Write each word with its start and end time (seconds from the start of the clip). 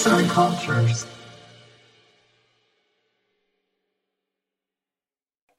Arts 0.00 0.06
and 0.06 0.28
Cultures. 0.34 1.06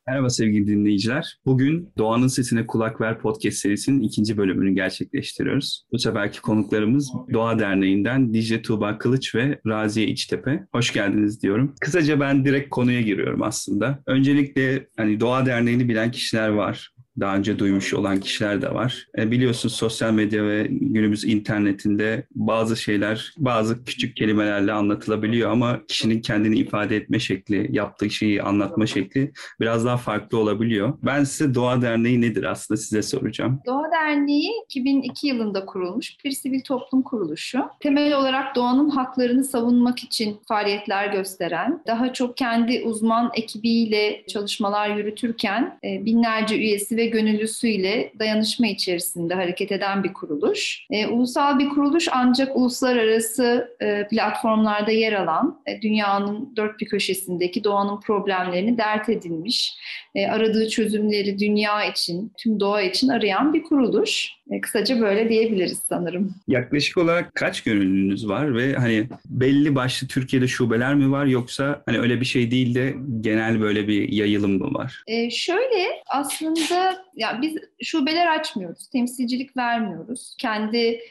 Merhaba 0.07 0.29
sevgili 0.29 0.67
dinleyiciler. 0.67 1.39
Bugün 1.45 1.93
Doğanın 1.97 2.27
Sesine 2.27 2.67
Kulak 2.67 3.01
Ver 3.01 3.19
podcast 3.19 3.57
serisinin 3.57 4.01
ikinci 4.01 4.37
bölümünü 4.37 4.75
gerçekleştiriyoruz. 4.75 5.85
Bu 5.91 5.99
seferki 5.99 6.41
konuklarımız 6.41 7.11
Doğa 7.33 7.59
Derneği'nden 7.59 8.33
Dicle 8.33 8.61
Tuğba 8.61 8.97
Kılıç 8.97 9.35
ve 9.35 9.59
Raziye 9.67 10.07
İçtepe. 10.07 10.67
Hoş 10.71 10.93
geldiniz 10.93 11.43
diyorum. 11.43 11.75
Kısaca 11.81 12.19
ben 12.19 12.45
direkt 12.45 12.69
konuya 12.69 13.01
giriyorum 13.01 13.43
aslında. 13.43 14.03
Öncelikle 14.07 14.87
hani 14.97 15.19
Doğa 15.19 15.45
Derneği'ni 15.45 15.89
bilen 15.89 16.11
kişiler 16.11 16.49
var 16.49 16.91
daha 17.19 17.35
önce 17.35 17.59
duymuş 17.59 17.93
olan 17.93 18.19
kişiler 18.19 18.61
de 18.61 18.73
var. 18.73 19.07
E, 19.17 19.31
biliyorsunuz 19.31 19.75
sosyal 19.75 20.13
medya 20.13 20.43
ve 20.47 20.67
günümüz 20.71 21.23
internetinde 21.23 22.25
bazı 22.35 22.77
şeyler 22.77 23.33
bazı 23.37 23.83
küçük 23.83 24.15
kelimelerle 24.15 24.71
anlatılabiliyor 24.71 25.51
ama 25.51 25.79
kişinin 25.87 26.21
kendini 26.21 26.57
ifade 26.57 26.95
etme 26.95 27.19
şekli, 27.19 27.67
yaptığı 27.71 28.09
şeyi 28.09 28.43
anlatma 28.43 28.87
şekli 28.87 29.31
biraz 29.59 29.85
daha 29.85 29.97
farklı 29.97 30.37
olabiliyor. 30.37 30.97
Ben 31.03 31.23
size 31.23 31.55
Doğa 31.55 31.81
Derneği 31.81 32.21
nedir 32.21 32.43
aslında 32.43 32.77
size 32.77 33.01
soracağım. 33.01 33.59
Doğa 33.65 33.91
Derneği 33.91 34.51
2002 34.65 35.27
yılında 35.27 35.65
kurulmuş 35.65 36.25
bir 36.25 36.31
sivil 36.31 36.61
toplum 36.61 37.01
kuruluşu. 37.01 37.59
Temel 37.79 38.17
olarak 38.17 38.55
doğanın 38.55 38.89
haklarını 38.89 39.43
savunmak 39.43 39.99
için 39.99 40.37
faaliyetler 40.47 41.13
gösteren, 41.13 41.83
daha 41.87 42.13
çok 42.13 42.37
kendi 42.37 42.81
uzman 42.85 43.31
ekibiyle 43.33 44.23
çalışmalar 44.27 44.95
yürütürken 44.95 45.79
e, 45.83 46.05
binlerce 46.05 46.57
üyesi 46.57 46.97
ve 46.97 47.05
gönüllüsüyle 47.11 48.13
dayanışma 48.19 48.67
içerisinde 48.67 49.33
hareket 49.33 49.71
eden 49.71 50.03
bir 50.03 50.13
kuruluş. 50.13 50.85
E, 50.89 51.07
ulusal 51.07 51.59
bir 51.59 51.69
kuruluş 51.69 52.07
ancak 52.11 52.55
uluslararası 52.55 53.75
e, 53.81 54.07
platformlarda 54.07 54.91
yer 54.91 55.13
alan, 55.13 55.61
e, 55.65 55.81
dünyanın 55.81 56.53
dört 56.55 56.79
bir 56.79 56.85
köşesindeki 56.85 57.63
doğanın 57.63 57.99
problemlerini 57.99 58.77
dert 58.77 59.09
edilmiş, 59.09 59.73
e, 60.15 60.27
aradığı 60.27 60.69
çözümleri 60.69 61.39
dünya 61.39 61.85
için, 61.85 62.31
tüm 62.37 62.59
doğa 62.59 62.81
için 62.81 63.07
arayan 63.07 63.53
bir 63.53 63.63
kuruluş. 63.63 64.29
E, 64.51 64.61
kısaca 64.61 65.01
böyle 65.01 65.29
diyebiliriz 65.29 65.81
sanırım. 65.89 66.35
Yaklaşık 66.47 66.97
olarak 66.97 67.35
kaç 67.35 67.61
gönüllünüz 67.63 68.27
var 68.27 68.55
ve 68.55 68.73
hani 68.73 69.07
belli 69.25 69.75
başlı 69.75 70.07
Türkiye'de 70.07 70.47
şubeler 70.47 70.95
mi 70.95 71.11
var 71.11 71.25
yoksa 71.25 71.83
hani 71.85 71.99
öyle 71.99 72.21
bir 72.21 72.25
şey 72.25 72.51
değil 72.51 72.75
de 72.75 72.93
genel 73.21 73.61
böyle 73.61 73.87
bir 73.87 74.09
yayılım 74.09 74.59
mı 74.59 74.73
var? 74.73 75.03
E, 75.07 75.29
şöyle 75.29 75.87
aslında 76.09 76.90
ya 77.15 77.39
biz 77.41 77.57
şubeler 77.83 78.39
açmıyoruz, 78.39 78.87
temsilcilik 78.89 79.57
vermiyoruz. 79.57 80.35
Kendi 80.37 81.01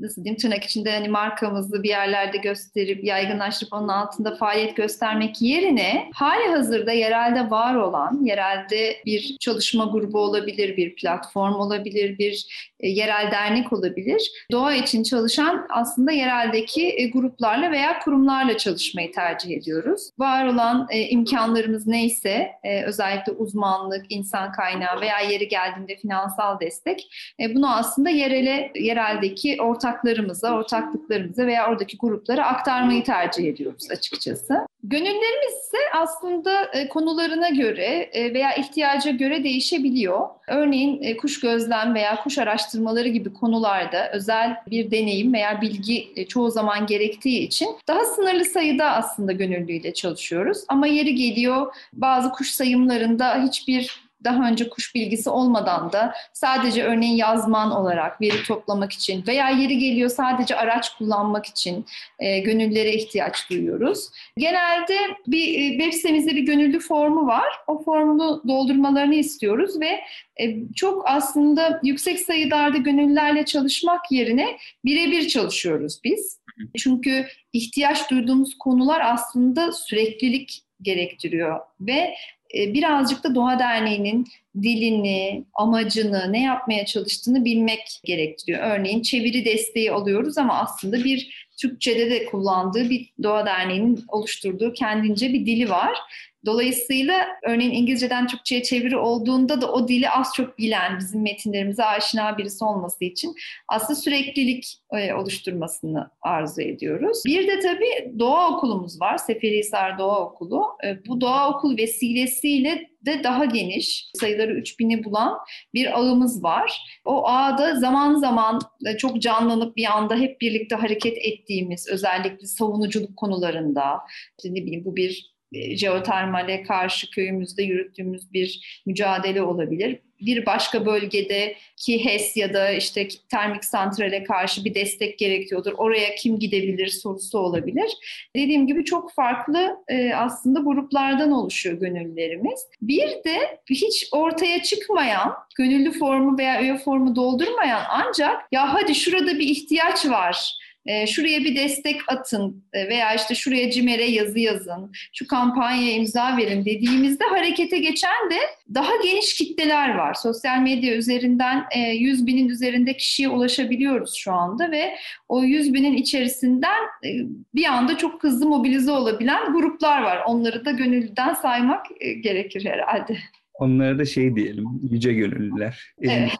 nasıl 0.00 0.24
diyeyim 0.24 0.38
tırnak 0.40 0.64
içinde 0.64 0.92
hani 0.92 1.08
markamızı 1.08 1.82
bir 1.82 1.88
yerlerde 1.88 2.38
gösterip 2.38 3.04
yaygınlaştırıp 3.04 3.72
onun 3.72 3.88
altında 3.88 4.36
faaliyet 4.36 4.76
göstermek 4.76 5.42
yerine 5.42 6.10
hali 6.14 6.48
hazırda 6.48 6.92
yerelde 6.92 7.50
var 7.50 7.74
olan 7.74 8.24
yerelde 8.24 8.96
bir 9.06 9.36
çalışma 9.40 9.84
grubu 9.84 10.18
olabilir, 10.18 10.76
bir 10.76 10.94
platform 10.94 11.54
olabilir, 11.54 12.18
bir 12.18 12.46
e, 12.80 12.88
yerel 12.88 13.30
dernek 13.30 13.72
olabilir. 13.72 14.30
Doğa 14.52 14.74
için 14.74 15.02
çalışan 15.02 15.66
aslında 15.70 16.12
yereldeki 16.12 16.88
e, 16.88 17.10
gruplarla 17.10 17.70
veya 17.70 17.98
kurumlarla 17.98 18.58
çalışmayı 18.58 19.12
tercih 19.12 19.56
ediyoruz. 19.56 20.10
Var 20.18 20.46
olan 20.46 20.86
e, 20.90 21.08
imkanlarımız 21.08 21.86
neyse 21.86 22.52
özellikle 22.86 23.32
uzmanlık, 23.32 24.06
insan 24.08 24.52
kaynağı 24.52 25.00
veya 25.00 25.20
yeri 25.20 25.48
geldiğinde 25.48 25.96
finansal 25.96 26.60
destek 26.60 27.08
bunu 27.54 27.76
aslında 27.76 28.10
yerele 28.10 28.72
yereldeki 28.74 29.55
ortaklarımıza, 29.60 30.54
ortaklıklarımıza 30.54 31.46
veya 31.46 31.70
oradaki 31.70 31.96
gruplara 31.96 32.46
aktarmayı 32.46 33.04
tercih 33.04 33.48
ediyoruz 33.48 33.88
açıkçası. 33.90 34.66
Gönüllerimiz 34.84 35.54
ise 35.64 35.78
aslında 35.94 36.64
e, 36.64 36.88
konularına 36.88 37.48
göre 37.48 38.10
e, 38.12 38.34
veya 38.34 38.54
ihtiyaca 38.54 39.10
göre 39.10 39.44
değişebiliyor. 39.44 40.28
Örneğin 40.48 41.02
e, 41.02 41.16
kuş 41.16 41.40
gözlem 41.40 41.94
veya 41.94 42.22
kuş 42.22 42.38
araştırmaları 42.38 43.08
gibi 43.08 43.32
konularda 43.32 44.10
özel 44.12 44.56
bir 44.70 44.90
deneyim 44.90 45.32
veya 45.34 45.60
bilgi 45.60 46.26
çoğu 46.28 46.50
zaman 46.50 46.86
gerektiği 46.86 47.40
için 47.40 47.68
daha 47.88 48.04
sınırlı 48.04 48.44
sayıda 48.44 48.84
aslında 48.90 49.32
gönüllüyle 49.32 49.94
çalışıyoruz. 49.94 50.58
Ama 50.68 50.86
yeri 50.86 51.14
geliyor 51.14 51.74
bazı 51.92 52.30
kuş 52.30 52.50
sayımlarında 52.50 53.42
hiçbir 53.42 54.05
daha 54.24 54.48
önce 54.48 54.68
kuş 54.68 54.94
bilgisi 54.94 55.30
olmadan 55.30 55.92
da 55.92 56.14
sadece 56.32 56.84
örneğin 56.84 57.16
yazman 57.16 57.70
olarak 57.70 58.20
veri 58.20 58.42
toplamak 58.42 58.92
için 58.92 59.24
veya 59.26 59.50
yeri 59.50 59.78
geliyor 59.78 60.10
sadece 60.10 60.56
araç 60.56 60.96
kullanmak 60.96 61.46
için 61.46 61.86
e, 62.18 62.38
gönüllere 62.38 62.94
ihtiyaç 62.94 63.50
duyuyoruz. 63.50 64.08
Genelde 64.38 64.98
bir 65.26 65.60
e, 65.60 65.78
web 65.78 65.92
sitemizde 65.92 66.36
bir 66.36 66.42
gönüllü 66.42 66.80
formu 66.80 67.26
var. 67.26 67.48
O 67.66 67.82
formu 67.82 68.42
doldurmalarını 68.48 69.14
istiyoruz 69.14 69.80
ve 69.80 70.00
e, 70.40 70.72
çok 70.74 71.08
aslında 71.08 71.80
yüksek 71.82 72.20
sayılarda 72.20 72.78
gönüllülerle 72.78 73.44
çalışmak 73.44 74.12
yerine 74.12 74.56
birebir 74.84 75.28
çalışıyoruz 75.28 76.00
biz. 76.04 76.40
Çünkü 76.78 77.26
ihtiyaç 77.52 78.10
duyduğumuz 78.10 78.58
konular 78.58 79.00
aslında 79.00 79.72
süreklilik 79.72 80.62
gerektiriyor 80.82 81.60
ve 81.80 82.14
birazcık 82.56 83.24
da 83.24 83.34
Doğa 83.34 83.58
Derneği'nin 83.58 84.26
dilini, 84.62 85.44
amacını, 85.54 86.32
ne 86.32 86.42
yapmaya 86.42 86.86
çalıştığını 86.86 87.44
bilmek 87.44 88.00
gerektiriyor. 88.04 88.62
Örneğin 88.62 89.02
çeviri 89.02 89.44
desteği 89.44 89.92
alıyoruz 89.92 90.38
ama 90.38 90.54
aslında 90.54 91.04
bir 91.04 91.46
Türkçe'de 91.60 92.10
de 92.10 92.26
kullandığı 92.26 92.90
bir 92.90 93.12
Doğa 93.22 93.46
Derneği'nin 93.46 94.04
oluşturduğu 94.08 94.72
kendince 94.72 95.32
bir 95.32 95.46
dili 95.46 95.70
var. 95.70 95.98
Dolayısıyla 96.46 97.26
örneğin 97.42 97.70
İngilizceden 97.70 98.26
Türkçe'ye 98.26 98.62
çeviri 98.62 98.96
olduğunda 98.96 99.60
da 99.60 99.72
o 99.72 99.88
dili 99.88 100.10
az 100.10 100.28
çok 100.36 100.58
bilen, 100.58 100.98
bizim 100.98 101.22
metinlerimize 101.22 101.84
aşina 101.84 102.38
birisi 102.38 102.64
olması 102.64 103.04
için 103.04 103.34
aslında 103.68 104.00
süreklilik 104.00 104.78
e, 104.92 105.14
oluşturmasını 105.14 106.10
arzu 106.22 106.62
ediyoruz. 106.62 107.22
Bir 107.26 107.46
de 107.46 107.60
tabii 107.60 108.18
doğa 108.18 108.56
okulumuz 108.56 109.00
var, 109.00 109.18
Seferihisar 109.18 109.98
Doğa 109.98 110.24
Okulu. 110.24 110.64
E, 110.84 111.06
bu 111.06 111.20
doğa 111.20 111.56
okul 111.56 111.78
vesilesiyle 111.78 112.88
de 113.06 113.24
daha 113.24 113.44
geniş, 113.44 114.10
sayıları 114.14 114.52
3000'i 114.52 115.04
bulan 115.04 115.38
bir 115.74 115.98
ağımız 115.98 116.42
var. 116.42 117.00
O 117.04 117.28
ağda 117.28 117.76
zaman 117.80 118.14
zaman 118.14 118.60
e, 118.86 118.96
çok 118.96 119.22
canlanıp 119.22 119.76
bir 119.76 119.84
anda 119.84 120.16
hep 120.16 120.40
birlikte 120.40 120.76
hareket 120.76 121.18
ettiğimiz, 121.18 121.88
özellikle 121.88 122.46
savunuculuk 122.46 123.16
konularında, 123.16 123.98
işte 124.38 124.54
ne 124.54 124.64
bileyim 124.64 124.84
bu 124.84 124.96
bir 124.96 125.35
jeotermale 125.52 126.62
karşı 126.62 127.10
köyümüzde 127.10 127.62
yürüttüğümüz 127.62 128.32
bir 128.32 128.82
mücadele 128.86 129.42
olabilir. 129.42 129.98
Bir 130.20 130.46
başka 130.46 130.86
bölgede 130.86 131.56
ki 131.76 132.04
HES 132.04 132.36
ya 132.36 132.54
da 132.54 132.70
işte 132.70 133.08
termik 133.30 133.64
santrale 133.64 134.24
karşı 134.24 134.64
bir 134.64 134.74
destek 134.74 135.18
gerekiyordur. 135.18 135.72
Oraya 135.76 136.14
kim 136.14 136.38
gidebilir 136.38 136.88
sorusu 136.88 137.38
olabilir. 137.38 137.90
Dediğim 138.36 138.66
gibi 138.66 138.84
çok 138.84 139.12
farklı 139.12 139.76
e, 139.88 140.14
aslında 140.14 140.60
gruplardan 140.60 141.32
oluşuyor 141.32 141.80
gönüllülerimiz. 141.80 142.60
Bir 142.82 143.08
de 143.08 143.60
hiç 143.70 144.08
ortaya 144.12 144.62
çıkmayan, 144.62 145.34
gönüllü 145.58 145.92
formu 145.92 146.38
veya 146.38 146.62
üye 146.62 146.78
formu 146.78 147.16
doldurmayan 147.16 147.82
ancak 147.88 148.42
ya 148.52 148.74
hadi 148.74 148.94
şurada 148.94 149.38
bir 149.38 149.48
ihtiyaç 149.48 150.06
var 150.06 150.56
e, 150.86 151.06
şuraya 151.06 151.40
bir 151.40 151.56
destek 151.56 152.00
atın 152.08 152.64
e, 152.72 152.88
veya 152.88 153.14
işte 153.14 153.34
şuraya 153.34 153.70
CİMER'e 153.70 154.04
yazı 154.04 154.38
yazın, 154.38 154.92
şu 155.12 155.26
kampanyaya 155.26 155.92
imza 155.92 156.36
verin 156.36 156.64
dediğimizde 156.64 157.24
harekete 157.24 157.78
geçen 157.78 158.30
de 158.30 158.38
daha 158.74 158.90
geniş 159.04 159.34
kitleler 159.34 159.94
var. 159.94 160.14
Sosyal 160.14 160.58
medya 160.58 160.96
üzerinden 160.96 161.64
e, 161.74 161.80
100 161.80 162.26
binin 162.26 162.48
üzerinde 162.48 162.96
kişiye 162.96 163.28
ulaşabiliyoruz 163.28 164.14
şu 164.14 164.32
anda 164.32 164.70
ve 164.70 164.94
o 165.28 165.42
100 165.42 165.74
binin 165.74 165.96
içerisinden 165.96 166.82
e, 167.04 167.10
bir 167.54 167.64
anda 167.64 167.98
çok 167.98 168.22
hızlı 168.22 168.48
mobilize 168.48 168.90
olabilen 168.90 169.52
gruplar 169.52 170.02
var. 170.02 170.22
Onları 170.26 170.64
da 170.64 170.70
gönüllüden 170.70 171.34
saymak 171.34 171.86
e, 172.00 172.12
gerekir 172.12 172.64
herhalde. 172.64 173.16
Onlara 173.58 173.98
da 173.98 174.04
şey 174.04 174.36
diyelim, 174.36 174.64
yüce 174.90 175.12
gönüllüler. 175.12 175.94
Evet. 176.00 176.32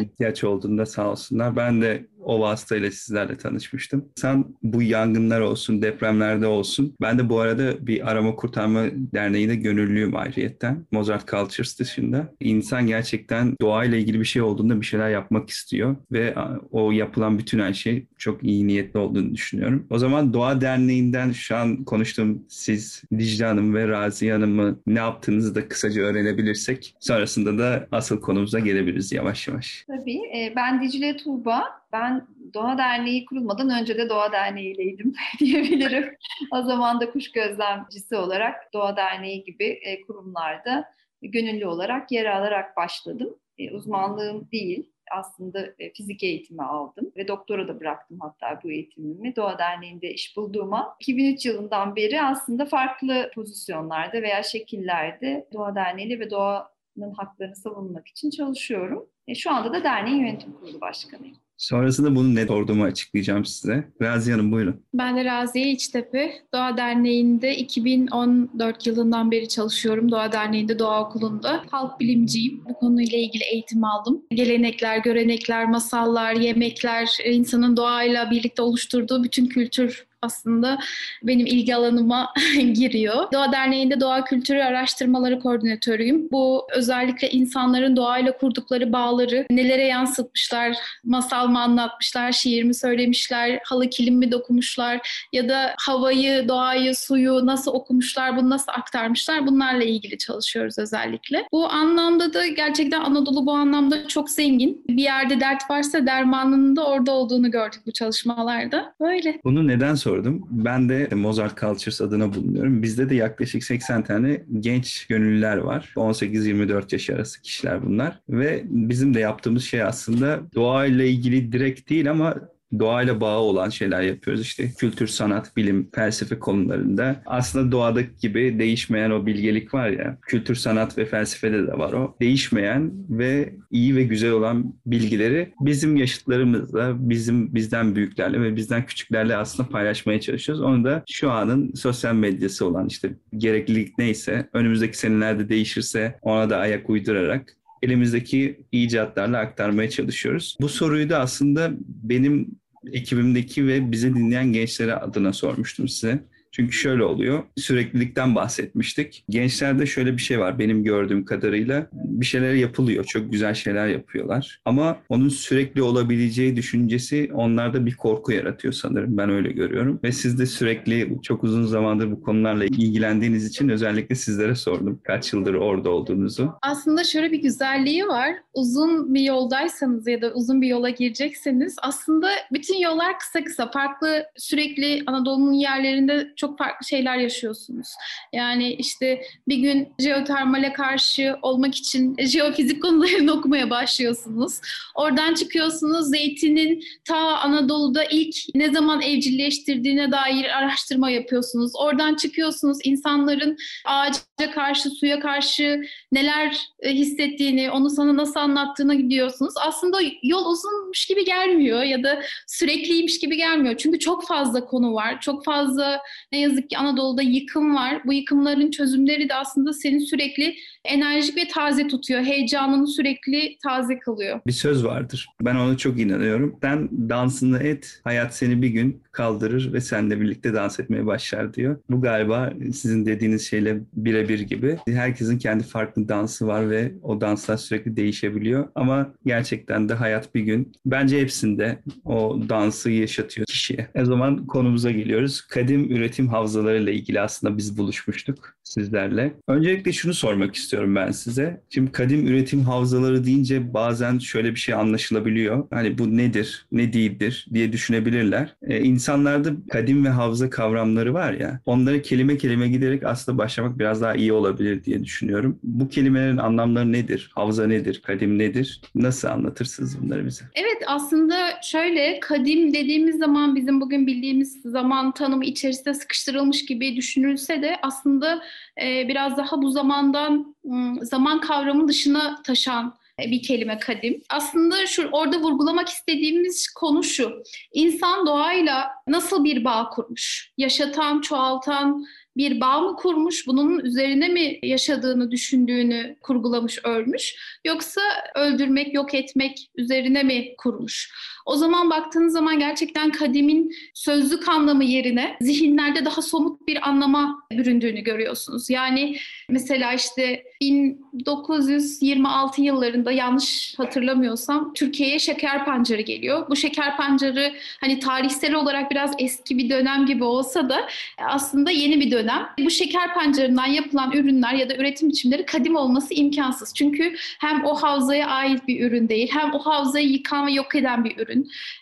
ihtiyaç 0.00 0.44
olduğunda 0.44 0.86
sağ 0.86 1.10
olsunlar. 1.10 1.56
Ben 1.56 1.82
de 1.82 2.06
o 2.24 2.40
vasıtayla 2.40 2.90
sizlerle 2.90 3.36
tanışmıştım. 3.36 4.04
Sen 4.16 4.44
bu 4.62 4.82
yangınlar 4.82 5.40
olsun, 5.40 5.82
depremlerde 5.82 6.46
olsun. 6.46 6.94
Ben 7.00 7.18
de 7.18 7.28
bu 7.28 7.40
arada 7.40 7.86
bir 7.86 8.10
arama 8.10 8.34
kurtarma 8.34 8.84
derneğinde 8.92 9.54
gönüllüyüm 9.54 10.16
ayrıyetten. 10.16 10.86
Mozart 10.92 11.28
Cultures 11.28 11.78
dışında. 11.78 12.34
İnsan 12.40 12.86
gerçekten 12.86 13.56
doğayla 13.60 13.98
ilgili 13.98 14.20
bir 14.20 14.24
şey 14.24 14.42
olduğunda 14.42 14.80
bir 14.80 14.86
şeyler 14.86 15.10
yapmak 15.10 15.50
istiyor 15.50 15.96
ve 16.12 16.34
o 16.70 16.92
yapılan 16.92 17.38
bütün 17.38 17.58
her 17.58 17.72
şey 17.72 18.06
çok 18.18 18.44
iyi 18.44 18.66
niyetli 18.66 18.98
olduğunu 18.98 19.34
düşünüyorum. 19.34 19.86
O 19.90 19.98
zaman 19.98 20.34
Doğa 20.34 20.60
Derneği'nden 20.60 21.32
şu 21.32 21.56
an 21.56 21.84
konuştuğum 21.84 22.44
siz 22.48 23.02
Dicle 23.18 23.44
Hanım 23.44 23.74
ve 23.74 23.88
Raziye 23.88 24.32
Hanım'ı 24.32 24.78
ne 24.86 24.98
yaptığınızı 24.98 25.54
da 25.54 25.68
kısaca 25.68 26.02
öğrenebilirsek 26.02 26.94
sonrasında 27.00 27.58
da 27.58 27.88
asıl 27.92 28.20
konumuza 28.20 28.58
gelebiliriz 28.58 29.12
yavaş 29.12 29.48
yavaş. 29.48 29.84
Tabii. 29.86 30.20
Ben 30.56 30.82
Dicle 30.82 31.16
Tuğba. 31.16 31.81
Ben 31.92 32.26
Doğa 32.54 32.78
Derneği 32.78 33.24
kurulmadan 33.24 33.80
önce 33.80 33.98
de 33.98 34.08
Doğa 34.08 34.32
Derneği'yleydim 34.32 35.14
diyebilirim. 35.38 36.16
o 36.52 36.62
zaman 36.62 37.00
da 37.00 37.10
kuş 37.10 37.32
gözlemcisi 37.32 38.16
olarak 38.16 38.72
Doğa 38.72 38.96
Derneği 38.96 39.44
gibi 39.44 39.64
e, 39.64 40.00
kurumlarda 40.02 40.84
gönüllü 41.22 41.66
olarak 41.66 42.12
yer 42.12 42.26
alarak 42.26 42.76
başladım. 42.76 43.38
E, 43.58 43.70
uzmanlığım 43.70 44.48
değil, 44.52 44.92
aslında 45.12 45.66
e, 45.78 45.92
fizik 45.92 46.22
eğitimi 46.22 46.62
aldım 46.62 47.12
ve 47.16 47.28
doktora 47.28 47.68
da 47.68 47.80
bıraktım 47.80 48.18
hatta 48.20 48.60
bu 48.64 48.70
eğitimimi. 48.70 49.36
Doğa 49.36 49.58
Derneği'nde 49.58 50.14
iş 50.14 50.36
bulduğuma 50.36 50.96
2003 51.00 51.46
yılından 51.46 51.96
beri 51.96 52.22
aslında 52.22 52.66
farklı 52.66 53.30
pozisyonlarda 53.34 54.22
veya 54.22 54.42
şekillerde 54.42 55.48
Doğa 55.52 55.74
Derneği 55.74 56.20
ve 56.20 56.30
doğanın 56.30 57.14
haklarını 57.16 57.56
savunmak 57.56 58.08
için 58.08 58.30
çalışıyorum. 58.30 59.08
Şu 59.34 59.50
anda 59.54 59.72
da 59.72 59.84
derneğin 59.84 60.20
yönetim 60.20 60.52
kurulu 60.52 60.80
başkanıyım. 60.80 61.36
Sonrasında 61.62 62.14
bunu 62.14 62.34
ne 62.34 62.46
sorduğumu 62.46 62.84
açıklayacağım 62.84 63.44
size. 63.44 63.88
Raziye 64.02 64.36
Hanım 64.36 64.52
buyurun. 64.52 64.80
Ben 64.94 65.16
de 65.16 65.24
Raziye 65.24 65.70
İçtepe. 65.70 66.32
Doğa 66.54 66.76
Derneği'nde 66.76 67.56
2014 67.56 68.86
yılından 68.86 69.30
beri 69.30 69.48
çalışıyorum. 69.48 70.10
Doğa 70.10 70.32
Derneği'nde 70.32 70.78
Doğa 70.78 71.08
Okulu'nda. 71.08 71.64
Halk 71.70 72.00
bilimciyim. 72.00 72.64
Bu 72.68 72.74
konuyla 72.74 73.18
ilgili 73.18 73.44
eğitim 73.44 73.84
aldım. 73.84 74.22
Gelenekler, 74.30 74.98
görenekler, 74.98 75.68
masallar, 75.68 76.34
yemekler, 76.34 77.16
insanın 77.26 77.76
doğayla 77.76 78.30
birlikte 78.30 78.62
oluşturduğu 78.62 79.24
bütün 79.24 79.46
kültür 79.46 80.06
aslında 80.22 80.78
benim 81.22 81.46
ilgi 81.46 81.74
alanıma 81.76 82.32
giriyor. 82.72 83.32
Doğa 83.32 83.52
Derneği'nde 83.52 84.00
doğa 84.00 84.24
kültürü 84.24 84.62
araştırmaları 84.62 85.40
koordinatörüyüm. 85.40 86.28
Bu 86.30 86.66
özellikle 86.76 87.30
insanların 87.30 87.96
doğayla 87.96 88.36
kurdukları 88.38 88.92
bağları 88.92 89.46
nelere 89.50 89.84
yansıtmışlar, 89.84 90.76
masal 91.04 91.46
mı 91.46 91.60
anlatmışlar, 91.60 92.32
şiir 92.32 92.62
mi 92.62 92.74
söylemişler, 92.74 93.60
halı 93.64 93.90
kilim 93.90 94.14
mi 94.14 94.32
dokunmuşlar 94.32 95.26
ya 95.32 95.48
da 95.48 95.74
havayı, 95.78 96.48
doğayı, 96.48 96.96
suyu 96.96 97.46
nasıl 97.46 97.72
okumuşlar, 97.72 98.36
bunu 98.36 98.50
nasıl 98.50 98.72
aktarmışlar 98.72 99.46
bunlarla 99.46 99.84
ilgili 99.84 100.18
çalışıyoruz 100.18 100.78
özellikle. 100.78 101.46
Bu 101.52 101.68
anlamda 101.68 102.34
da 102.34 102.46
gerçekten 102.46 103.00
Anadolu 103.00 103.46
bu 103.46 103.52
anlamda 103.52 104.08
çok 104.08 104.30
zengin. 104.30 104.84
Bir 104.88 105.02
yerde 105.02 105.40
dert 105.40 105.70
varsa 105.70 106.06
dermanının 106.06 106.76
da 106.76 106.86
orada 106.86 107.12
olduğunu 107.12 107.50
gördük 107.50 107.80
bu 107.86 107.92
çalışmalarda. 107.92 108.94
Böyle. 109.00 109.40
Bunu 109.44 109.66
neden 109.66 109.94
sor 109.94 110.11
sordum. 110.12 110.42
Ben 110.50 110.88
de 110.88 111.08
Mozart 111.14 111.60
Cultures 111.60 112.00
adına 112.00 112.34
bulunuyorum. 112.34 112.82
Bizde 112.82 113.10
de 113.10 113.14
yaklaşık 113.14 113.64
80 113.64 114.04
tane 114.04 114.42
genç 114.60 115.06
gönüllüler 115.06 115.56
var. 115.56 115.92
18-24 115.96 116.94
yaş 116.94 117.10
arası 117.10 117.42
kişiler 117.42 117.86
bunlar. 117.86 118.20
Ve 118.28 118.62
bizim 118.64 119.14
de 119.14 119.20
yaptığımız 119.20 119.64
şey 119.64 119.82
aslında 119.82 120.40
doğayla 120.54 121.04
ilgili 121.04 121.52
direkt 121.52 121.90
değil 121.90 122.10
ama 122.10 122.34
doğayla 122.78 123.20
bağı 123.20 123.38
olan 123.38 123.68
şeyler 123.68 124.02
yapıyoruz. 124.02 124.42
İşte 124.42 124.70
kültür, 124.78 125.06
sanat, 125.06 125.56
bilim, 125.56 125.90
felsefe 125.94 126.38
konularında. 126.38 127.22
Aslında 127.26 127.72
doğadaki 127.72 128.10
gibi 128.20 128.58
değişmeyen 128.58 129.10
o 129.10 129.26
bilgelik 129.26 129.74
var 129.74 129.88
ya, 129.88 130.18
kültür, 130.22 130.54
sanat 130.54 130.98
ve 130.98 131.06
felsefede 131.06 131.66
de 131.66 131.78
var 131.78 131.92
o. 131.92 132.16
Değişmeyen 132.20 132.92
ve 133.08 133.54
iyi 133.70 133.96
ve 133.96 134.02
güzel 134.02 134.30
olan 134.30 134.74
bilgileri 134.86 135.52
bizim 135.60 135.96
yaşıtlarımızla, 135.96 137.10
bizim 137.10 137.54
bizden 137.54 137.96
büyüklerle 137.96 138.40
ve 138.40 138.56
bizden 138.56 138.86
küçüklerle 138.86 139.36
aslında 139.36 139.68
paylaşmaya 139.68 140.20
çalışıyoruz. 140.20 140.64
Onu 140.64 140.84
da 140.84 141.02
şu 141.10 141.30
anın 141.30 141.74
sosyal 141.74 142.14
medyası 142.14 142.66
olan 142.66 142.86
işte 142.86 143.10
gereklilik 143.36 143.98
neyse, 143.98 144.48
önümüzdeki 144.52 144.98
senelerde 144.98 145.48
değişirse 145.48 146.18
ona 146.22 146.50
da 146.50 146.56
ayak 146.56 146.90
uydurarak 146.90 147.56
elimizdeki 147.82 148.60
icatlarla 148.72 149.38
aktarmaya 149.38 149.90
çalışıyoruz. 149.90 150.56
Bu 150.60 150.68
soruyu 150.68 151.10
da 151.10 151.18
aslında 151.18 151.70
benim 151.86 152.61
ekibimdeki 152.92 153.66
ve 153.66 153.92
bizi 153.92 154.14
dinleyen 154.14 154.52
gençlere 154.52 154.94
adına 154.94 155.32
sormuştum 155.32 155.88
size. 155.88 156.24
Çünkü 156.52 156.72
şöyle 156.72 157.04
oluyor. 157.04 157.42
Süreklilikten 157.56 158.34
bahsetmiştik. 158.34 159.24
Gençlerde 159.28 159.86
şöyle 159.86 160.12
bir 160.12 160.22
şey 160.22 160.38
var 160.38 160.58
benim 160.58 160.84
gördüğüm 160.84 161.24
kadarıyla. 161.24 161.86
Bir 161.92 162.26
şeyler 162.26 162.54
yapılıyor. 162.54 163.04
Çok 163.04 163.32
güzel 163.32 163.54
şeyler 163.54 163.86
yapıyorlar. 163.88 164.60
Ama 164.64 164.98
onun 165.08 165.28
sürekli 165.28 165.82
olabileceği 165.82 166.56
düşüncesi 166.56 167.30
onlarda 167.34 167.86
bir 167.86 167.94
korku 167.94 168.32
yaratıyor 168.32 168.74
sanırım. 168.74 169.16
Ben 169.16 169.30
öyle 169.30 169.52
görüyorum. 169.52 170.00
Ve 170.04 170.12
siz 170.12 170.38
de 170.38 170.46
sürekli 170.46 171.18
çok 171.22 171.44
uzun 171.44 171.64
zamandır 171.64 172.10
bu 172.10 172.22
konularla 172.22 172.64
ilgilendiğiniz 172.64 173.46
için 173.46 173.68
özellikle 173.68 174.14
sizlere 174.14 174.54
sordum. 174.54 175.00
Kaç 175.04 175.32
yıldır 175.32 175.54
orada 175.54 175.90
olduğunuzu. 175.90 176.52
Aslında 176.62 177.04
şöyle 177.04 177.32
bir 177.32 177.42
güzelliği 177.42 178.06
var. 178.06 178.34
Uzun 178.54 179.14
bir 179.14 179.20
yoldaysanız 179.20 180.06
ya 180.06 180.22
da 180.22 180.32
uzun 180.32 180.62
bir 180.62 180.68
yola 180.68 180.90
girecekseniz 180.90 181.76
aslında 181.82 182.28
bütün 182.52 182.78
yollar 182.78 183.18
kısa 183.18 183.44
kısa. 183.44 183.70
Farklı 183.70 184.24
sürekli 184.36 185.02
Anadolu'nun 185.06 185.52
yerlerinde 185.52 186.32
çok 186.42 186.58
farklı 186.58 186.86
şeyler 186.86 187.16
yaşıyorsunuz. 187.16 187.88
Yani 188.32 188.74
işte 188.74 189.22
bir 189.48 189.56
gün 189.56 189.94
jeotermale 189.98 190.72
karşı 190.72 191.36
olmak 191.42 191.74
için 191.74 192.16
jeofizik 192.18 192.82
konularını 192.82 193.32
okumaya 193.38 193.70
başlıyorsunuz. 193.70 194.60
Oradan 194.94 195.34
çıkıyorsunuz 195.34 196.10
zeytinin 196.10 196.84
ta 197.04 197.16
Anadolu'da 197.16 198.04
ilk 198.04 198.34
ne 198.54 198.72
zaman 198.72 199.02
evcilleştirdiğine 199.02 200.12
dair 200.12 200.58
araştırma 200.58 201.10
yapıyorsunuz. 201.10 201.72
Oradan 201.74 202.14
çıkıyorsunuz 202.14 202.78
insanların 202.84 203.56
ağaca 203.84 204.50
karşı, 204.54 204.90
suya 204.90 205.20
karşı 205.20 205.82
neler 206.12 206.58
e, 206.80 206.90
hissettiğini, 206.90 207.70
onu 207.70 207.90
sana 207.90 208.16
nasıl 208.16 208.40
anlattığını 208.40 208.94
gidiyorsunuz. 208.94 209.54
Aslında 209.66 209.98
yol 210.22 210.46
uzunmuş 210.46 211.06
gibi 211.06 211.24
gelmiyor 211.24 211.82
ya 211.82 212.02
da 212.02 212.22
sürekliymiş 212.46 213.18
gibi 213.18 213.36
gelmiyor. 213.36 213.76
Çünkü 213.76 213.98
çok 213.98 214.26
fazla 214.26 214.64
konu 214.64 214.94
var. 214.94 215.20
Çok 215.20 215.44
fazla 215.44 216.00
ne 216.32 216.40
yazık 216.40 216.70
ki 216.70 216.78
Anadolu'da 216.78 217.22
yıkım 217.22 217.74
var. 217.74 218.02
Bu 218.06 218.12
yıkımların 218.12 218.70
çözümleri 218.70 219.28
de 219.28 219.34
aslında 219.34 219.72
seni 219.72 220.00
sürekli 220.00 220.54
enerjik 220.84 221.36
ve 221.36 221.48
taze 221.48 221.88
tutuyor. 221.88 222.22
Heyecanını 222.22 222.86
sürekli 222.86 223.58
taze 223.62 223.98
kılıyor. 223.98 224.40
Bir 224.46 224.52
söz 224.52 224.84
vardır. 224.84 225.28
Ben 225.40 225.56
ona 225.56 225.76
çok 225.76 226.00
inanıyorum. 226.00 226.56
Sen 226.62 226.88
dansını 227.08 227.58
et, 227.58 228.00
hayat 228.04 228.36
seni 228.36 228.62
bir 228.62 228.68
gün 228.68 229.02
kaldırır 229.12 229.72
ve 229.72 229.80
seninle 229.80 230.20
birlikte 230.20 230.54
dans 230.54 230.80
etmeye 230.80 231.06
başlar 231.06 231.54
diyor. 231.54 231.80
Bu 231.90 232.00
galiba 232.00 232.52
sizin 232.72 233.06
dediğiniz 233.06 233.48
şeyle 233.48 233.80
birebir 233.92 234.40
gibi. 234.40 234.78
Herkesin 234.86 235.38
kendi 235.38 235.64
farklı 235.64 236.08
dansı 236.08 236.46
var 236.46 236.70
ve 236.70 236.92
o 237.02 237.20
danslar 237.20 237.56
sürekli 237.56 237.96
değişebiliyor. 237.96 238.68
Ama 238.74 239.14
gerçekten 239.26 239.88
de 239.88 239.94
hayat 239.94 240.34
bir 240.34 240.40
gün 240.40 240.72
bence 240.86 241.20
hepsinde 241.20 241.78
o 242.04 242.40
dansı 242.48 242.90
yaşatıyor 242.90 243.46
kişiye. 243.46 243.88
O 244.02 244.04
zaman 244.04 244.46
konumuza 244.46 244.90
geliyoruz. 244.90 245.40
Kadim 245.40 245.90
üretim 245.90 246.21
havzalarıyla 246.28 246.92
ilgili 246.92 247.20
aslında 247.20 247.58
biz 247.58 247.78
buluşmuştuk 247.78 248.56
sizlerle. 248.62 249.34
Öncelikle 249.48 249.92
şunu 249.92 250.14
sormak 250.14 250.54
istiyorum 250.54 250.96
ben 250.96 251.10
size. 251.10 251.60
Şimdi 251.70 251.92
kadim 251.92 252.26
üretim 252.26 252.60
havzaları 252.60 253.24
deyince 253.24 253.74
bazen 253.74 254.18
şöyle 254.18 254.50
bir 254.50 254.60
şey 254.60 254.74
anlaşılabiliyor. 254.74 255.66
Hani 255.70 255.98
bu 255.98 256.16
nedir, 256.16 256.66
ne 256.72 256.92
değildir 256.92 257.46
diye 257.54 257.72
düşünebilirler. 257.72 258.56
Ee, 258.62 258.80
insanlarda 258.80 259.50
kadim 259.70 260.04
ve 260.04 260.08
havza 260.08 260.50
kavramları 260.50 261.14
var 261.14 261.32
ya, 261.32 261.60
onları 261.66 262.02
kelime 262.02 262.36
kelime 262.36 262.68
giderek 262.68 263.04
aslında 263.04 263.38
başlamak 263.38 263.78
biraz 263.78 264.00
daha 264.00 264.14
iyi 264.14 264.32
olabilir 264.32 264.84
diye 264.84 265.04
düşünüyorum. 265.04 265.58
Bu 265.62 265.88
kelimelerin 265.88 266.36
anlamları 266.36 266.92
nedir? 266.92 267.30
Havza 267.34 267.66
nedir? 267.66 268.02
Kadim 268.06 268.38
nedir? 268.38 268.80
Nasıl 268.94 269.28
anlatırsınız 269.28 270.02
bunları 270.02 270.26
bize? 270.26 270.44
Evet 270.54 270.82
aslında 270.86 271.36
şöyle 271.62 272.20
kadim 272.20 272.74
dediğimiz 272.74 273.18
zaman 273.18 273.56
bizim 273.56 273.80
bugün 273.80 274.06
bildiğimiz 274.06 274.62
zaman 274.64 275.12
tanımı 275.12 275.44
içerisinde 275.44 275.94
sıkıştırılmış 276.12 276.64
gibi 276.64 276.96
düşünülse 276.96 277.62
de 277.62 277.78
aslında 277.82 278.42
e, 278.82 279.08
biraz 279.08 279.36
daha 279.36 279.62
bu 279.62 279.70
zamandan 279.70 280.56
zaman 281.02 281.40
kavramı 281.40 281.88
dışına 281.88 282.42
taşan 282.42 282.94
e, 283.22 283.30
bir 283.30 283.42
kelime 283.42 283.78
kadim. 283.78 284.22
Aslında 284.30 284.86
şu 284.86 285.08
orada 285.12 285.38
vurgulamak 285.40 285.88
istediğimiz 285.88 286.68
konu 286.74 287.02
şu. 287.02 287.42
İnsan 287.72 288.26
doğayla 288.26 288.88
nasıl 289.06 289.44
bir 289.44 289.64
bağ 289.64 289.88
kurmuş? 289.88 290.52
Yaşatan, 290.58 291.20
çoğaltan, 291.20 292.06
bir 292.36 292.60
bağ 292.60 292.80
mı 292.80 292.96
kurmuş, 292.96 293.46
bunun 293.46 293.78
üzerine 293.78 294.28
mi 294.28 294.58
yaşadığını 294.62 295.30
düşündüğünü 295.30 296.16
kurgulamış, 296.20 296.78
örmüş 296.84 297.36
yoksa 297.64 298.00
öldürmek, 298.34 298.94
yok 298.94 299.14
etmek 299.14 299.70
üzerine 299.74 300.22
mi 300.22 300.56
kurmuş? 300.58 301.12
O 301.46 301.56
zaman 301.56 301.90
baktığınız 301.90 302.32
zaman 302.32 302.58
gerçekten 302.58 303.10
kadimin 303.10 303.74
sözlük 303.94 304.48
anlamı 304.48 304.84
yerine 304.84 305.36
zihinlerde 305.40 306.04
daha 306.04 306.22
somut 306.22 306.68
bir 306.68 306.88
anlama 306.88 307.42
büründüğünü 307.52 308.00
görüyorsunuz. 308.00 308.70
Yani 308.70 309.16
mesela 309.48 309.92
işte 309.92 310.44
1926 310.60 312.62
yıllarında 312.62 313.12
yanlış 313.12 313.74
hatırlamıyorsam 313.78 314.72
Türkiye'ye 314.74 315.18
şeker 315.18 315.64
pancarı 315.64 316.00
geliyor. 316.00 316.46
Bu 316.50 316.56
şeker 316.56 316.96
pancarı 316.96 317.52
hani 317.80 317.98
tarihsel 317.98 318.54
olarak 318.54 318.90
biraz 318.90 319.14
eski 319.18 319.58
bir 319.58 319.70
dönem 319.70 320.06
gibi 320.06 320.24
olsa 320.24 320.68
da 320.68 320.88
aslında 321.18 321.70
yeni 321.70 322.00
bir 322.00 322.10
dönem. 322.10 322.48
Bu 322.58 322.70
şeker 322.70 323.14
pancarından 323.14 323.66
yapılan 323.66 324.12
ürünler 324.12 324.54
ya 324.54 324.70
da 324.70 324.76
üretim 324.76 325.08
biçimleri 325.08 325.46
kadim 325.46 325.76
olması 325.76 326.14
imkansız. 326.14 326.74
Çünkü 326.74 327.14
hem 327.40 327.64
o 327.64 327.74
havzaya 327.74 328.28
ait 328.28 328.68
bir 328.68 328.86
ürün 328.86 329.08
değil, 329.08 329.30
hem 329.32 329.54
o 329.54 329.58
havzayı 329.58 330.08
yıkan 330.08 330.46
ve 330.46 330.52
yok 330.52 330.74
eden 330.74 331.04
bir 331.04 331.18
ürün. 331.18 331.31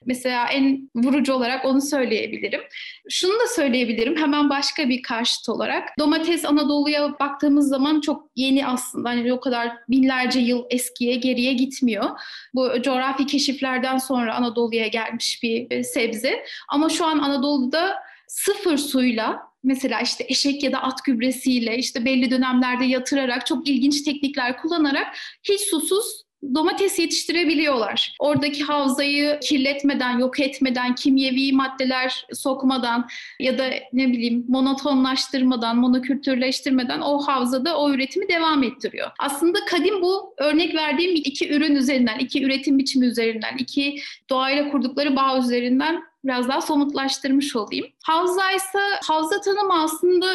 Mesela 0.06 0.46
en 0.48 0.90
vurucu 0.94 1.32
olarak 1.32 1.64
onu 1.64 1.80
söyleyebilirim. 1.80 2.60
Şunu 3.08 3.32
da 3.32 3.46
söyleyebilirim 3.46 4.16
hemen 4.16 4.50
başka 4.50 4.88
bir 4.88 5.02
karşıt 5.02 5.48
olarak. 5.48 5.88
Domates 5.98 6.44
Anadolu'ya 6.44 7.18
baktığımız 7.20 7.68
zaman 7.68 8.00
çok 8.00 8.30
yeni 8.36 8.66
aslında. 8.66 9.08
Hani 9.08 9.32
o 9.32 9.40
kadar 9.40 9.72
binlerce 9.88 10.40
yıl 10.40 10.64
eskiye 10.70 11.14
geriye 11.14 11.52
gitmiyor. 11.52 12.10
Bu 12.54 12.82
coğrafi 12.82 13.26
keşiflerden 13.26 13.98
sonra 13.98 14.34
Anadolu'ya 14.34 14.86
gelmiş 14.86 15.40
bir 15.42 15.82
sebze. 15.82 16.44
Ama 16.68 16.88
şu 16.88 17.04
an 17.04 17.18
Anadolu'da 17.18 17.96
sıfır 18.28 18.78
suyla 18.78 19.50
mesela 19.64 20.00
işte 20.00 20.24
eşek 20.28 20.62
ya 20.62 20.72
da 20.72 20.82
at 20.82 21.04
gübresiyle 21.04 21.78
işte 21.78 22.04
belli 22.04 22.30
dönemlerde 22.30 22.84
yatırarak 22.84 23.46
çok 23.46 23.68
ilginç 23.68 24.02
teknikler 24.02 24.56
kullanarak 24.56 25.16
hiç 25.42 25.60
susuz 25.60 26.22
domates 26.54 26.98
yetiştirebiliyorlar. 26.98 28.14
Oradaki 28.18 28.64
havzayı 28.64 29.40
kirletmeden, 29.40 30.18
yok 30.18 30.40
etmeden, 30.40 30.94
kimyevi 30.94 31.52
maddeler 31.52 32.26
sokmadan 32.34 33.08
ya 33.40 33.58
da 33.58 33.64
ne 33.92 34.08
bileyim 34.08 34.44
monotonlaştırmadan, 34.48 35.76
monokültürleştirmeden 35.76 37.00
o 37.00 37.18
havzada 37.18 37.78
o 37.78 37.90
üretimi 37.90 38.28
devam 38.28 38.62
ettiriyor. 38.62 39.10
Aslında 39.18 39.58
kadim 39.64 40.02
bu 40.02 40.34
örnek 40.38 40.74
verdiğim 40.74 41.14
iki 41.14 41.52
ürün 41.52 41.74
üzerinden, 41.74 42.18
iki 42.18 42.44
üretim 42.44 42.78
biçimi 42.78 43.06
üzerinden, 43.06 43.56
iki 43.58 43.96
doğayla 44.30 44.70
kurdukları 44.70 45.16
bağ 45.16 45.38
üzerinden 45.38 46.02
biraz 46.24 46.48
daha 46.48 46.60
somutlaştırmış 46.60 47.56
olayım. 47.56 47.86
Havza 48.04 48.50
ise 48.52 48.78
havza 49.06 49.40
tanımı 49.40 49.82
aslında 49.82 50.26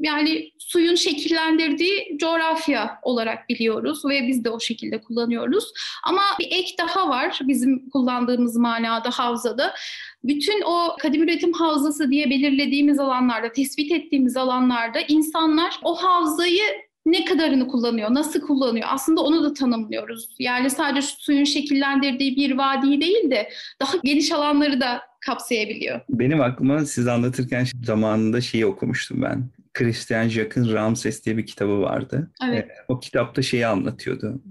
yani 0.00 0.50
suyun 0.58 0.94
şekillendirdiği 0.94 2.16
coğrafya 2.18 2.98
olarak 3.02 3.48
biliyoruz 3.48 4.04
ve 4.04 4.28
biz 4.28 4.44
de 4.44 4.50
o 4.50 4.60
şekilde 4.60 5.00
kullanıyoruz. 5.00 5.72
Ama 6.04 6.22
bir 6.40 6.46
ek 6.50 6.74
daha 6.78 7.08
var 7.08 7.40
bizim 7.42 7.90
kullandığımız 7.90 8.56
manada 8.56 9.10
havzada. 9.10 9.74
Bütün 10.24 10.62
o 10.62 10.96
kadim 11.00 11.22
üretim 11.22 11.52
havzası 11.52 12.10
diye 12.10 12.30
belirlediğimiz 12.30 12.98
alanlarda, 12.98 13.52
tespit 13.52 13.92
ettiğimiz 13.92 14.36
alanlarda 14.36 15.00
insanlar 15.08 15.80
o 15.82 15.94
havzayı 15.94 16.62
ne 17.06 17.24
kadarını 17.24 17.68
kullanıyor, 17.68 18.14
nasıl 18.14 18.40
kullanıyor? 18.40 18.88
Aslında 18.90 19.20
onu 19.20 19.44
da 19.44 19.52
tanımlıyoruz. 19.52 20.28
Yani 20.38 20.70
sadece 20.70 21.06
suyun 21.18 21.44
şekillendirdiği 21.44 22.36
bir 22.36 22.58
vadiyi 22.58 23.00
değil 23.00 23.30
de 23.30 23.50
daha 23.80 23.92
geniş 24.04 24.32
alanları 24.32 24.80
da 24.80 25.00
kapsayabiliyor. 25.20 26.00
Benim 26.08 26.40
aklıma 26.40 26.84
siz 26.84 27.06
anlatırken 27.08 27.66
zamanında 27.84 28.40
şeyi 28.40 28.66
okumuştum 28.66 29.22
ben. 29.22 29.44
Christian 29.78 30.28
Jacques'in 30.28 30.72
Ramses 30.72 31.24
diye 31.24 31.36
bir 31.36 31.46
kitabı 31.46 31.80
vardı. 31.80 32.30
Evet. 32.44 32.70
O 32.88 33.00
kitapta 33.00 33.42
şeyi 33.42 33.66
anlatıyordu. 33.66 34.42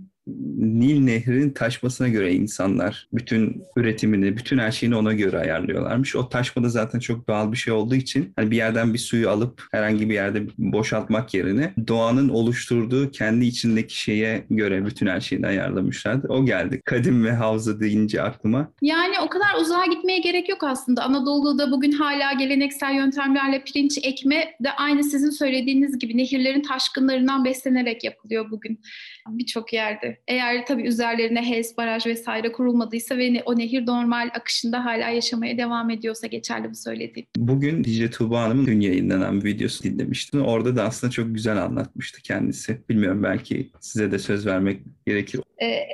Nil 0.57 0.99
Nehri'nin 0.99 1.49
taşmasına 1.49 2.07
göre 2.07 2.33
insanlar 2.33 3.07
bütün 3.13 3.63
üretimini, 3.75 4.37
bütün 4.37 4.57
her 4.57 4.71
şeyini 4.71 4.95
ona 4.95 5.13
göre 5.13 5.39
ayarlıyorlarmış. 5.39 6.15
O 6.15 6.29
taşma 6.29 6.63
da 6.63 6.69
zaten 6.69 6.99
çok 6.99 7.27
doğal 7.27 7.51
bir 7.51 7.57
şey 7.57 7.73
olduğu 7.73 7.95
için 7.95 8.33
hani 8.35 8.51
bir 8.51 8.57
yerden 8.57 8.93
bir 8.93 8.99
suyu 8.99 9.29
alıp 9.29 9.63
herhangi 9.71 10.09
bir 10.09 10.13
yerde 10.13 10.41
boşaltmak 10.57 11.33
yerine 11.33 11.73
doğanın 11.87 12.29
oluşturduğu 12.29 13.11
kendi 13.11 13.45
içindeki 13.45 14.01
şeye 14.01 14.45
göre 14.49 14.85
bütün 14.85 15.07
her 15.07 15.21
şeyini 15.21 15.47
ayarlamışlardı. 15.47 16.27
O 16.27 16.45
geldi. 16.45 16.81
Kadim 16.85 17.25
ve 17.25 17.31
havza 17.31 17.79
deyince 17.79 18.21
aklıma. 18.21 18.71
Yani 18.81 19.15
o 19.25 19.29
kadar 19.29 19.61
uzağa 19.61 19.85
gitmeye 19.85 20.19
gerek 20.19 20.49
yok 20.49 20.63
aslında. 20.63 21.03
Anadolu'da 21.03 21.71
bugün 21.71 21.91
hala 21.91 22.33
geleneksel 22.33 22.95
yöntemlerle 22.95 23.63
pirinç 23.63 23.97
ekme 24.03 24.55
de 24.63 24.71
aynı 24.71 25.03
sizin 25.03 25.29
söylediğiniz 25.29 25.99
gibi 25.99 26.17
nehirlerin 26.17 26.61
taşkınlarından 26.61 27.45
beslenerek 27.45 28.03
yapılıyor 28.03 28.51
bugün 28.51 28.79
birçok 29.29 29.73
yerde. 29.73 30.17
Eğer 30.27 30.65
tabii 30.65 30.87
üzerlerine 30.87 31.49
HES, 31.49 31.77
baraj 31.77 32.05
vesaire 32.05 32.51
kurulmadıysa 32.51 33.17
ve 33.17 33.43
o 33.45 33.57
nehir 33.57 33.85
normal 33.85 34.29
akışında 34.33 34.85
hala 34.85 35.09
yaşamaya 35.09 35.57
devam 35.57 35.89
ediyorsa 35.89 36.27
geçerli 36.27 36.69
bu 36.69 36.75
söylediğim. 36.75 37.27
Bugün 37.37 37.83
Dicle 37.83 38.09
Tuğba 38.09 38.41
Hanım'ın 38.41 38.65
dün 38.65 38.79
yayınlanan 38.79 39.41
bir 39.41 39.45
videosu 39.45 39.83
dinlemiştim. 39.83 40.41
Orada 40.41 40.75
da 40.75 40.83
aslında 40.83 41.11
çok 41.11 41.35
güzel 41.35 41.63
anlatmıştı 41.63 42.21
kendisi. 42.21 42.81
Bilmiyorum 42.89 43.23
belki 43.23 43.71
size 43.79 44.11
de 44.11 44.19
söz 44.19 44.45
vermek 44.45 44.81
gerekir. 45.05 45.41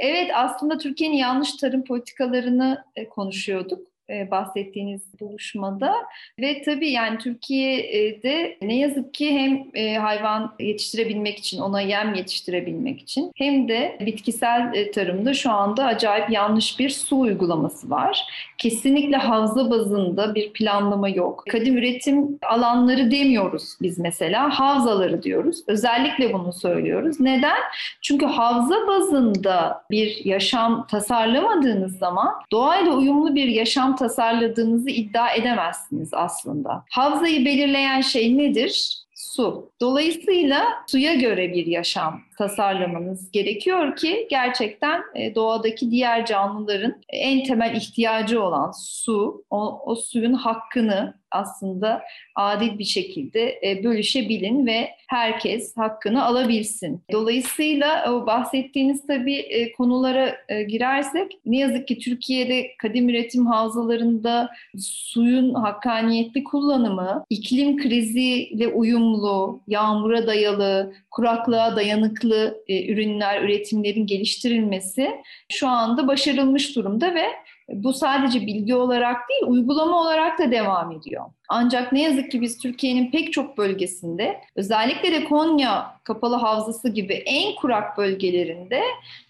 Evet 0.03 0.31
aslında 0.35 0.77
Türkiye'nin 0.77 1.17
yanlış 1.17 1.55
tarım 1.55 1.83
politikalarını 1.83 2.83
konuşuyorduk 3.09 3.92
bahsettiğiniz 4.09 5.01
buluşmada 5.19 5.93
ve 6.39 6.61
tabii 6.61 6.91
yani 6.91 7.17
Türkiye'de 7.17 8.57
ne 8.61 8.77
yazık 8.77 9.13
ki 9.13 9.31
hem 9.31 9.71
hayvan 10.01 10.53
yetiştirebilmek 10.59 11.39
için 11.39 11.59
ona 11.59 11.81
yem 11.81 12.13
yetiştirebilmek 12.13 13.01
için 13.01 13.31
hem 13.35 13.67
de 13.67 13.97
bitkisel 14.05 14.91
tarımda 14.95 15.33
şu 15.33 15.51
anda 15.51 15.85
acayip 15.85 16.29
yanlış 16.29 16.79
bir 16.79 16.89
su 16.89 17.19
uygulaması 17.19 17.89
var. 17.89 18.25
Kesinlikle 18.57 19.17
havza 19.17 19.71
bazında 19.71 20.35
bir 20.35 20.53
planlama 20.53 21.09
yok. 21.09 21.43
Kadim 21.51 21.77
üretim 21.77 22.39
alanları 22.49 23.11
demiyoruz 23.11 23.77
biz 23.81 23.99
mesela 23.99 24.59
havzaları 24.59 25.23
diyoruz. 25.23 25.63
Özellikle 25.67 26.33
bunu 26.33 26.53
söylüyoruz. 26.53 27.19
Neden? 27.19 27.59
Çünkü 28.01 28.25
havza 28.25 28.87
bazında 28.87 29.83
bir 29.91 30.25
yaşam 30.25 30.87
tasarlamadığınız 30.87 31.97
zaman 31.97 32.33
doğayla 32.51 32.91
uyumlu 32.91 33.35
bir 33.35 33.47
yaşam 33.47 33.92
tasarladığınızı 33.95 34.89
iddia 34.89 35.33
edemezsiniz 35.33 36.13
aslında. 36.13 36.83
Havzayı 36.91 37.45
belirleyen 37.45 38.01
şey 38.01 38.37
nedir? 38.37 39.03
Su. 39.15 39.71
Dolayısıyla 39.81 40.65
suya 40.87 41.13
göre 41.13 41.53
bir 41.53 41.65
yaşam 41.65 42.21
tasarlamanız 42.37 43.31
gerekiyor 43.31 43.95
ki 43.95 44.27
gerçekten 44.29 45.01
e, 45.15 45.35
doğadaki 45.35 45.91
diğer 45.91 46.25
canlıların 46.25 47.01
en 47.09 47.43
temel 47.43 47.75
ihtiyacı 47.75 48.43
olan 48.43 48.71
su, 48.79 49.45
o, 49.49 49.81
o 49.85 49.95
suyun 49.95 50.33
hakkını 50.33 51.13
aslında 51.33 52.01
adil 52.35 52.79
bir 52.79 52.83
şekilde 52.83 53.59
e, 53.63 53.83
bölüşebilin 53.83 54.65
ve 54.65 54.89
herkes 55.07 55.77
hakkını 55.77 56.25
alabilsin. 56.25 57.01
Dolayısıyla 57.11 58.13
o 58.13 58.25
bahsettiğiniz 58.25 59.07
tabii 59.07 59.35
e, 59.35 59.71
konulara 59.71 60.35
girersek 60.67 61.39
ne 61.45 61.57
yazık 61.57 61.87
ki 61.87 61.99
Türkiye'de 61.99 62.67
kadim 62.77 63.09
üretim 63.09 63.45
havzalarında 63.45 64.49
suyun 64.79 65.53
hakkaniyetli 65.53 66.43
kullanımı, 66.43 67.25
iklim 67.29 67.77
kriziyle 67.77 68.67
uyumlu, 68.67 69.61
yağmura 69.67 70.27
dayalı, 70.27 70.93
kuraklığa 71.11 71.75
dayanıklı 71.75 72.63
e, 72.67 72.91
ürünler, 72.93 73.41
üretimlerin 73.41 74.05
geliştirilmesi 74.05 75.11
şu 75.51 75.67
anda 75.67 76.07
başarılmış 76.07 76.75
durumda 76.75 77.15
ve 77.15 77.25
bu 77.69 77.93
sadece 77.93 78.41
bilgi 78.41 78.75
olarak 78.75 79.29
değil, 79.29 79.51
uygulama 79.51 80.01
olarak 80.01 80.39
da 80.39 80.51
devam 80.51 80.91
ediyor. 80.91 81.25
Ancak 81.49 81.93
ne 81.93 82.01
yazık 82.01 82.31
ki 82.31 82.41
biz 82.41 82.57
Türkiye'nin 82.57 83.11
pek 83.11 83.33
çok 83.33 83.57
bölgesinde, 83.57 84.41
özellikle 84.55 85.11
de 85.11 85.23
Konya 85.23 85.99
Kapalı 86.03 86.35
Havzası 86.35 86.89
gibi 86.89 87.13
en 87.13 87.55
kurak 87.55 87.97
bölgelerinde 87.97 88.81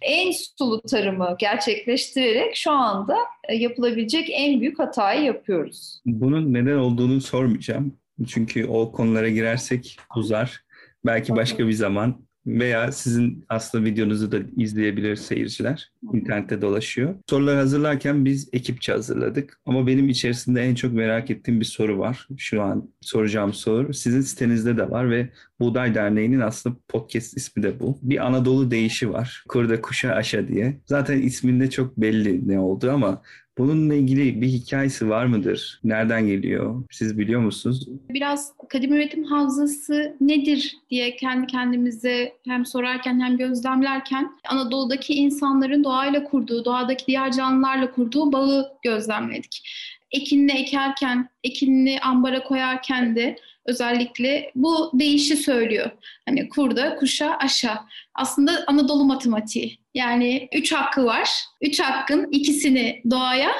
en 0.02 0.32
sulu 0.58 0.82
tarımı 0.82 1.36
gerçekleştirerek 1.40 2.56
şu 2.56 2.72
anda 2.72 3.18
e, 3.50 3.56
yapılabilecek 3.56 4.30
en 4.32 4.62
büyük 4.62 4.80
hatayı 4.80 5.24
yapıyoruz. 5.24 6.02
Bunun 6.06 6.54
neden 6.54 6.78
olduğunu 6.78 7.22
sormayacağım. 7.22 7.98
Çünkü 8.28 8.68
o 8.68 8.92
konulara 8.92 9.30
girersek 9.30 9.98
uzar. 10.16 10.64
Belki 11.06 11.36
başka 11.36 11.68
bir 11.68 11.74
zaman 11.74 12.16
veya 12.48 12.92
sizin 12.92 13.46
aslında 13.50 13.86
videonuzu 13.86 14.32
da 14.32 14.38
izleyebilir 14.58 15.16
seyirciler. 15.16 15.92
İnternette 16.14 16.62
dolaşıyor. 16.62 17.16
Soruları 17.30 17.58
hazırlarken 17.58 18.26
biz 18.26 18.50
ekipçe 18.54 18.92
hazırladık. 18.92 19.60
Ama 19.66 19.88
benim 19.88 20.10
içerisinde 20.10 20.62
en 20.62 20.76
çok 20.76 20.94
merak 20.94 21.30
ettiğim 21.32 21.60
bir 21.60 21.66
soru 21.66 22.00
var. 22.00 22.28
Şu 22.38 22.62
an 22.62 22.90
soracağım 23.02 23.54
soru. 23.54 23.94
Sizin 23.94 24.22
sitenizde 24.22 24.78
de 24.78 24.90
var 24.90 25.12
ve 25.12 25.30
Buğday 25.60 25.96
Derneği'nin 25.96 26.40
aslında 26.40 26.76
podcast 26.88 27.38
ismi 27.38 27.64
de 27.64 27.80
bu. 27.80 27.98
Bir 28.02 28.26
Anadolu 28.26 28.72
deyişi 28.72 29.14
var. 29.14 29.44
Kurda 29.48 29.82
kuşa 29.82 30.12
aşa 30.14 30.48
diye. 30.48 30.78
Zaten 30.86 31.22
isminde 31.22 31.70
çok 31.70 31.98
belli 31.98 32.48
ne 32.48 32.60
oldu 32.60 32.92
ama 32.92 33.22
Bununla 33.58 33.94
ilgili 33.94 34.42
bir 34.42 34.48
hikayesi 34.48 35.10
var 35.10 35.26
mıdır? 35.26 35.80
Nereden 35.84 36.28
geliyor? 36.28 36.84
Siz 36.92 37.18
biliyor 37.18 37.42
musunuz? 37.42 37.88
Biraz 38.10 38.54
kadim 38.70 38.94
üretim 38.94 39.24
havzası 39.24 40.18
nedir 40.22 40.78
diye 40.90 41.16
kendi 41.16 41.48
kendimize 41.48 42.34
hem 42.46 42.66
sorarken 42.66 43.20
hem 43.20 43.38
gözlemlerken 43.38 44.32
Anadolu'daki 44.50 45.14
insanların 45.14 45.84
doğayla 45.84 46.24
kurduğu, 46.24 46.66
doğadaki 46.66 47.06
diğer 47.08 47.32
canlılarla 47.32 47.92
kurduğu 47.92 48.32
bağı 48.32 48.68
gözlemledik. 48.84 49.70
Ekinini 50.12 50.52
ekerken, 50.52 51.30
ekinini 51.44 52.00
ambara 52.00 52.44
koyarken 52.44 53.16
de 53.16 53.36
özellikle 53.66 54.52
bu 54.56 54.92
değişi 54.94 55.38
söylüyor. 55.38 55.92
Hani 56.26 56.50
kurda, 56.50 56.96
kuşa, 56.96 57.38
aşağı. 57.40 57.78
Aslında 58.16 58.64
Anadolu 58.68 59.06
matematiği. 59.06 59.80
Yani 59.94 60.50
üç 60.54 60.74
hakkı 60.74 61.06
var. 61.06 61.30
Üç 61.62 61.80
hakkın 61.80 62.28
ikisini 62.32 63.02
doğaya, 63.12 63.52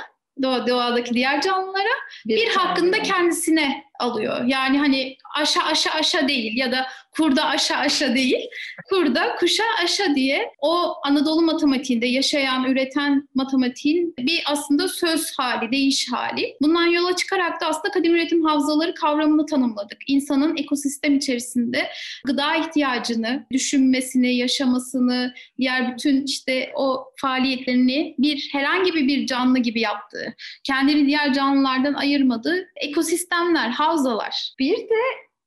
doğa, 0.42 0.68
doğadaki 0.68 1.14
diğer 1.14 1.42
canlılara, 1.42 1.94
bir, 2.26 2.36
bir 2.36 2.48
hakkını 2.48 2.94
da 2.94 3.02
kendisine 3.02 3.84
alıyor. 4.00 4.46
Yani 4.46 4.78
hani 4.78 5.18
aşağı 5.36 5.64
aşağı 5.64 5.94
aşağı 5.94 6.28
değil 6.28 6.58
ya 6.58 6.72
da 6.72 6.88
kurda 7.18 7.46
aşağı 7.46 7.78
aşağı 7.78 8.16
değil. 8.16 8.50
Kurda 8.90 9.36
kuşa 9.36 9.64
aşağı 9.84 10.16
diye 10.16 10.52
o 10.60 10.94
Anadolu 11.04 11.42
matematiğinde 11.42 12.06
yaşayan, 12.06 12.64
üreten 12.64 13.28
matematiğin 13.36 14.14
bir 14.20 14.44
aslında 14.46 14.88
söz 14.88 15.38
hali, 15.38 15.72
değiş 15.72 16.08
hali. 16.12 16.56
Bundan 16.62 16.86
yola 16.86 17.16
çıkarak 17.16 17.62
da 17.62 17.68
aslında 17.68 17.92
kadim 17.92 18.16
üretim 18.16 18.46
havzaları 18.46 18.94
kavramını 18.94 19.46
tanımladık. 19.46 19.98
İnsanın 20.08 20.58
ekosistem 20.58 21.16
içerisinde 21.18 21.88
gıda 22.26 22.56
ihtiyacını, 22.56 23.46
düşünmesini, 23.52 24.36
yaşamasını, 24.36 25.34
diğer 25.58 25.94
bütün 25.94 26.26
işte 26.26 26.72
o 26.76 27.06
faaliyetlerini 27.16 28.16
bir 28.18 28.50
herhangi 28.52 28.94
bir 28.94 29.26
canlı 29.26 29.60
gibi 29.60 29.80
yaptığı, 29.80 30.36
kendini 30.64 31.08
diğer 31.08 31.34
canlılardan 31.34 31.94
ayırmadığı 31.94 32.66
ekosistemler, 32.76 33.70
havzalar. 33.70 34.54
Bir 34.60 34.78
de 34.78 35.04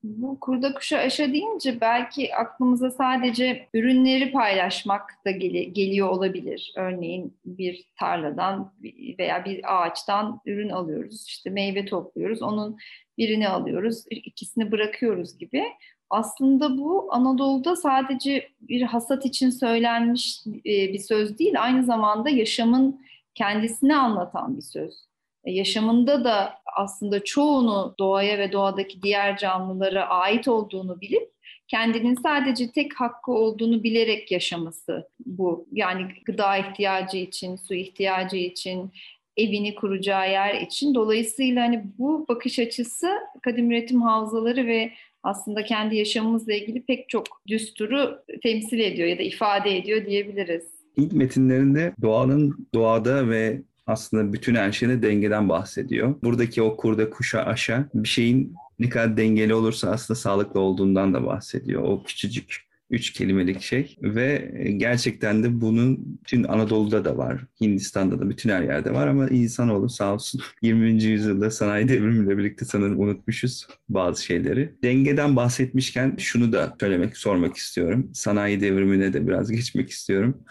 bu 0.07 0.41
kurda 0.41 0.75
kuşa 0.75 0.99
aşa 0.99 1.33
deyince 1.33 1.81
belki 1.81 2.35
aklımıza 2.37 2.91
sadece 2.91 3.69
ürünleri 3.75 4.33
paylaşmak 4.33 5.11
da 5.25 5.31
gel- 5.31 5.75
geliyor 5.75 6.09
olabilir. 6.09 6.73
Örneğin 6.77 7.37
bir 7.45 7.85
tarladan 7.99 8.73
veya 9.19 9.45
bir 9.45 9.61
ağaçtan 9.65 10.41
ürün 10.47 10.69
alıyoruz. 10.69 11.25
İşte 11.29 11.51
meyve 11.51 11.85
topluyoruz. 11.85 12.43
Onun 12.43 12.79
birini 13.19 13.49
alıyoruz, 13.49 14.05
ikisini 14.11 14.73
bırakıyoruz 14.73 15.39
gibi. 15.39 15.65
Aslında 16.11 16.79
bu 16.79 17.09
Anadolu'da 17.15 17.77
sadece 17.77 18.49
bir 18.61 18.83
hasat 18.83 19.27
için 19.27 19.51
söylenmiş 19.51 20.43
bir 20.65 20.99
söz 20.99 21.39
değil, 21.39 21.63
aynı 21.63 21.85
zamanda 21.85 22.31
yaşamın 22.31 23.01
kendisini 23.35 23.97
anlatan 23.97 24.57
bir 24.57 24.63
söz. 24.63 25.07
Yaşamında 25.47 26.25
da 26.25 26.55
aslında 26.77 27.25
çoğunu 27.25 27.95
doğaya 27.99 28.39
ve 28.39 28.53
doğadaki 28.53 29.03
diğer 29.03 29.37
canlılara 29.37 30.09
ait 30.09 30.49
olduğunu 30.49 31.01
bilip 31.01 31.31
kendinin 31.69 32.15
sadece 32.15 32.73
tek 32.73 33.01
hakkı 33.01 33.33
olduğunu 33.33 33.83
bilerek 33.83 34.33
yaşaması 34.33 35.09
bu. 35.27 35.69
Yani 35.73 36.03
gıda 36.25 36.57
ihtiyacı 36.57 37.17
için, 37.17 37.57
su 37.57 37.75
ihtiyacı 37.75 38.37
için, 38.37 38.91
evini 39.37 39.75
kuracağı 39.75 40.31
yer 40.31 40.61
için. 40.61 40.95
Dolayısıyla 40.95 41.63
hani 41.63 41.85
bu 41.99 42.27
bakış 42.29 42.59
açısı 42.59 43.09
kadim 43.43 43.71
üretim 43.71 44.03
havzaları 44.03 44.67
ve 44.67 44.93
aslında 45.23 45.65
kendi 45.65 45.97
yaşamımızla 45.97 46.55
ilgili 46.55 46.85
pek 46.85 47.09
çok 47.09 47.25
düsturu 47.49 48.19
temsil 48.43 48.79
ediyor 48.79 49.09
ya 49.09 49.19
da 49.19 49.23
ifade 49.23 49.77
ediyor 49.79 50.07
diyebiliriz. 50.07 50.65
İlk 50.97 51.13
metinlerinde 51.13 51.95
doğanın 52.03 52.69
doğada 52.75 53.29
ve 53.29 53.63
aslında 53.87 54.33
bütün 54.33 54.55
her 54.55 54.73
şeyde 54.73 55.03
dengeden 55.03 55.49
bahsediyor. 55.49 56.15
Buradaki 56.23 56.63
o 56.63 56.77
kurda 56.77 57.11
kuşa 57.11 57.43
aşa 57.43 57.89
bir 57.95 58.09
şeyin 58.09 58.55
ne 58.79 58.89
kadar 58.89 59.17
dengeli 59.17 59.55
olursa 59.55 59.91
aslında 59.91 60.19
sağlıklı 60.19 60.61
olduğundan 60.61 61.15
da 61.15 61.27
bahsediyor. 61.27 61.83
O 61.83 62.03
küçücük 62.03 62.67
üç 62.91 63.13
kelimelik 63.13 63.63
şey 63.63 63.97
ve 64.03 64.53
gerçekten 64.77 65.43
de 65.43 65.61
bunun 65.61 66.19
bütün 66.23 66.45
Anadolu'da 66.45 67.05
da 67.05 67.17
var, 67.17 67.47
Hindistan'da 67.61 68.21
da 68.21 68.31
bütün 68.31 68.51
her 68.51 68.63
yerde 68.63 68.95
var 68.95 69.07
ama 69.07 69.29
insanoğlu 69.29 69.89
sağ 69.89 70.15
olsun 70.15 70.41
20. 70.63 71.03
yüzyılda 71.03 71.51
sanayi 71.51 71.89
devrimiyle 71.89 72.39
birlikte 72.39 72.65
sanırım 72.65 73.01
unutmuşuz 73.01 73.67
bazı 73.89 74.25
şeyleri. 74.25 74.75
Dengeden 74.85 75.37
bahsetmişken 75.37 76.15
şunu 76.19 76.53
da 76.53 76.77
söylemek, 76.81 77.17
sormak 77.17 77.57
istiyorum. 77.57 78.11
Sanayi 78.15 78.61
devrimine 78.61 79.13
de 79.13 79.27
biraz 79.27 79.51
geçmek 79.51 79.91
istiyorum 79.91 80.45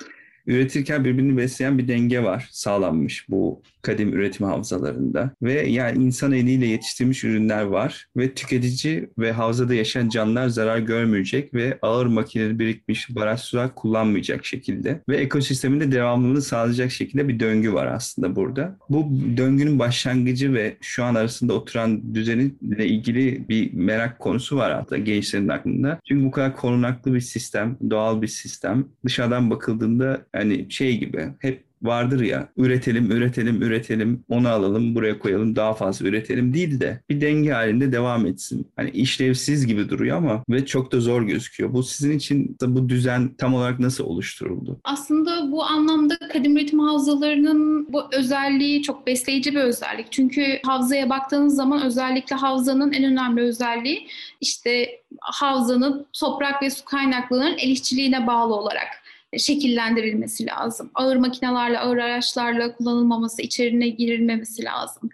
üretirken 0.47 1.05
birbirini 1.05 1.37
besleyen 1.37 1.77
bir 1.77 1.87
denge 1.87 2.23
var 2.23 2.47
sağlanmış 2.51 3.29
bu 3.29 3.61
kadim 3.81 4.13
üretim 4.13 4.47
havzalarında. 4.47 5.31
Ve 5.41 5.53
yani 5.53 6.03
insan 6.03 6.31
eliyle 6.31 6.65
yetiştirilmiş 6.65 7.23
ürünler 7.23 7.63
var 7.63 8.05
ve 8.17 8.33
tüketici 8.33 9.09
ve 9.17 9.31
havzada 9.31 9.73
yaşayan 9.73 10.09
canlılar 10.09 10.47
zarar 10.47 10.77
görmeyecek 10.77 11.53
ve 11.53 11.79
ağır 11.81 12.05
makineli 12.05 12.59
birikmiş 12.59 13.15
baraj 13.15 13.39
sular 13.39 13.75
kullanmayacak 13.75 14.45
şekilde 14.45 15.01
ve 15.09 15.17
ekosistemin 15.17 15.79
de 15.79 15.91
devamlılığını 15.91 16.41
sağlayacak 16.41 16.91
şekilde 16.91 17.27
bir 17.27 17.39
döngü 17.39 17.73
var 17.73 17.85
aslında 17.85 18.35
burada. 18.35 18.77
Bu 18.89 19.11
döngünün 19.37 19.79
başlangıcı 19.79 20.53
ve 20.53 20.77
şu 20.81 21.03
an 21.03 21.15
arasında 21.15 21.53
oturan 21.53 22.15
düzeninle 22.15 22.87
ilgili 22.87 23.49
bir 23.49 23.73
merak 23.73 24.19
konusu 24.19 24.57
var 24.57 24.73
hatta 24.73 24.97
gençlerin 24.97 25.47
aklında. 25.47 25.99
Çünkü 26.07 26.25
bu 26.25 26.31
kadar 26.31 26.55
korunaklı 26.55 27.13
bir 27.13 27.21
sistem, 27.21 27.77
doğal 27.89 28.21
bir 28.21 28.27
sistem 28.27 28.85
dışarıdan 29.05 29.49
bakıldığında 29.49 30.25
hani 30.35 30.71
şey 30.71 30.97
gibi 30.97 31.29
hep 31.39 31.65
vardır 31.85 32.21
ya 32.21 32.49
üretelim, 32.57 33.11
üretelim, 33.11 33.61
üretelim, 33.61 34.23
onu 34.29 34.49
alalım, 34.49 34.95
buraya 34.95 35.19
koyalım, 35.19 35.55
daha 35.55 35.73
fazla 35.73 36.07
üretelim 36.07 36.53
değil 36.53 36.79
de 36.79 37.01
bir 37.09 37.21
denge 37.21 37.51
halinde 37.51 37.91
devam 37.91 38.25
etsin. 38.25 38.67
Hani 38.75 38.89
işlevsiz 38.89 39.67
gibi 39.67 39.89
duruyor 39.89 40.17
ama 40.17 40.43
ve 40.49 40.65
çok 40.65 40.91
da 40.91 40.99
zor 40.99 41.21
gözüküyor. 41.21 41.73
Bu 41.73 41.83
sizin 41.83 42.17
için 42.17 42.57
bu 42.61 42.89
düzen 42.89 43.33
tam 43.37 43.53
olarak 43.53 43.79
nasıl 43.79 44.03
oluşturuldu? 44.03 44.79
Aslında 44.83 45.51
bu 45.51 45.63
anlamda 45.63 46.17
kadim 46.33 46.57
üretim 46.57 46.79
havzalarının 46.79 47.93
bu 47.93 48.03
özelliği 48.13 48.81
çok 48.81 49.07
besleyici 49.07 49.55
bir 49.55 49.59
özellik. 49.59 50.11
Çünkü 50.11 50.59
havzaya 50.65 51.09
baktığınız 51.09 51.55
zaman 51.55 51.83
özellikle 51.83 52.35
havzanın 52.35 52.91
en 52.91 53.03
önemli 53.03 53.41
özelliği 53.41 54.07
işte 54.41 55.01
havzanın 55.21 56.05
toprak 56.13 56.61
ve 56.61 56.69
su 56.69 56.85
kaynaklarının 56.85 57.57
el 57.57 58.27
bağlı 58.27 58.55
olarak 58.55 59.04
şekillendirilmesi 59.37 60.45
lazım. 60.45 60.91
Ağır 60.95 61.15
makinelerle, 61.15 61.79
ağır 61.79 61.97
araçlarla 61.97 62.75
kullanılmaması, 62.75 63.41
içerine 63.41 63.89
girilmemesi 63.89 64.63
lazım. 64.63 65.09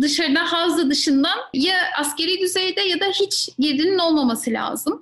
Dışarıda 0.00 0.52
havza 0.52 0.90
dışından 0.90 1.38
ya 1.54 1.76
askeri 1.98 2.40
düzeyde 2.40 2.80
ya 2.80 3.00
da 3.00 3.06
hiç 3.06 3.48
girdinin 3.58 3.98
olmaması 3.98 4.50
lazım. 4.50 5.00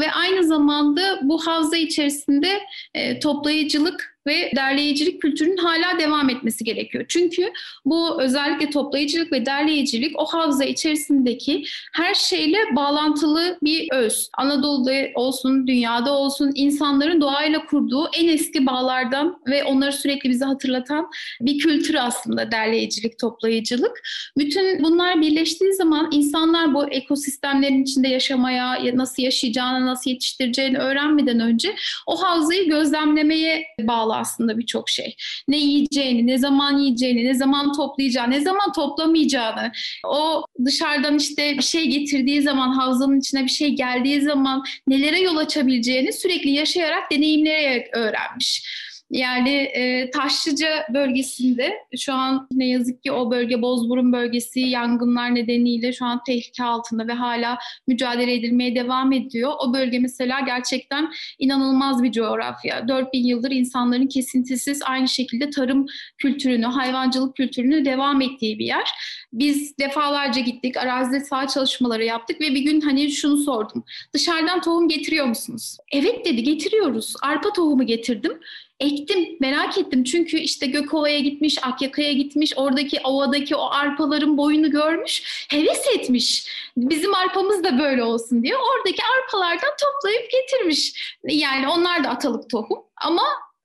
Ve 0.00 0.12
aynı 0.12 0.44
zamanda 0.44 1.20
bu 1.22 1.46
havza 1.46 1.76
içerisinde 1.76 2.60
e, 2.94 3.18
toplayıcılık 3.18 4.13
ve 4.26 4.52
derleyicilik 4.56 5.22
kültürünün 5.22 5.56
hala 5.56 5.98
devam 5.98 6.30
etmesi 6.30 6.64
gerekiyor. 6.64 7.04
Çünkü 7.08 7.52
bu 7.84 8.22
özellikle 8.22 8.70
toplayıcılık 8.70 9.32
ve 9.32 9.46
derleyicilik 9.46 10.20
o 10.20 10.26
havza 10.26 10.64
içerisindeki 10.64 11.64
her 11.92 12.14
şeyle 12.14 12.58
bağlantılı 12.76 13.58
bir 13.62 13.88
öz. 13.92 14.28
Anadolu'da 14.38 14.94
olsun, 15.14 15.66
dünyada 15.66 16.12
olsun 16.12 16.52
insanların 16.54 17.20
doğayla 17.20 17.66
kurduğu 17.66 18.08
en 18.18 18.28
eski 18.28 18.66
bağlardan 18.66 19.40
ve 19.46 19.64
onları 19.64 19.92
sürekli 19.92 20.30
bize 20.30 20.44
hatırlatan 20.44 21.10
bir 21.40 21.58
kültür 21.58 21.94
aslında 21.94 22.52
derleyicilik, 22.52 23.18
toplayıcılık. 23.18 24.02
Bütün 24.38 24.84
bunlar 24.84 25.20
birleştiği 25.20 25.72
zaman 25.72 26.08
insanlar 26.12 26.74
bu 26.74 26.88
ekosistemlerin 26.88 27.82
içinde 27.82 28.08
yaşamaya, 28.08 28.78
nasıl 28.94 29.22
yaşayacağını, 29.22 29.86
nasıl 29.86 30.10
yetiştireceğini 30.10 30.78
öğrenmeden 30.78 31.40
önce 31.40 31.74
o 32.06 32.22
havzayı 32.22 32.68
gözlemlemeye 32.68 33.64
bağlı 33.80 34.13
aslında 34.14 34.58
birçok 34.58 34.88
şey. 34.88 35.16
Ne 35.48 35.56
yiyeceğini, 35.56 36.26
ne 36.26 36.38
zaman 36.38 36.78
yiyeceğini, 36.78 37.24
ne 37.24 37.34
zaman 37.34 37.72
toplayacağını, 37.72 38.30
ne 38.30 38.40
zaman 38.40 38.72
toplamayacağını, 38.72 39.72
o 40.06 40.44
dışarıdan 40.64 41.16
işte 41.16 41.56
bir 41.58 41.62
şey 41.62 41.86
getirdiği 41.86 42.42
zaman, 42.42 42.72
havzanın 42.72 43.20
içine 43.20 43.44
bir 43.44 43.48
şey 43.48 43.70
geldiği 43.70 44.20
zaman 44.20 44.64
nelere 44.86 45.20
yol 45.20 45.36
açabileceğini 45.36 46.12
sürekli 46.12 46.50
yaşayarak, 46.50 47.10
deneyimleyerek 47.10 47.96
öğrenmiş. 47.96 48.62
Yani 49.10 49.50
e, 49.50 50.10
Taşlıca 50.10 50.86
bölgesinde 50.94 51.72
şu 51.98 52.12
an 52.12 52.48
ne 52.52 52.68
yazık 52.68 53.02
ki 53.02 53.12
o 53.12 53.30
bölge 53.30 53.62
Bozburun 53.62 54.12
bölgesi 54.12 54.60
yangınlar 54.60 55.34
nedeniyle 55.34 55.92
şu 55.92 56.04
an 56.04 56.20
tehlike 56.26 56.64
altında 56.64 57.06
ve 57.08 57.12
hala 57.12 57.58
mücadele 57.86 58.34
edilmeye 58.34 58.74
devam 58.74 59.12
ediyor. 59.12 59.52
O 59.60 59.74
bölge 59.74 59.98
mesela 59.98 60.40
gerçekten 60.40 61.12
inanılmaz 61.38 62.02
bir 62.02 62.12
coğrafya. 62.12 62.88
4000 62.88 63.24
yıldır 63.24 63.50
insanların 63.50 64.06
kesintisiz 64.06 64.82
aynı 64.82 65.08
şekilde 65.08 65.50
tarım 65.50 65.86
kültürünü, 66.18 66.66
hayvancılık 66.66 67.36
kültürünü 67.36 67.84
devam 67.84 68.20
ettiği 68.20 68.58
bir 68.58 68.66
yer. 68.66 68.90
Biz 69.32 69.78
defalarca 69.78 70.40
gittik, 70.40 70.76
arazide 70.76 71.20
sağ 71.20 71.46
çalışmaları 71.46 72.04
yaptık 72.04 72.40
ve 72.40 72.54
bir 72.54 72.60
gün 72.60 72.80
hani 72.80 73.10
şunu 73.10 73.36
sordum. 73.36 73.84
Dışarıdan 74.12 74.60
tohum 74.60 74.88
getiriyor 74.88 75.26
musunuz? 75.26 75.76
Evet 75.92 76.24
dedi 76.24 76.42
getiriyoruz. 76.42 77.14
Arpa 77.22 77.52
tohumu 77.52 77.86
getirdim 77.86 78.32
ektim 78.80 79.36
merak 79.40 79.78
ettim 79.78 80.04
çünkü 80.04 80.36
işte 80.36 80.66
Gökova'ya 80.66 81.18
gitmiş, 81.18 81.58
Akyaka'ya 81.62 82.12
gitmiş, 82.12 82.52
oradaki 82.56 83.00
ovadaki 83.00 83.56
o 83.56 83.70
arpaların 83.70 84.36
boyunu 84.36 84.70
görmüş, 84.70 85.46
heves 85.50 85.86
etmiş. 85.94 86.46
Bizim 86.76 87.14
arpamız 87.14 87.64
da 87.64 87.78
böyle 87.78 88.02
olsun 88.02 88.42
diye 88.42 88.56
oradaki 88.56 89.02
arpalardan 89.18 89.72
toplayıp 89.80 90.30
getirmiş. 90.30 91.14
Yani 91.28 91.68
onlar 91.68 92.04
da 92.04 92.08
atalık 92.08 92.50
tohum 92.50 92.78
ama 92.96 93.22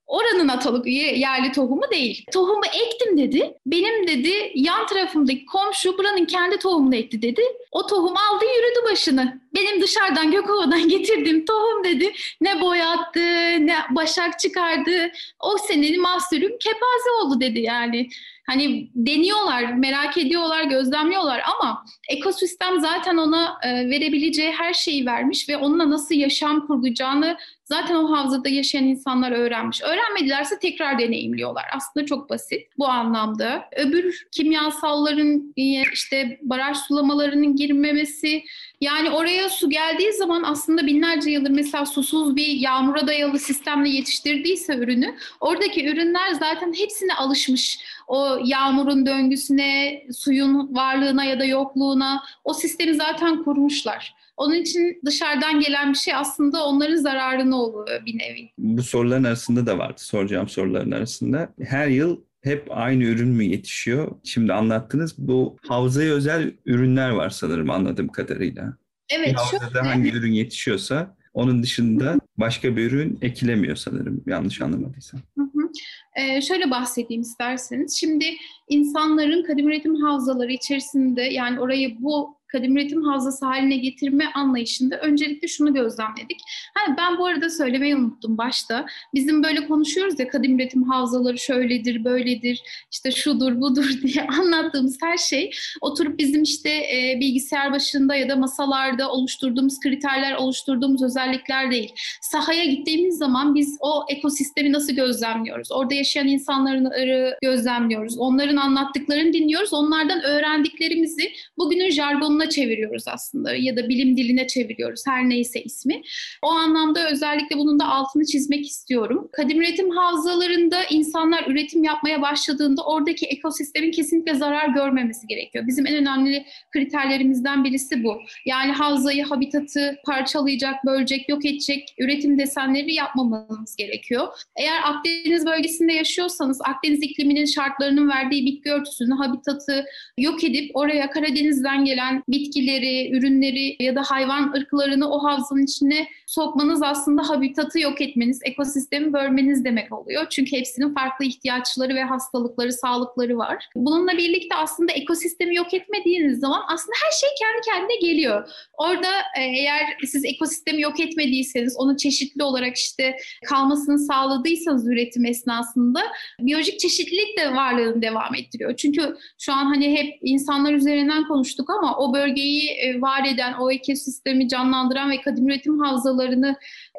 Oranın 0.09 0.47
atalık 0.47 0.87
yerli 0.87 1.51
tohumu 1.51 1.91
değil. 1.91 2.25
Tohumu 2.33 2.65
ektim 2.65 3.17
dedi. 3.17 3.57
Benim 3.65 4.07
dedi 4.07 4.51
yan 4.55 4.87
tarafımdaki 4.87 5.45
komşu 5.45 5.97
buranın 5.97 6.25
kendi 6.25 6.57
tohumunu 6.57 6.95
ekti 6.95 7.21
dedi. 7.21 7.41
O 7.71 7.87
tohum 7.87 8.13
aldı 8.17 8.45
yürüdü 8.45 8.91
başını. 8.91 9.41
Benim 9.55 9.81
dışarıdan 9.81 10.31
Gökova'dan 10.31 10.89
getirdiğim 10.89 11.45
tohum 11.45 11.83
dedi. 11.83 12.13
Ne 12.41 12.61
boyattı, 12.61 13.19
ne 13.65 13.75
başak 13.89 14.39
çıkardı. 14.39 15.11
O 15.39 15.57
senenin 15.57 16.01
mahsulüm 16.01 16.57
kepaze 16.59 17.11
oldu 17.21 17.41
dedi 17.41 17.59
yani. 17.59 18.09
Hani 18.49 18.89
deniyorlar, 18.95 19.73
merak 19.73 20.17
ediyorlar, 20.17 20.63
gözlemliyorlar 20.63 21.41
ama 21.55 21.85
ekosistem 22.09 22.79
zaten 22.79 23.17
ona 23.17 23.57
e, 23.63 23.89
verebileceği 23.89 24.51
her 24.51 24.73
şeyi 24.73 25.05
vermiş 25.05 25.49
ve 25.49 25.57
onunla 25.57 25.89
nasıl 25.89 26.15
yaşam 26.15 26.67
kuracağını 26.67 27.37
zaten 27.63 27.95
o 27.95 28.11
havzada 28.11 28.49
yaşayan 28.49 28.83
insanlar 28.83 29.31
öğrenmiş. 29.31 29.81
Öğrenmedilerse 29.81 30.59
tekrar 30.59 30.99
deneyimliyorlar. 30.99 31.65
Aslında 31.75 32.05
çok 32.05 32.29
basit 32.29 32.67
bu 32.77 32.87
anlamda. 32.87 33.69
Öbür 33.75 34.27
kimyasalların 34.31 35.53
işte 35.93 36.39
baraj 36.41 36.77
sulamalarının 36.77 37.55
girmemesi 37.55 38.43
yani 38.81 39.09
oraya 39.09 39.49
su 39.49 39.69
geldiği 39.69 40.13
zaman 40.13 40.43
aslında 40.43 40.87
binlerce 40.87 41.29
yıldır 41.29 41.49
mesela 41.49 41.85
susuz 41.85 42.35
bir 42.35 42.47
yağmura 42.47 43.07
dayalı 43.07 43.39
sistemle 43.39 43.89
yetiştirdiyse 43.89 44.75
ürünü 44.75 45.15
oradaki 45.39 45.89
ürünler 45.89 46.33
zaten 46.39 46.73
hepsine 46.73 47.13
alışmış. 47.13 47.79
O 48.07 48.37
yağmurun 48.45 49.05
döngüsüne, 49.05 50.03
suyun 50.13 50.75
varlığına 50.75 51.23
ya 51.23 51.39
da 51.39 51.45
yokluğuna 51.45 52.23
o 52.43 52.53
sistemi 52.53 52.93
zaten 52.93 53.43
kurmuşlar. 53.43 54.15
Onun 54.37 54.53
için 54.53 55.01
dışarıdan 55.05 55.59
gelen 55.59 55.93
bir 55.93 55.97
şey 55.97 56.15
aslında 56.15 56.65
onların 56.65 56.95
zararına 56.95 57.55
oluyor 57.55 58.05
bir 58.05 58.19
nevi. 58.19 58.49
Bu 58.57 58.83
soruların 58.83 59.23
arasında 59.23 59.65
da 59.65 59.77
vardı 59.77 60.01
soracağım 60.01 60.49
soruların 60.49 60.91
arasında. 60.91 61.53
Her 61.63 61.87
yıl 61.87 62.17
hep 62.41 62.67
aynı 62.69 63.03
ürün 63.03 63.29
mü 63.29 63.43
yetişiyor? 63.43 64.11
Şimdi 64.23 64.53
anlattınız 64.53 65.17
bu 65.17 65.57
havzaya 65.67 66.13
özel 66.13 66.53
ürünler 66.65 67.09
var 67.09 67.29
sanırım 67.29 67.69
anladığım 67.69 68.07
kadarıyla. 68.07 68.77
Evet. 69.11 69.27
Bir 69.27 69.33
havzada 69.33 69.69
şöyle... 69.71 69.87
hangi 69.87 70.11
ürün 70.11 70.31
yetişiyorsa 70.31 71.15
onun 71.33 71.63
dışında 71.63 72.19
başka 72.37 72.77
bir 72.77 72.91
ürün 72.91 73.19
ekilemiyor 73.21 73.75
sanırım 73.75 74.23
yanlış 74.27 74.61
anlamadıysam. 74.61 75.21
Hı 75.37 75.43
hı. 75.43 75.69
Ee, 76.15 76.41
şöyle 76.41 76.71
bahsedeyim 76.71 77.21
isterseniz. 77.21 77.97
Şimdi 77.99 78.25
insanların 78.69 79.43
kadim 79.43 79.67
üretim 79.67 79.95
havzaları 79.95 80.51
içerisinde 80.51 81.21
yani 81.21 81.59
orayı 81.59 81.95
bu 81.99 82.38
kadim 82.51 82.77
üretim 82.77 83.03
havzası 83.03 83.45
haline 83.45 83.77
getirme 83.77 84.25
anlayışında 84.35 84.97
öncelikle 84.97 85.47
şunu 85.47 85.73
gözlemledik. 85.73 86.39
Hani 86.73 86.97
ben 86.97 87.17
bu 87.17 87.25
arada 87.25 87.49
söylemeyi 87.49 87.95
unuttum 87.95 88.37
başta. 88.37 88.85
Bizim 89.13 89.43
böyle 89.43 89.67
konuşuyoruz 89.67 90.19
ya 90.19 90.27
kadim 90.27 90.59
üretim 90.59 90.83
havzaları 90.83 91.39
şöyledir, 91.39 92.03
böyledir, 92.03 92.61
işte 92.91 93.11
şudur, 93.11 93.61
budur 93.61 93.89
diye 94.01 94.27
anlattığımız 94.27 94.97
her 95.01 95.17
şey 95.17 95.51
oturup 95.81 96.19
bizim 96.19 96.43
işte 96.43 96.69
e, 96.69 97.17
bilgisayar 97.19 97.71
başında 97.71 98.15
ya 98.15 98.29
da 98.29 98.35
masalarda 98.35 99.11
oluşturduğumuz 99.11 99.79
kriterler, 99.79 100.35
oluşturduğumuz 100.35 101.03
özellikler 101.03 101.71
değil. 101.71 101.93
Sahaya 102.21 102.65
gittiğimiz 102.65 103.17
zaman 103.17 103.55
biz 103.55 103.77
o 103.81 104.05
ekosistemi 104.09 104.71
nasıl 104.71 104.93
gözlemliyoruz? 104.93 105.71
Orada 105.71 105.93
yaşayan 105.93 106.27
insanları 106.27 107.37
gözlemliyoruz. 107.41 108.17
Onların 108.17 108.57
anlattıklarını 108.57 109.33
dinliyoruz. 109.33 109.73
Onlardan 109.73 110.21
öğrendiklerimizi 110.23 111.31
bugünün 111.57 111.89
jargonu 111.89 112.38
anlamına 112.39 112.49
çeviriyoruz 112.49 113.03
aslında 113.07 113.55
ya 113.55 113.77
da 113.77 113.89
bilim 113.89 114.17
diline 114.17 114.47
çeviriyoruz 114.47 115.03
her 115.07 115.29
neyse 115.29 115.63
ismi. 115.63 116.01
O 116.41 116.47
anlamda 116.47 117.09
özellikle 117.11 117.57
bunun 117.57 117.79
da 117.79 117.85
altını 117.85 118.25
çizmek 118.25 118.65
istiyorum. 118.65 119.29
Kadim 119.33 119.61
üretim 119.61 119.89
havzalarında 119.89 120.83
insanlar 120.89 121.47
üretim 121.47 121.83
yapmaya 121.83 122.21
başladığında 122.21 122.85
oradaki 122.85 123.25
ekosistemin 123.25 123.91
kesinlikle 123.91 124.33
zarar 124.33 124.69
görmemesi 124.69 125.27
gerekiyor. 125.27 125.67
Bizim 125.67 125.87
en 125.87 125.95
önemli 125.95 126.45
kriterlerimizden 126.73 127.63
birisi 127.63 128.03
bu. 128.03 128.17
Yani 128.45 128.71
havzayı, 128.71 129.23
habitatı 129.23 129.95
parçalayacak, 130.05 130.85
bölecek, 130.85 131.29
yok 131.29 131.45
edecek 131.45 131.95
üretim 131.99 132.39
desenleri 132.39 132.93
yapmamamız 132.93 133.75
gerekiyor. 133.75 134.27
Eğer 134.55 134.79
Akdeniz 134.83 135.45
bölgesinde 135.45 135.93
yaşıyorsanız 135.93 136.59
Akdeniz 136.61 137.03
ikliminin 137.03 137.45
şartlarının 137.45 138.09
verdiği 138.09 138.45
bitki 138.45 138.71
örtüsünü, 138.71 139.13
habitatı 139.13 139.85
yok 140.17 140.43
edip 140.43 140.71
oraya 140.73 141.09
Karadeniz'den 141.09 141.85
gelen 141.85 142.23
bitkileri, 142.29 143.17
ürünleri 143.17 143.83
ya 143.83 143.95
da 143.95 144.01
hayvan 144.03 144.53
ırklarını 144.57 145.11
o 145.11 145.23
havzanın 145.23 145.63
içine 145.63 146.07
sokmanız 146.25 146.83
aslında 146.83 147.29
habitatı 147.29 147.79
yok 147.79 148.01
etmeniz, 148.01 148.39
ekosistemi 148.43 149.13
bölmeniz 149.13 149.65
demek 149.65 149.93
oluyor. 149.93 150.27
Çünkü 150.29 150.51
hepsinin 150.51 150.93
farklı 150.93 151.25
ihtiyaçları 151.25 151.95
ve 151.95 152.03
hastalıkları, 152.03 152.73
sağlıkları 152.73 153.37
var. 153.37 153.65
Bununla 153.75 154.17
birlikte 154.17 154.55
aslında 154.55 154.91
ekosistemi 154.91 155.55
yok 155.55 155.73
etmediğiniz 155.73 156.39
zaman 156.39 156.61
aslında 156.67 156.95
her 157.05 157.11
şey 157.11 157.29
kendi 157.39 157.61
kendine 157.65 158.11
geliyor. 158.11 158.49
Orada 158.77 159.11
e, 159.37 159.41
eğer 159.41 159.97
siz 160.05 160.25
ekosistemi 160.25 160.81
yok 160.81 160.99
etmediyseniz, 160.99 161.77
onu 161.77 161.97
çeşitli 161.97 162.43
olarak 162.43 162.77
işte 162.77 163.15
kalmasını 163.45 163.99
sağladıysanız 163.99 164.87
üretim 164.87 165.25
esnasında 165.25 165.99
biyolojik 166.39 166.79
çeşitlilik 166.79 167.37
de 167.37 167.55
varlığını 167.55 168.01
devam 168.01 168.35
ettiriyor. 168.35 168.75
Çünkü 168.75 169.17
şu 169.37 169.53
an 169.53 169.65
hani 169.65 169.97
hep 169.97 170.19
insanlar 170.21 170.73
üzerinden 170.73 171.27
konuştuk 171.27 171.69
ama 171.69 171.97
o 171.97 172.13
bölgeyi 172.19 172.69
e, 172.69 173.01
var 173.01 173.27
eden, 173.27 173.53
o 173.53 173.71
ekosistemi 173.71 174.47
canlandıran 174.47 175.11
ve 175.11 175.21
kadim 175.21 175.49
üretim 175.49 175.79
havzalarını 175.79 176.55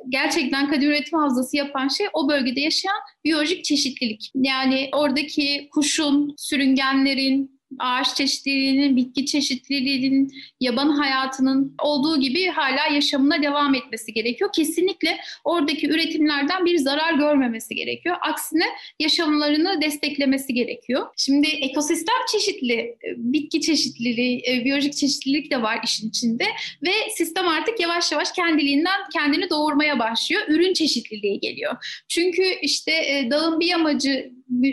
gerçekten 0.08 0.70
kadim 0.70 0.90
üretim 0.90 1.18
havzası 1.18 1.56
yapan 1.56 1.88
şey 1.88 2.06
o 2.12 2.28
bölgede 2.28 2.60
yaşayan 2.60 3.00
biyolojik 3.24 3.64
çeşitlilik. 3.64 4.30
Yani 4.34 4.88
oradaki 4.92 5.68
kuşun, 5.72 6.34
sürüngenlerin, 6.38 7.59
ağaç 7.78 8.16
çeşitliliğinin, 8.16 8.96
bitki 8.96 9.26
çeşitliliğinin, 9.26 10.32
yaban 10.60 10.88
hayatının 10.88 11.74
olduğu 11.82 12.20
gibi 12.20 12.46
hala 12.46 12.94
yaşamına 12.94 13.42
devam 13.42 13.74
etmesi 13.74 14.12
gerekiyor. 14.12 14.50
Kesinlikle 14.54 15.16
oradaki 15.44 15.88
üretimlerden 15.88 16.64
bir 16.64 16.78
zarar 16.78 17.14
görmemesi 17.14 17.74
gerekiyor. 17.74 18.16
Aksine 18.20 18.64
yaşamlarını 19.00 19.80
desteklemesi 19.82 20.54
gerekiyor. 20.54 21.06
Şimdi 21.16 21.46
ekosistem 21.46 22.16
çeşitli, 22.32 22.96
bitki 23.16 23.60
çeşitliliği, 23.60 24.42
e, 24.48 24.64
biyolojik 24.64 24.96
çeşitlilik 24.96 25.50
de 25.50 25.62
var 25.62 25.80
işin 25.84 26.08
içinde 26.08 26.44
ve 26.82 26.92
sistem 27.16 27.48
artık 27.48 27.80
yavaş 27.80 28.12
yavaş 28.12 28.32
kendiliğinden 28.32 29.00
kendini 29.12 29.50
doğurmaya 29.50 29.98
başlıyor. 29.98 30.42
Ürün 30.48 30.72
çeşitliliği 30.72 31.40
geliyor. 31.40 32.02
Çünkü 32.08 32.42
işte 32.62 32.92
e, 32.92 33.30
dağın 33.30 33.60
bir 33.60 33.66
yamacı 33.66 34.30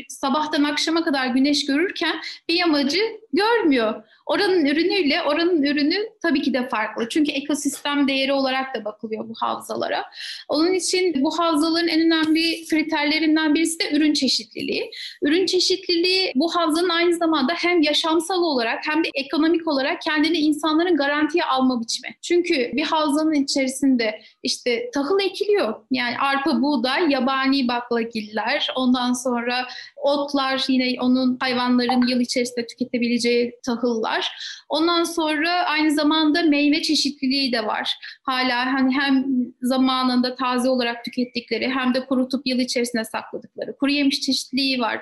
sabahtan 0.10 0.64
akşama 0.64 1.04
kadar 1.04 1.28
güneş 1.28 1.66
görürken 1.66 2.16
bir 2.50 2.54
yamacı 2.54 3.00
görmüyor. 3.34 4.04
Oranın 4.26 4.66
ürünüyle 4.66 5.24
oranın 5.24 5.64
ürünü 5.64 5.96
tabii 6.22 6.42
ki 6.42 6.54
de 6.54 6.70
farklı. 6.70 7.10
Çünkü 7.10 7.32
ekosistem 7.32 8.08
değeri 8.08 8.34
olarak 8.34 8.76
da 8.76 8.86
bakılıyor 8.86 9.30
bu 9.30 9.34
havzalara. 9.38 10.06
Onun 10.48 10.74
için 10.74 11.24
bu 11.24 11.40
havzaların 11.40 11.88
en 11.88 12.02
önemli 12.02 12.66
kriterlerinden 12.70 13.56
birisi 13.56 13.80
de 13.80 13.92
ürün 13.92 14.14
çeşitliliği. 14.14 14.92
Ürün 15.22 15.46
çeşitliliği 15.46 16.32
bu 16.36 16.56
havzanın 16.56 16.90
aynı 16.90 17.16
zamanda 17.16 17.54
hem 17.54 17.82
yaşamsal 17.82 18.42
olarak 18.42 18.88
hem 18.88 19.04
de 19.04 19.10
ekonomik 19.14 19.68
olarak 19.68 20.02
kendini 20.02 20.38
insanların 20.38 20.98
garantiye 20.98 21.44
alma 21.44 21.82
biçimi. 21.82 22.16
Çünkü 22.22 22.72
bir 22.74 22.84
havzanın 22.84 23.34
içerisinde 23.34 24.22
işte 24.44 24.92
tahıl 24.94 25.20
ekiliyor. 25.20 25.76
Yani 25.92 26.18
arpa, 26.18 26.62
buğday, 26.62 27.12
yabani 27.12 27.68
baklagiller, 27.68 28.68
ondan 28.76 29.14
sonra 29.14 29.68
otlar 30.08 30.66
yine 30.68 31.02
onun 31.02 31.38
hayvanların 31.40 32.08
yıl 32.08 32.20
içerisinde 32.20 32.68
tüketebileceği 32.68 33.54
tahıllar. 33.66 34.32
Ondan 34.70 35.04
sonra 35.04 35.52
aynı 35.52 35.92
zamanda 35.92 36.42
meyve 36.42 36.82
çeşitliliği 36.82 37.52
de 37.52 37.66
var. 37.66 37.94
Hala 38.24 38.74
hani 38.74 38.94
hem 38.94 39.26
zamanında 39.62 40.36
taze 40.36 40.70
olarak 40.70 41.06
tükettikleri 41.06 41.70
hem 41.70 41.94
de 41.94 42.06
kurutup 42.06 42.48
yıl 42.48 42.60
içerisinde 42.60 43.04
sakladıkları. 43.04 43.76
Kuru 43.78 43.92
yemiş 43.92 44.22
çeşitliliği 44.22 44.80
var. 44.80 45.02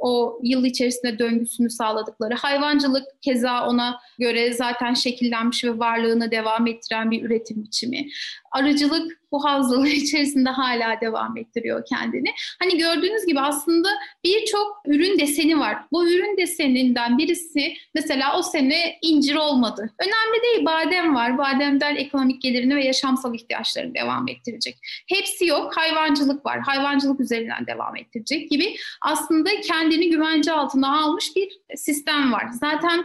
O 0.00 0.40
yıl 0.42 0.64
içerisinde 0.64 1.18
döngüsünü 1.18 1.70
sağladıkları. 1.70 2.34
Hayvancılık 2.34 3.22
keza 3.22 3.66
ona 3.68 4.00
göre 4.18 4.52
zaten 4.52 4.94
şekillenmiş 4.94 5.64
ve 5.64 5.78
varlığını 5.78 6.30
devam 6.30 6.66
ettiren 6.66 7.10
bir 7.10 7.22
üretim 7.22 7.62
biçimi. 7.62 8.06
Arıcılık 8.56 9.20
bu 9.32 9.44
havzalar 9.44 9.86
içerisinde 10.02 10.50
hala 10.50 11.00
devam 11.00 11.36
ettiriyor 11.36 11.84
kendini. 11.88 12.28
Hani 12.62 12.78
gördüğünüz 12.78 13.26
gibi 13.26 13.40
aslında 13.40 13.88
birçok 14.24 14.82
ürün 14.86 15.18
deseni 15.18 15.58
var. 15.58 15.78
Bu 15.92 16.08
ürün 16.08 16.36
deseninden 16.36 17.18
birisi 17.18 17.74
mesela 17.94 18.38
o 18.38 18.42
sene 18.42 18.98
incir 19.02 19.34
olmadı. 19.34 19.94
Önemli 20.00 20.42
değil 20.42 20.64
badem 20.64 21.14
var. 21.14 21.38
Bademden 21.38 21.96
ekonomik 21.96 22.42
gelirini 22.42 22.76
ve 22.76 22.84
yaşamsal 22.84 23.34
ihtiyaçlarını 23.34 23.94
devam 23.94 24.28
ettirecek. 24.28 24.78
Hepsi 25.08 25.46
yok. 25.46 25.76
Hayvancılık 25.76 26.46
var. 26.46 26.60
Hayvancılık 26.60 27.20
üzerinden 27.20 27.66
devam 27.66 27.96
ettirecek 27.96 28.50
gibi 28.50 28.76
aslında 29.02 29.50
kendini 29.60 30.10
güvence 30.10 30.52
altına 30.52 31.00
almış 31.00 31.36
bir 31.36 31.48
sistem 31.76 32.32
var. 32.32 32.46
Zaten 32.60 33.04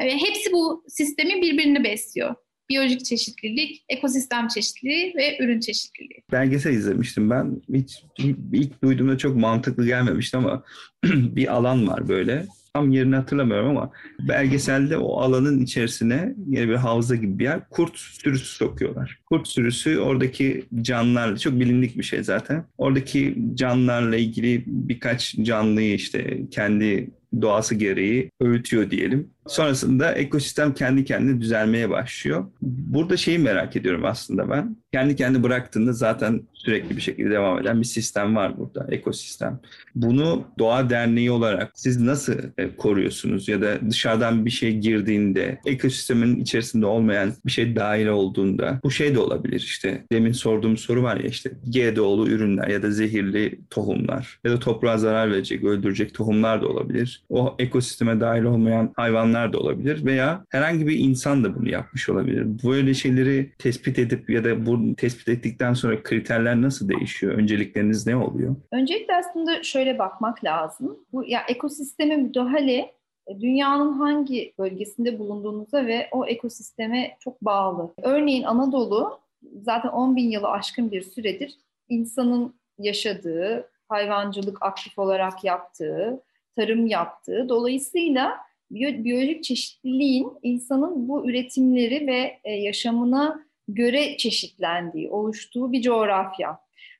e, 0.00 0.18
hepsi 0.18 0.52
bu 0.52 0.84
sistemi 0.88 1.42
birbirini 1.42 1.84
besliyor 1.84 2.34
biyolojik 2.72 3.04
çeşitlilik, 3.04 3.84
ekosistem 3.88 4.48
çeşitliliği 4.48 5.14
ve 5.16 5.44
ürün 5.44 5.60
çeşitliliği. 5.60 6.22
Belgesel 6.32 6.72
izlemiştim 6.72 7.30
ben. 7.30 7.62
Hiç 7.74 8.04
ilk 8.52 8.82
duyduğumda 8.82 9.18
çok 9.18 9.36
mantıklı 9.36 9.86
gelmemişti 9.86 10.36
ama 10.36 10.62
bir 11.04 11.54
alan 11.54 11.88
var 11.88 12.08
böyle 12.08 12.46
tam 12.74 12.92
yerini 12.92 13.16
hatırlamıyorum 13.16 13.68
ama 13.68 13.90
belgeselde 14.28 14.96
o 14.96 15.20
alanın 15.20 15.60
içerisine 15.60 16.34
yine 16.46 16.68
bir 16.68 16.74
havza 16.74 17.16
gibi 17.16 17.38
bir 17.38 17.44
yer 17.44 17.68
kurt 17.68 17.96
sürüsü 17.96 18.56
sokuyorlar. 18.56 19.18
Kurt 19.26 19.48
sürüsü 19.48 19.98
oradaki 19.98 20.64
canlılarla 20.82 21.38
çok 21.38 21.60
bilindik 21.60 21.98
bir 21.98 22.02
şey 22.02 22.22
zaten. 22.22 22.64
Oradaki 22.78 23.38
canlılarla 23.54 24.16
ilgili 24.16 24.64
birkaç 24.66 25.34
canlıyı 25.34 25.94
işte 25.94 26.40
kendi 26.50 27.10
doğası 27.40 27.74
gereği 27.74 28.30
öğütüyor 28.40 28.90
diyelim. 28.90 29.30
Sonrasında 29.46 30.12
ekosistem 30.12 30.74
kendi 30.74 31.04
kendine 31.04 31.40
düzelmeye 31.40 31.90
başlıyor. 31.90 32.44
Burada 32.62 33.16
şeyi 33.16 33.38
merak 33.38 33.76
ediyorum 33.76 34.04
aslında 34.04 34.50
ben. 34.50 34.76
Kendi 34.92 35.16
kendi 35.16 35.42
bıraktığında 35.42 35.92
zaten 35.92 36.42
sürekli 36.52 36.96
bir 36.96 37.00
şekilde 37.00 37.30
devam 37.30 37.58
eden 37.58 37.80
bir 37.80 37.86
sistem 37.86 38.36
var 38.36 38.58
burada, 38.58 38.86
ekosistem. 38.90 39.60
Bunu 39.94 40.44
Doğa 40.58 40.90
Derneği 40.90 41.30
olarak 41.30 41.72
siz 41.74 42.00
nasıl 42.00 42.34
e, 42.58 42.76
koruyorsunuz 42.76 43.48
ya 43.48 43.62
da 43.62 43.90
dışarıdan 43.90 44.46
bir 44.46 44.50
şey 44.50 44.78
girdiğinde, 44.78 45.58
ekosistemin 45.66 46.40
içerisinde 46.40 46.86
olmayan 46.86 47.32
bir 47.46 47.52
şey 47.52 47.76
dahil 47.76 48.06
olduğunda 48.06 48.80
bu 48.84 48.90
şey 48.90 49.14
de 49.14 49.18
olabilir 49.18 49.60
işte. 49.60 50.04
Demin 50.12 50.32
sorduğum 50.32 50.76
soru 50.76 51.02
var 51.02 51.16
ya 51.16 51.28
işte 51.28 51.50
GDO'lu 51.66 52.28
ürünler 52.28 52.68
ya 52.68 52.82
da 52.82 52.90
zehirli 52.90 53.60
tohumlar 53.70 54.40
ya 54.44 54.52
da 54.52 54.58
toprağa 54.58 54.98
zarar 54.98 55.30
verecek, 55.30 55.64
öldürecek 55.64 56.14
tohumlar 56.14 56.62
da 56.62 56.68
olabilir. 56.68 57.21
O 57.30 57.54
ekosisteme 57.58 58.20
dahil 58.20 58.42
olmayan 58.42 58.92
hayvanlar 58.96 59.52
da 59.52 59.58
olabilir 59.58 60.04
veya 60.04 60.44
herhangi 60.48 60.86
bir 60.86 60.98
insan 60.98 61.44
da 61.44 61.54
bunu 61.54 61.68
yapmış 61.68 62.08
olabilir. 62.08 62.46
Böyle 62.64 62.94
şeyleri 62.94 63.52
tespit 63.58 63.98
edip 63.98 64.30
ya 64.30 64.44
da 64.44 64.66
bu 64.66 64.96
tespit 64.96 65.28
ettikten 65.28 65.74
sonra 65.74 66.02
kriterler 66.02 66.62
nasıl 66.62 66.88
değişiyor? 66.88 67.34
Öncelikleriniz 67.34 68.06
ne 68.06 68.16
oluyor? 68.16 68.56
Öncelikle 68.72 69.16
aslında 69.16 69.62
şöyle 69.62 69.98
bakmak 69.98 70.44
lazım. 70.44 70.96
Bu 71.12 71.24
ya 71.24 71.40
ekosisteme 71.48 72.16
müdahale 72.16 72.92
e, 73.26 73.40
dünyanın 73.40 73.92
hangi 73.92 74.54
bölgesinde 74.58 75.18
bulunduğunuza 75.18 75.86
ve 75.86 76.08
o 76.12 76.26
ekosisteme 76.26 77.16
çok 77.20 77.42
bağlı. 77.42 77.94
Örneğin 78.02 78.42
Anadolu 78.42 79.18
zaten 79.62 79.88
10 79.88 80.16
bin 80.16 80.30
yılı 80.30 80.48
aşkın 80.48 80.90
bir 80.90 81.02
süredir 81.02 81.58
insanın 81.88 82.54
yaşadığı, 82.78 83.70
hayvancılık 83.88 84.62
aktif 84.62 84.98
olarak 84.98 85.44
yaptığı, 85.44 86.22
tarım 86.56 86.86
yaptığı. 86.86 87.46
Dolayısıyla 87.48 88.36
biyolojik 88.70 89.44
çeşitliliğin 89.44 90.32
insanın 90.42 91.08
bu 91.08 91.30
üretimleri 91.30 92.06
ve 92.06 92.40
e, 92.44 92.52
yaşamına 92.52 93.46
göre 93.68 94.16
çeşitlendiği, 94.16 95.10
oluştuğu 95.10 95.72
bir 95.72 95.82
coğrafya. 95.82 96.58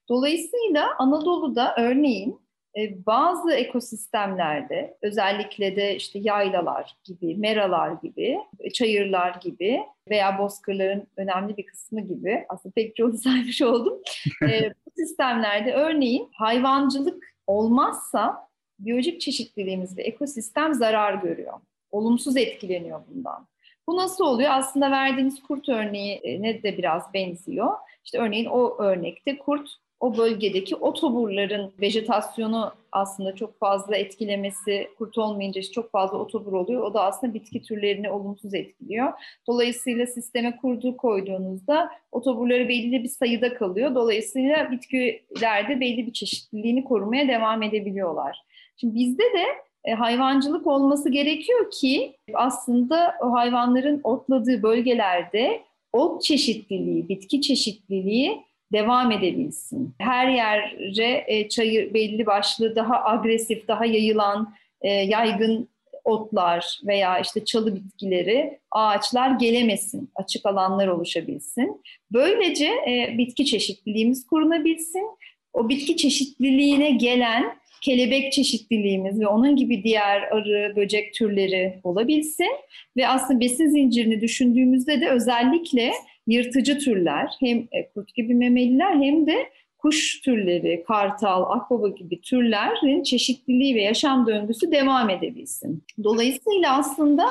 Dolayısıyla 0.08 0.88
Anadolu'da 0.98 1.74
örneğin 1.78 2.40
e, 2.76 3.06
bazı 3.06 3.52
ekosistemlerde 3.52 4.98
özellikle 5.02 5.76
de 5.76 5.96
işte 5.96 6.18
yaylalar 6.18 6.96
gibi, 7.04 7.36
meralar 7.36 7.92
gibi, 8.02 8.38
çayırlar 8.74 9.40
gibi 9.42 9.80
veya 10.10 10.38
bozkırların 10.38 11.06
önemli 11.16 11.56
bir 11.56 11.66
kısmı 11.66 12.00
gibi 12.00 12.44
aslında 12.48 12.72
pek 12.72 12.96
çok 12.96 13.14
saymış 13.14 13.62
oldum. 13.62 13.98
E, 14.50 14.70
bu 14.86 14.90
sistemlerde 14.96 15.72
örneğin 15.72 16.28
hayvancılık 16.34 17.24
olmazsa 17.46 18.48
biyolojik 18.84 19.20
çeşitliliğimiz 19.20 19.98
ekosistem 19.98 20.74
zarar 20.74 21.14
görüyor. 21.14 21.54
Olumsuz 21.90 22.36
etkileniyor 22.36 23.00
bundan. 23.08 23.46
Bu 23.88 23.96
nasıl 23.96 24.24
oluyor? 24.24 24.50
Aslında 24.52 24.90
verdiğiniz 24.90 25.42
kurt 25.42 25.68
örneği 25.68 26.38
ne 26.40 26.62
de 26.62 26.78
biraz 26.78 27.14
benziyor. 27.14 27.72
İşte 28.04 28.18
örneğin 28.18 28.46
o 28.46 28.82
örnekte 28.82 29.38
kurt 29.38 29.68
o 30.02 30.16
bölgedeki 30.16 30.76
otoburların 30.76 31.72
vejetasyonu 31.80 32.72
aslında 32.92 33.34
çok 33.34 33.58
fazla 33.58 33.96
etkilemesi, 33.96 34.88
kurt 34.98 35.18
olmayınca 35.18 35.62
çok 35.62 35.90
fazla 35.90 36.18
otobur 36.18 36.52
oluyor. 36.52 36.82
O 36.82 36.94
da 36.94 37.04
aslında 37.04 37.34
bitki 37.34 37.62
türlerini 37.62 38.10
olumsuz 38.10 38.54
etkiliyor. 38.54 39.12
Dolayısıyla 39.46 40.06
sisteme 40.06 40.56
kurdu 40.56 40.96
koyduğunuzda 40.96 41.90
otoburları 42.12 42.68
belli 42.68 43.02
bir 43.02 43.08
sayıda 43.08 43.54
kalıyor. 43.54 43.94
Dolayısıyla 43.94 44.70
bitkilerde 44.70 45.80
belli 45.80 46.06
bir 46.06 46.12
çeşitliliğini 46.12 46.84
korumaya 46.84 47.28
devam 47.28 47.62
edebiliyorlar. 47.62 48.42
Şimdi 48.76 48.94
bizde 48.94 49.22
de 49.22 49.44
e, 49.84 49.92
hayvancılık 49.92 50.66
olması 50.66 51.10
gerekiyor 51.10 51.70
ki 51.70 52.16
aslında 52.34 53.14
o 53.20 53.32
hayvanların 53.32 54.00
otladığı 54.04 54.62
bölgelerde 54.62 55.62
ot 55.92 56.22
çeşitliliği, 56.22 57.08
bitki 57.08 57.40
çeşitliliği 57.40 58.42
devam 58.72 59.12
edebilsin. 59.12 59.94
Her 59.98 60.28
yere 60.28 61.24
e, 61.26 61.48
çayır 61.48 61.94
belli 61.94 62.26
başlı 62.26 62.76
daha 62.76 63.04
agresif, 63.04 63.68
daha 63.68 63.84
yayılan, 63.84 64.54
e, 64.80 64.90
yaygın 64.90 65.68
otlar 66.04 66.80
veya 66.86 67.18
işte 67.18 67.44
çalı 67.44 67.74
bitkileri, 67.74 68.58
ağaçlar 68.70 69.30
gelemesin, 69.30 70.10
açık 70.14 70.46
alanlar 70.46 70.88
oluşabilsin. 70.88 71.82
Böylece 72.12 72.70
bitki 73.18 73.44
çeşitliliğimiz 73.44 74.26
korunabilsin. 74.26 75.06
O 75.52 75.68
bitki 75.68 75.96
çeşitliliğine 75.96 76.90
gelen 76.90 77.61
kelebek 77.82 78.32
çeşitliliğimiz 78.32 79.20
ve 79.20 79.26
onun 79.26 79.56
gibi 79.56 79.84
diğer 79.84 80.22
arı, 80.22 80.76
böcek 80.76 81.14
türleri 81.14 81.80
olabilsin. 81.84 82.50
Ve 82.96 83.08
aslında 83.08 83.40
besin 83.40 83.68
zincirini 83.68 84.20
düşündüğümüzde 84.20 85.00
de 85.00 85.10
özellikle 85.10 85.92
yırtıcı 86.26 86.78
türler 86.78 87.30
hem 87.40 87.58
e, 87.58 87.88
kurt 87.94 88.14
gibi 88.14 88.34
memeliler 88.34 88.94
hem 88.94 89.26
de 89.26 89.48
kuş 89.78 90.20
türleri, 90.20 90.84
kartal, 90.86 91.42
akbaba 91.42 91.88
gibi 91.88 92.20
türlerin 92.20 93.02
çeşitliliği 93.02 93.74
ve 93.74 93.82
yaşam 93.82 94.26
döngüsü 94.26 94.72
devam 94.72 95.10
edebilsin. 95.10 95.84
Dolayısıyla 96.04 96.78
aslında 96.78 97.26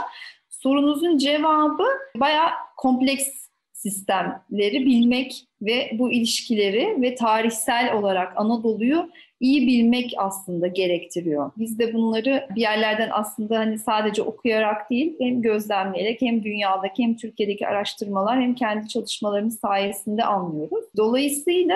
sorunuzun 0.49 1.17
cevabı 1.17 1.85
bayağı 2.15 2.49
kompleks 2.77 3.27
sistemleri 3.73 4.85
bilmek 4.85 5.45
ve 5.61 5.91
bu 5.93 6.11
ilişkileri 6.11 7.01
ve 7.01 7.15
tarihsel 7.15 7.93
olarak 7.93 8.33
Anadolu'yu 8.37 9.09
iyi 9.41 9.67
bilmek 9.67 10.13
aslında 10.17 10.67
gerektiriyor. 10.67 11.51
Biz 11.57 11.79
de 11.79 11.93
bunları 11.93 12.47
bir 12.55 12.61
yerlerden 12.61 13.09
aslında 13.11 13.59
hani 13.59 13.79
sadece 13.79 14.21
okuyarak 14.21 14.89
değil 14.89 15.15
hem 15.19 15.41
gözlemleyerek 15.41 16.21
hem 16.21 16.43
dünyadaki 16.43 17.03
hem 17.03 17.15
Türkiye'deki 17.15 17.67
araştırmalar 17.67 18.41
hem 18.41 18.55
kendi 18.55 18.87
çalışmalarımız 18.87 19.59
sayesinde 19.59 20.23
anlıyoruz. 20.23 20.85
Dolayısıyla 20.97 21.75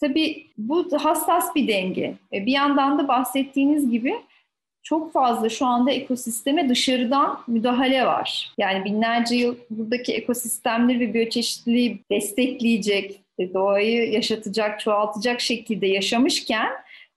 tabii 0.00 0.46
bu 0.58 0.88
hassas 0.98 1.54
bir 1.54 1.68
denge. 1.68 2.14
E, 2.32 2.46
bir 2.46 2.52
yandan 2.52 2.98
da 2.98 3.08
bahsettiğiniz 3.08 3.90
gibi 3.90 4.14
çok 4.82 5.12
fazla 5.12 5.48
şu 5.48 5.66
anda 5.66 5.90
ekosisteme 5.90 6.68
dışarıdan 6.68 7.38
müdahale 7.46 8.06
var. 8.06 8.52
Yani 8.58 8.84
binlerce 8.84 9.36
yıl 9.36 9.56
buradaki 9.70 10.12
ekosistemleri 10.12 11.00
ve 11.00 11.14
biyoçeşitliliği 11.14 11.98
destekleyecek, 12.10 13.20
e, 13.38 13.54
doğayı 13.54 14.12
yaşatacak, 14.12 14.80
çoğaltacak 14.80 15.40
şekilde 15.40 15.86
yaşamışken 15.86 16.68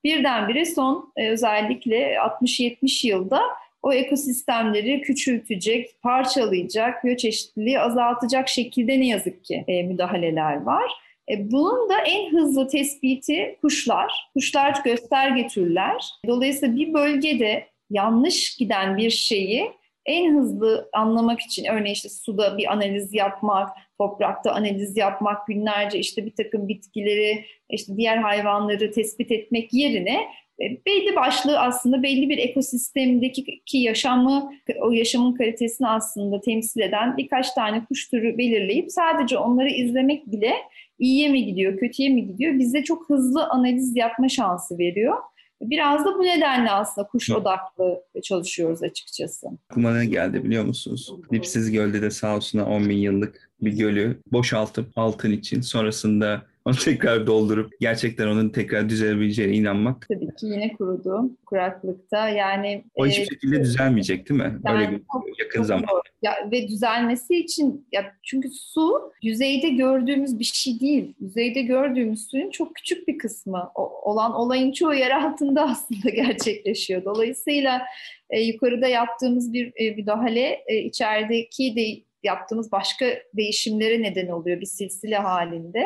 birdenbire 0.03 0.65
son 0.65 1.13
e, 1.15 1.29
özellikle 1.29 2.15
60-70 2.15 3.07
yılda 3.07 3.41
o 3.81 3.93
ekosistemleri 3.93 5.01
küçültecek, 5.01 6.01
parçalayacak, 6.01 7.03
biyoçeşitliliği 7.03 7.79
azaltacak 7.79 8.49
şekilde 8.49 8.99
ne 8.99 9.07
yazık 9.07 9.45
ki 9.45 9.63
e, 9.67 9.83
müdahaleler 9.83 10.61
var. 10.61 10.91
E, 11.29 11.51
bunun 11.51 11.89
da 11.89 11.97
en 11.97 12.33
hızlı 12.33 12.67
tespiti 12.67 13.57
kuşlar. 13.61 14.29
Kuşlar 14.33 14.81
gösterge 14.85 15.47
türler. 15.47 16.05
Dolayısıyla 16.27 16.75
bir 16.75 16.93
bölgede 16.93 17.67
yanlış 17.89 18.57
giden 18.57 18.97
bir 18.97 19.09
şeyi 19.09 19.71
en 20.05 20.37
hızlı 20.37 20.89
anlamak 20.93 21.39
için 21.39 21.65
örneğin 21.65 21.93
işte 21.93 22.09
suda 22.09 22.57
bir 22.57 22.71
analiz 22.71 23.13
yapmak, 23.13 23.69
toprakta 23.97 24.51
analiz 24.51 24.97
yapmak, 24.97 25.47
günlerce 25.47 25.99
işte 25.99 26.25
bir 26.25 26.35
takım 26.35 26.67
bitkileri, 26.67 27.45
işte 27.69 27.97
diğer 27.97 28.17
hayvanları 28.17 28.91
tespit 28.91 29.31
etmek 29.31 29.73
yerine 29.73 30.27
e, 30.61 30.65
belli 30.85 31.15
başlı 31.15 31.59
aslında 31.59 32.03
belli 32.03 32.29
bir 32.29 32.37
ekosistemdeki 32.37 33.63
ki 33.65 33.77
yaşamı, 33.77 34.51
o 34.81 34.91
yaşamın 34.91 35.33
kalitesini 35.33 35.87
aslında 35.87 36.41
temsil 36.41 36.81
eden 36.81 37.17
birkaç 37.17 37.51
tane 37.51 37.85
kuş 37.85 38.09
türü 38.09 38.37
belirleyip 38.37 38.91
sadece 38.91 39.37
onları 39.37 39.69
izlemek 39.69 40.31
bile 40.31 40.53
iyiye 40.99 41.29
mi 41.29 41.45
gidiyor, 41.45 41.77
kötüye 41.77 42.09
mi 42.09 42.27
gidiyor 42.27 42.59
bize 42.59 42.83
çok 42.83 43.09
hızlı 43.09 43.47
analiz 43.47 43.95
yapma 43.95 44.29
şansı 44.29 44.77
veriyor. 44.77 45.17
Biraz 45.61 46.05
da 46.05 46.17
bu 46.17 46.23
nedenle 46.23 46.71
aslında 46.71 47.07
kuş 47.07 47.29
odaklı 47.29 48.01
çalışıyoruz 48.23 48.83
açıkçası. 48.83 49.47
Aklıma 49.69 49.93
ne 49.93 50.05
geldi 50.05 50.43
biliyor 50.43 50.65
musunuz? 50.65 51.13
Dipsiz 51.31 51.71
Göl'de 51.71 52.01
de 52.01 52.11
sağ 52.11 52.35
olsun 52.35 52.59
10 52.59 52.89
bin 52.89 52.97
yıllık 52.97 53.49
bir 53.61 53.73
gölü 53.73 54.21
boşaltıp 54.31 54.87
altın 54.95 55.31
için 55.31 55.61
sonrasında 55.61 56.41
onu 56.67 56.75
tekrar 56.75 57.27
doldurup 57.27 57.73
gerçekten 57.79 58.27
onun 58.27 58.49
tekrar 58.49 58.89
düzelebileceğine 58.89 59.55
inanmak. 59.55 60.05
Tabii 60.09 60.25
ki 60.25 60.45
yine 60.45 60.73
kurudu 60.73 61.31
kuraklıkta. 61.45 62.29
Yani 62.29 62.83
o 62.95 63.05
hiçbir 63.05 63.21
e, 63.21 63.25
şekilde 63.25 63.59
düzelmeyecek 63.59 64.29
değil 64.29 64.41
mi? 64.41 64.59
Yani 64.65 64.87
Öyle 64.87 64.99
çok, 65.13 65.39
yakın 65.39 65.59
çok 65.59 65.65
zamanda. 65.65 65.87
Ya 66.21 66.33
ve 66.51 66.67
düzelmesi 66.67 67.35
için 67.35 67.87
ya 67.91 68.13
çünkü 68.23 68.49
su 68.49 69.11
yüzeyde 69.21 69.69
gördüğümüz 69.69 70.39
bir 70.39 70.43
şey 70.43 70.79
değil. 70.79 71.13
Yüzeyde 71.19 71.61
gördüğümüz 71.61 72.27
suyun 72.27 72.49
çok 72.49 72.75
küçük 72.75 73.07
bir 73.07 73.17
kısmı 73.17 73.71
o, 73.75 74.11
olan 74.11 74.33
olayın 74.33 74.71
çoğu 74.71 74.93
yer 74.93 75.11
altında 75.11 75.63
aslında 75.69 76.09
gerçekleşiyor. 76.09 77.05
Dolayısıyla 77.05 77.81
e, 78.29 78.41
yukarıda 78.41 78.87
yaptığımız 78.87 79.53
bir 79.53 79.71
e, 79.75 79.95
müdahale 79.95 80.63
e, 80.67 80.77
içerideki 80.77 81.75
de 81.75 82.07
yaptığımız 82.23 82.71
başka 82.71 83.05
değişimlere 83.33 84.01
neden 84.01 84.27
oluyor 84.27 84.61
bir 84.61 84.65
silsile 84.65 85.17
halinde. 85.17 85.85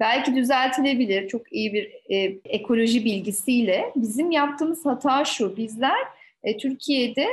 Belki 0.00 0.36
düzeltilebilir 0.36 1.28
çok 1.28 1.52
iyi 1.52 1.72
bir 1.72 1.92
e, 2.08 2.16
ekoloji 2.44 3.04
bilgisiyle. 3.04 3.92
Bizim 3.96 4.30
yaptığımız 4.30 4.86
hata 4.86 5.24
şu, 5.24 5.56
bizler 5.56 5.98
e, 6.42 6.56
Türkiye'de 6.56 7.26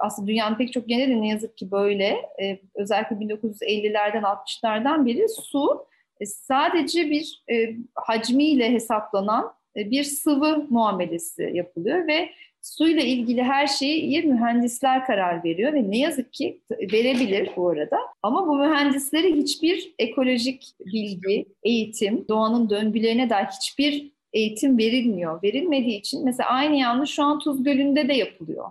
aslında 0.00 0.28
dünyanın 0.28 0.56
pek 0.56 0.72
çok 0.72 0.90
yerinde 0.90 1.20
ne 1.20 1.28
yazık 1.28 1.56
ki 1.56 1.70
böyle. 1.70 2.16
E, 2.42 2.58
özellikle 2.74 3.16
1950'lerden 3.16 4.22
60'lardan 4.22 5.06
beri 5.06 5.28
su 5.28 5.86
e, 6.20 6.26
sadece 6.26 7.10
bir 7.10 7.42
e, 7.50 7.76
hacmiyle 7.94 8.72
hesaplanan 8.72 9.52
e, 9.76 9.90
bir 9.90 10.04
sıvı 10.04 10.66
muamelesi 10.70 11.50
yapılıyor 11.54 12.06
ve 12.06 12.30
suyla 12.64 13.02
ilgili 13.02 13.42
her 13.42 13.66
şeyi 13.66 14.22
mühendisler 14.22 15.06
karar 15.06 15.44
veriyor 15.44 15.72
ve 15.72 15.90
ne 15.90 15.98
yazık 15.98 16.32
ki 16.32 16.60
verebilir 16.92 17.50
bu 17.56 17.68
arada. 17.68 17.98
Ama 18.22 18.46
bu 18.46 18.56
mühendislere 18.56 19.32
hiçbir 19.32 19.94
ekolojik 19.98 20.74
bilgi, 20.80 21.46
eğitim, 21.62 22.28
doğanın 22.28 22.70
döngülerine 22.70 23.30
dair 23.30 23.46
hiçbir 23.46 24.12
eğitim 24.32 24.78
verilmiyor. 24.78 25.42
Verilmediği 25.42 25.98
için 25.98 26.24
mesela 26.24 26.48
aynı 26.48 26.76
yanlış 26.76 27.10
şu 27.10 27.22
an 27.22 27.38
Tuz 27.38 27.62
Gölü'nde 27.62 28.08
de 28.08 28.14
yapılıyor. 28.14 28.70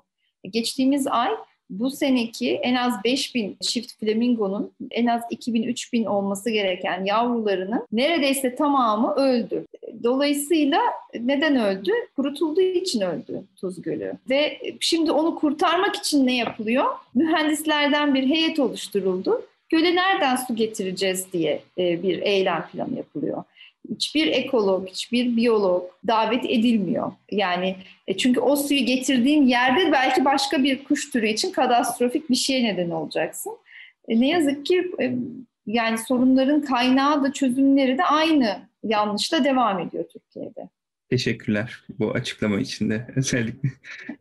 Geçtiğimiz 0.49 1.07
ay 1.07 1.29
bu 1.69 1.91
seneki 1.91 2.55
en 2.55 2.75
az 2.75 2.93
5000 3.03 3.57
çift 3.61 3.99
flamingonun 3.99 4.71
en 4.91 5.05
az 5.05 5.21
2000-3000 5.31 6.07
olması 6.07 6.49
gereken 6.49 7.05
yavrularının 7.05 7.87
neredeyse 7.91 8.55
tamamı 8.55 9.13
öldü. 9.13 9.65
Dolayısıyla 10.03 10.81
neden 11.19 11.55
öldü? 11.55 11.91
Kurutulduğu 12.15 12.61
için 12.61 13.01
öldü 13.01 13.43
Tuz 13.55 13.81
Gölü. 13.81 14.13
Ve 14.29 14.59
şimdi 14.79 15.11
onu 15.11 15.35
kurtarmak 15.35 15.95
için 15.95 16.27
ne 16.27 16.35
yapılıyor? 16.35 16.85
Mühendislerden 17.15 18.15
bir 18.15 18.29
heyet 18.29 18.59
oluşturuldu. 18.59 19.41
Göle 19.69 19.95
nereden 19.95 20.35
su 20.35 20.55
getireceğiz 20.55 21.33
diye 21.33 21.61
e, 21.77 22.03
bir 22.03 22.21
eylem 22.21 22.67
planı 22.71 22.97
yapılıyor 22.97 23.43
hiçbir 23.89 24.27
ekolog, 24.27 24.87
hiçbir 24.87 25.35
biyolog 25.35 25.83
davet 26.07 26.45
edilmiyor. 26.45 27.11
Yani 27.31 27.75
e, 28.07 28.17
çünkü 28.17 28.39
o 28.39 28.55
suyu 28.55 28.85
getirdiğin 28.85 29.43
yerde 29.43 29.91
belki 29.91 30.25
başka 30.25 30.63
bir 30.63 30.83
kuş 30.83 31.11
türü 31.11 31.27
için 31.27 31.51
katastrofik 31.51 32.29
bir 32.29 32.35
şeye 32.35 32.63
neden 32.63 32.89
olacaksın. 32.89 33.53
E, 34.07 34.21
ne 34.21 34.27
yazık 34.27 34.65
ki 34.65 34.91
e, 35.01 35.15
yani 35.65 35.97
sorunların 35.97 36.61
kaynağı 36.61 37.23
da 37.23 37.33
çözümleri 37.33 37.97
de 37.97 38.03
aynı 38.03 38.69
yanlışla 38.83 39.43
devam 39.43 39.79
ediyor 39.79 40.03
Türkiye'de. 40.13 40.69
Teşekkürler 41.09 41.83
bu 41.99 42.11
açıklama 42.11 42.59
için 42.59 42.89
de. 42.89 43.07
Özellikle 43.15 43.69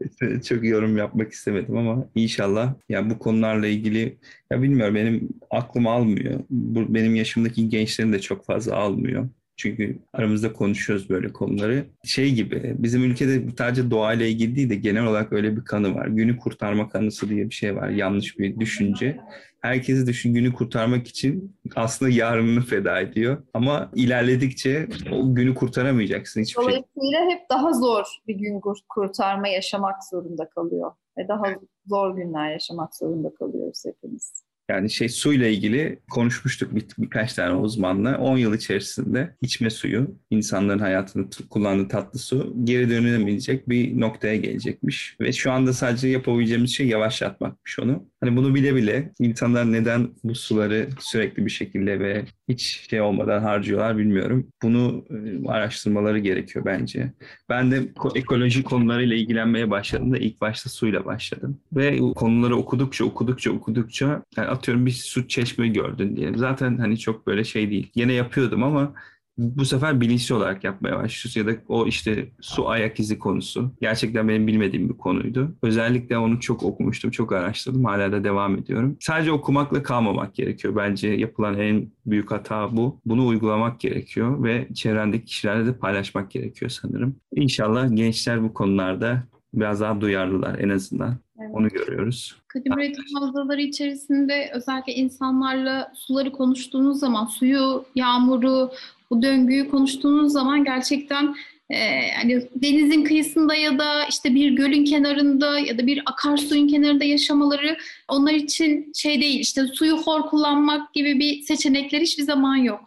çok 0.42 0.64
yorum 0.64 0.96
yapmak 0.96 1.32
istemedim 1.32 1.76
ama 1.76 2.08
inşallah 2.14 2.74
ya 2.88 3.10
bu 3.10 3.18
konularla 3.18 3.66
ilgili 3.66 4.18
ya 4.50 4.62
bilmiyorum 4.62 4.94
benim 4.94 5.28
aklım 5.50 5.86
almıyor. 5.86 6.40
Bu, 6.50 6.94
benim 6.94 7.14
yaşımdaki 7.14 7.68
gençlerin 7.68 8.12
de 8.12 8.20
çok 8.20 8.46
fazla 8.46 8.76
almıyor. 8.76 9.28
Çünkü 9.56 9.98
aramızda 10.12 10.52
konuşuyoruz 10.52 11.10
böyle 11.10 11.32
konuları. 11.32 11.84
Şey 12.04 12.34
gibi 12.34 12.74
bizim 12.78 13.04
ülkede 13.04 13.42
sadece 13.58 13.90
doğayla 13.90 14.26
ilgili 14.26 14.56
değil 14.56 14.70
de 14.70 14.74
genel 14.74 15.06
olarak 15.06 15.32
öyle 15.32 15.56
bir 15.56 15.64
kanı 15.64 15.94
var. 15.94 16.06
Günü 16.06 16.36
kurtarma 16.36 16.88
kanısı 16.88 17.28
diye 17.28 17.44
bir 17.50 17.54
şey 17.54 17.76
var. 17.76 17.88
Yanlış 17.88 18.38
bir 18.38 18.60
düşünce. 18.60 19.20
Herkesi 19.60 20.06
düşün 20.06 20.34
günü 20.34 20.52
kurtarmak 20.52 21.08
için 21.08 21.56
aslında 21.76 22.10
yarınını 22.10 22.60
feda 22.60 23.00
ediyor. 23.00 23.42
Ama 23.54 23.90
ilerledikçe 23.94 24.88
o 25.12 25.34
günü 25.34 25.54
kurtaramayacaksın 25.54 26.40
hiçbir. 26.40 26.62
Dolayısıyla 26.62 27.18
şey. 27.18 27.30
hep 27.30 27.50
daha 27.50 27.72
zor 27.72 28.04
bir 28.28 28.34
gün 28.34 28.60
kurtarma 28.88 29.48
yaşamak 29.48 30.04
zorunda 30.10 30.48
kalıyor. 30.48 30.92
Ve 31.18 31.28
daha 31.28 31.44
zor 31.86 32.16
günler 32.16 32.52
yaşamak 32.52 32.96
zorunda 32.96 33.34
kalıyoruz 33.34 33.82
hepimiz. 33.86 34.44
Yani 34.72 34.90
şey 34.90 35.08
suyla 35.08 35.46
ilgili 35.46 35.98
konuşmuştuk 36.10 36.74
bir, 36.74 36.84
birkaç 36.98 37.34
tane 37.34 37.54
uzmanla. 37.54 38.18
10 38.18 38.38
yıl 38.38 38.54
içerisinde 38.54 39.36
içme 39.42 39.70
suyu, 39.70 40.16
insanların 40.30 40.78
hayatında 40.78 41.26
kullandığı 41.50 41.88
tatlı 41.88 42.18
su 42.18 42.56
geri 42.64 42.90
dönülemeyecek 42.90 43.68
bir 43.68 44.00
noktaya 44.00 44.36
gelecekmiş. 44.36 45.16
Ve 45.20 45.32
şu 45.32 45.52
anda 45.52 45.72
sadece 45.72 46.08
yapabileceğimiz 46.08 46.70
şey 46.70 46.86
yavaşlatmakmış 46.88 47.78
onu. 47.78 48.11
Hani 48.22 48.36
bunu 48.36 48.54
bile 48.54 48.74
bile 48.74 49.12
insanlar 49.18 49.72
neden 49.72 50.08
bu 50.24 50.34
suları 50.34 50.88
sürekli 51.00 51.46
bir 51.46 51.50
şekilde 51.50 52.00
ve 52.00 52.24
hiç 52.48 52.86
şey 52.90 53.00
olmadan 53.00 53.42
harcıyorlar 53.42 53.98
bilmiyorum. 53.98 54.46
Bunu 54.62 55.04
e, 55.10 55.48
araştırmaları 55.48 56.18
gerekiyor 56.18 56.64
bence. 56.64 57.12
Ben 57.48 57.70
de 57.70 57.88
ekoloji 58.14 58.62
konularıyla 58.62 59.16
ilgilenmeye 59.16 59.70
başladım 59.70 60.12
da 60.12 60.18
ilk 60.18 60.40
başta 60.40 60.70
suyla 60.70 61.04
başladım. 61.04 61.60
Ve 61.72 61.98
konuları 61.98 62.56
okudukça 62.56 63.04
okudukça 63.04 63.50
okudukça 63.50 64.22
yani 64.36 64.48
atıyorum 64.48 64.86
bir 64.86 64.90
su 64.90 65.28
çeşme 65.28 65.68
gördün 65.68 66.16
diyelim. 66.16 66.38
Zaten 66.38 66.76
hani 66.78 66.98
çok 66.98 67.26
böyle 67.26 67.44
şey 67.44 67.70
değil. 67.70 67.90
Yine 67.94 68.12
yapıyordum 68.12 68.62
ama 68.62 68.94
bu 69.38 69.64
sefer 69.64 70.00
bilinçli 70.00 70.34
olarak 70.34 70.64
yapmaya 70.64 70.96
başlıyorsun 70.96 71.40
ya 71.40 71.46
da 71.46 71.60
o 71.68 71.86
işte 71.86 72.28
su 72.40 72.68
ayak 72.68 73.00
izi 73.00 73.18
konusu 73.18 73.72
gerçekten 73.80 74.28
benim 74.28 74.46
bilmediğim 74.46 74.88
bir 74.88 74.94
konuydu. 74.94 75.54
Özellikle 75.62 76.18
onu 76.18 76.40
çok 76.40 76.62
okumuştum, 76.62 77.10
çok 77.10 77.32
araştırdım. 77.32 77.84
Hala 77.84 78.12
da 78.12 78.24
devam 78.24 78.58
ediyorum. 78.58 78.96
Sadece 79.00 79.32
okumakla 79.32 79.82
kalmamak 79.82 80.34
gerekiyor. 80.34 80.76
Bence 80.76 81.08
yapılan 81.08 81.58
en 81.58 81.86
büyük 82.06 82.30
hata 82.30 82.76
bu. 82.76 83.00
Bunu 83.06 83.26
uygulamak 83.26 83.80
gerekiyor 83.80 84.44
ve 84.44 84.68
çevrendeki 84.74 85.24
kişilerle 85.24 85.66
de 85.66 85.76
paylaşmak 85.76 86.30
gerekiyor 86.30 86.70
sanırım. 86.70 87.16
İnşallah 87.34 87.96
gençler 87.96 88.42
bu 88.42 88.54
konularda 88.54 89.22
biraz 89.54 89.80
daha 89.80 90.00
duyarlılar 90.00 90.58
en 90.58 90.68
azından. 90.68 91.16
Evet. 91.40 91.50
Onu 91.52 91.68
görüyoruz. 91.68 92.36
Kadim 92.48 92.72
üretim 92.72 93.04
havzaları 93.14 93.62
içerisinde 93.62 94.50
özellikle 94.54 94.94
insanlarla 94.94 95.92
suları 95.94 96.32
konuştuğunuz 96.32 96.98
zaman 96.98 97.26
suyu, 97.26 97.84
yağmuru, 97.94 98.70
bu 99.12 99.22
döngüyü 99.22 99.70
konuştuğunuz 99.70 100.32
zaman 100.32 100.64
gerçekten 100.64 101.34
e, 101.70 101.78
yani 102.18 102.48
denizin 102.54 103.04
kıyısında 103.04 103.54
ya 103.54 103.78
da 103.78 104.04
işte 104.04 104.34
bir 104.34 104.50
gölün 104.50 104.84
kenarında 104.84 105.58
ya 105.58 105.78
da 105.78 105.86
bir 105.86 106.02
akarsuyun 106.06 106.68
kenarında 106.68 107.04
yaşamaları 107.04 107.76
onlar 108.08 108.32
için 108.32 108.92
şey 108.94 109.20
değil 109.20 109.40
işte 109.40 109.66
suyu 109.66 109.96
hor 109.96 110.20
kullanmak 110.20 110.94
gibi 110.94 111.18
bir 111.18 111.42
seçenekler 111.42 112.00
hiçbir 112.00 112.22
zaman 112.22 112.56
yok. 112.56 112.80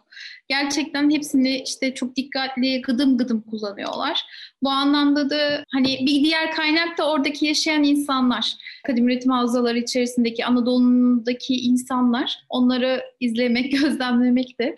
Gerçekten 0.48 1.10
hepsini 1.10 1.62
işte 1.62 1.94
çok 1.94 2.16
dikkatli 2.16 2.82
gıdım 2.82 3.18
gıdım 3.18 3.40
kullanıyorlar. 3.40 4.24
Bu 4.62 4.70
anlamda 4.70 5.30
da 5.30 5.64
hani 5.72 5.98
bir 6.00 6.24
diğer 6.24 6.52
kaynak 6.52 6.98
da 6.98 7.10
oradaki 7.10 7.46
yaşayan 7.46 7.84
insanlar. 7.84 8.54
Kadim 8.86 9.08
üretim 9.08 9.32
havzaları 9.32 9.78
içerisindeki 9.78 10.46
Anadolu'daki 10.46 11.54
insanlar. 11.54 12.44
Onları 12.48 13.02
izlemek, 13.20 13.72
gözlemlemek 13.80 14.60
de 14.60 14.76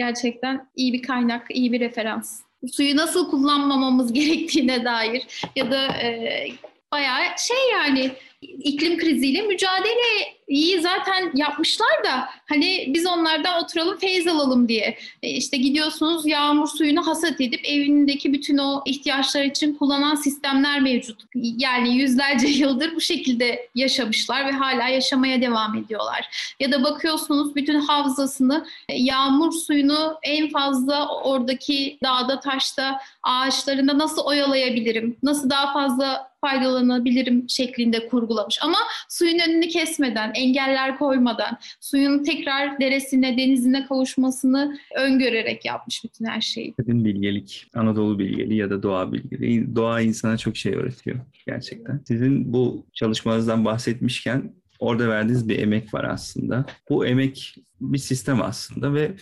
gerçekten 0.00 0.68
iyi 0.76 0.92
bir 0.92 1.02
kaynak, 1.02 1.46
iyi 1.50 1.72
bir 1.72 1.80
referans. 1.80 2.40
Suyu 2.72 2.96
nasıl 2.96 3.30
kullanmamamız 3.30 4.12
gerektiğine 4.18 4.84
dair 4.84 5.22
ya 5.56 5.70
da 5.70 5.86
e, 5.86 6.48
bayağı 6.92 7.22
şey 7.38 7.70
yani 7.72 8.10
iklim 8.42 8.98
kriziyle 8.98 9.42
mücadele 9.42 10.40
iyi 10.48 10.80
zaten 10.80 11.30
yapmışlar 11.34 12.04
da 12.04 12.28
hani 12.48 12.84
biz 12.88 13.06
onlardan 13.06 13.64
oturalım 13.64 13.98
feyz 13.98 14.26
alalım 14.26 14.68
diye. 14.68 14.98
E 15.22 15.30
işte 15.30 15.56
gidiyorsunuz 15.56 16.26
yağmur 16.26 16.66
suyunu 16.66 17.06
hasat 17.06 17.40
edip 17.40 17.60
evindeki 17.64 18.32
bütün 18.32 18.58
o 18.58 18.82
ihtiyaçlar 18.86 19.44
için 19.44 19.74
kullanan 19.74 20.14
sistemler 20.14 20.80
mevcut. 20.80 21.22
Yani 21.34 21.96
yüzlerce 21.96 22.46
yıldır 22.48 22.94
bu 22.94 23.00
şekilde 23.00 23.68
yaşamışlar 23.74 24.46
ve 24.46 24.50
hala 24.50 24.88
yaşamaya 24.88 25.42
devam 25.42 25.76
ediyorlar. 25.76 26.54
Ya 26.60 26.72
da 26.72 26.84
bakıyorsunuz 26.84 27.54
bütün 27.56 27.80
havzasını 27.80 28.66
e, 28.88 28.96
yağmur 28.96 29.52
suyunu 29.52 30.18
en 30.22 30.48
fazla 30.48 31.08
oradaki 31.22 31.98
dağda 32.02 32.40
taşta 32.40 33.00
ağaçlarında 33.22 33.98
nasıl 33.98 34.22
oyalayabilirim, 34.22 35.16
nasıl 35.22 35.50
daha 35.50 35.72
fazla 35.72 36.29
faydalanabilirim 36.40 37.48
şeklinde 37.48 38.08
kurgulamış. 38.08 38.58
Ama 38.62 38.78
suyun 39.08 39.38
önünü 39.38 39.68
kesmeden, 39.68 40.32
engeller 40.34 40.98
koymadan, 40.98 41.58
suyun 41.80 42.24
tekrar 42.24 42.80
deresine, 42.80 43.38
denizine 43.38 43.86
kavuşmasını 43.86 44.78
öngörerek 44.96 45.64
yapmış 45.64 46.04
bütün 46.04 46.24
her 46.24 46.40
şeyi. 46.40 46.74
Kadın 46.74 47.04
bilgelik, 47.04 47.66
Anadolu 47.74 48.18
bilgeliği 48.18 48.58
ya 48.58 48.70
da 48.70 48.82
doğa 48.82 49.12
bilgeliği. 49.12 49.76
Doğa 49.76 50.00
insana 50.00 50.36
çok 50.36 50.56
şey 50.56 50.74
öğretiyor 50.74 51.16
gerçekten. 51.46 52.00
Sizin 52.08 52.52
bu 52.52 52.86
çalışmanızdan 52.92 53.64
bahsetmişken 53.64 54.52
orada 54.78 55.08
verdiğiniz 55.08 55.48
bir 55.48 55.58
emek 55.58 55.94
var 55.94 56.04
aslında. 56.04 56.64
Bu 56.88 57.06
emek 57.06 57.54
bir 57.80 57.98
sistem 57.98 58.42
aslında 58.42 58.94
ve 58.94 59.12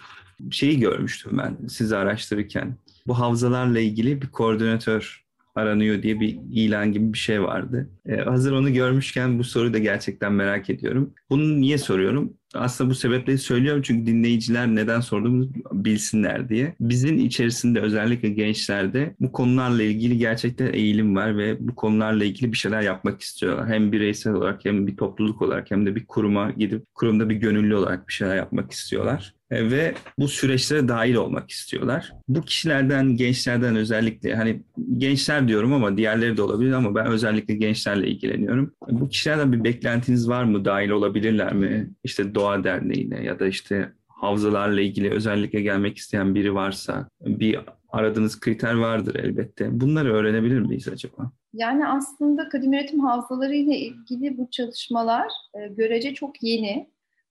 şeyi 0.50 0.80
görmüştüm 0.80 1.38
ben 1.38 1.68
sizi 1.68 1.96
araştırırken. 1.96 2.76
Bu 3.06 3.18
havzalarla 3.18 3.80
ilgili 3.80 4.22
bir 4.22 4.26
koordinatör 4.26 5.27
aranıyor 5.58 6.02
diye 6.02 6.20
bir 6.20 6.38
ilan 6.52 6.92
gibi 6.92 7.12
bir 7.12 7.18
şey 7.18 7.42
vardı. 7.42 7.90
Ee, 8.06 8.16
hazır 8.16 8.52
onu 8.52 8.72
görmüşken 8.72 9.38
bu 9.38 9.44
soruyu 9.44 9.72
da 9.72 9.78
gerçekten 9.78 10.32
merak 10.32 10.70
ediyorum. 10.70 11.14
Bunu 11.30 11.60
niye 11.60 11.78
soruyorum? 11.78 12.34
Aslında 12.54 12.90
bu 12.90 12.94
sebeple 12.94 13.38
söylüyorum 13.38 13.82
çünkü 13.82 14.06
dinleyiciler 14.06 14.66
neden 14.66 15.00
sorduğumuzu 15.00 15.50
bilsinler 15.72 16.48
diye. 16.48 16.74
Bizim 16.80 17.18
içerisinde 17.18 17.80
özellikle 17.80 18.28
gençlerde 18.28 19.14
bu 19.20 19.32
konularla 19.32 19.82
ilgili 19.82 20.18
gerçekten 20.18 20.72
eğilim 20.72 21.16
var 21.16 21.38
ve 21.38 21.56
bu 21.68 21.74
konularla 21.74 22.24
ilgili 22.24 22.52
bir 22.52 22.56
şeyler 22.56 22.82
yapmak 22.82 23.20
istiyorlar. 23.20 23.68
Hem 23.68 23.92
bireysel 23.92 24.32
olarak 24.32 24.64
hem 24.64 24.86
bir 24.86 24.96
topluluk 24.96 25.42
olarak 25.42 25.70
hem 25.70 25.86
de 25.86 25.96
bir 25.96 26.06
kuruma 26.06 26.50
gidip 26.50 26.84
kurumda 26.94 27.28
bir 27.28 27.36
gönüllü 27.36 27.74
olarak 27.74 28.08
bir 28.08 28.12
şeyler 28.12 28.36
yapmak 28.36 28.72
istiyorlar. 28.72 29.37
E, 29.50 29.70
ve 29.70 29.94
bu 30.18 30.28
süreçlere 30.28 30.88
dahil 30.88 31.14
olmak 31.14 31.50
istiyorlar. 31.50 32.12
Bu 32.28 32.42
kişilerden, 32.42 33.16
gençlerden 33.16 33.76
özellikle 33.76 34.34
hani 34.34 34.62
gençler 34.96 35.48
diyorum 35.48 35.72
ama 35.72 35.96
diğerleri 35.96 36.36
de 36.36 36.42
olabilir 36.42 36.72
ama 36.72 36.94
ben 36.94 37.06
özellikle 37.06 37.54
gençlerle 37.54 38.08
ilgileniyorum. 38.08 38.74
Bu 38.88 39.08
kişilerden 39.08 39.52
bir 39.52 39.64
beklentiniz 39.64 40.28
var 40.28 40.44
mı? 40.44 40.64
Dahil 40.64 40.90
olabilirler 40.90 41.52
mi? 41.52 41.90
İşte 42.04 42.34
Doğa 42.34 42.64
Derneği'ne 42.64 43.24
ya 43.24 43.38
da 43.38 43.46
işte 43.46 43.92
havzalarla 44.08 44.80
ilgili 44.80 45.10
özellikle 45.10 45.60
gelmek 45.60 45.96
isteyen 45.96 46.34
biri 46.34 46.54
varsa 46.54 47.08
bir 47.20 47.58
aradığınız 47.88 48.40
kriter 48.40 48.74
vardır 48.74 49.14
elbette. 49.14 49.80
Bunları 49.80 50.14
öğrenebilir 50.14 50.60
miyiz 50.60 50.88
acaba? 50.88 51.32
Yani 51.54 51.86
aslında 51.86 52.48
kadim 52.48 52.72
üretim 52.72 53.00
havzaları 53.00 53.54
ile 53.54 53.78
ilgili 53.78 54.38
bu 54.38 54.48
çalışmalar 54.50 55.26
e, 55.54 55.68
görece 55.68 56.14
çok 56.14 56.42
yeni. 56.42 56.88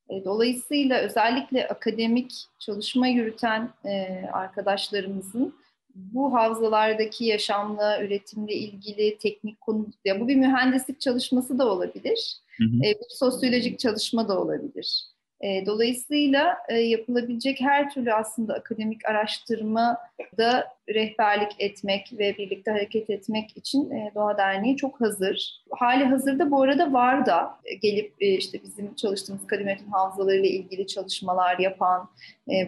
E, 0.10 0.26
dolayısıyla 0.26 1.00
özellikle 1.00 1.68
akademik 1.68 2.34
çalışma 2.60 3.08
yürüten 3.08 3.70
e, 3.86 4.24
arkadaşlarımızın 4.34 5.56
bu 5.96 6.34
havzalardaki 6.34 7.26
yaşamla, 7.26 8.04
üretimle 8.04 8.54
ilgili 8.54 9.18
teknik 9.18 9.62
konu, 9.62 9.88
ya 10.06 10.20
bu 10.20 10.28
bir 10.28 10.36
mühendislik 10.36 11.02
çalışması 11.02 11.60
da 11.60 11.68
olabilir, 11.68 12.38
hı 12.58 12.64
hı. 12.64 12.78
E, 12.78 12.90
bir 12.90 13.10
sosyolojik 13.10 13.80
çalışma 13.80 14.28
da 14.28 14.42
olabilir. 14.42 15.04
Dolayısıyla 15.66 16.58
yapılabilecek 16.70 17.62
her 17.62 17.94
türlü 17.94 18.14
aslında 18.14 18.54
akademik 18.54 19.06
araştırma 19.06 19.98
da 20.38 20.77
rehberlik 20.90 21.52
etmek 21.60 22.14
ve 22.20 22.38
birlikte 22.38 22.72
hareket 22.72 23.10
etmek 23.10 23.58
için 23.58 23.92
Doğa 24.16 24.38
Derneği 24.38 24.76
çok 24.76 25.02
hazır. 25.02 25.62
Hali 25.72 26.04
hazırda 26.04 26.52
bu 26.52 26.62
arada 26.62 26.94
var 26.94 27.26
da 27.26 27.58
gelip 27.82 28.14
işte 28.20 28.60
bizim 28.64 28.96
çalıştığımız 28.96 29.48
kadim 29.48 29.68
havzalarıyla 29.92 30.50
ilgili 30.50 30.88
çalışmalar 30.88 31.60
yapan, 31.60 32.10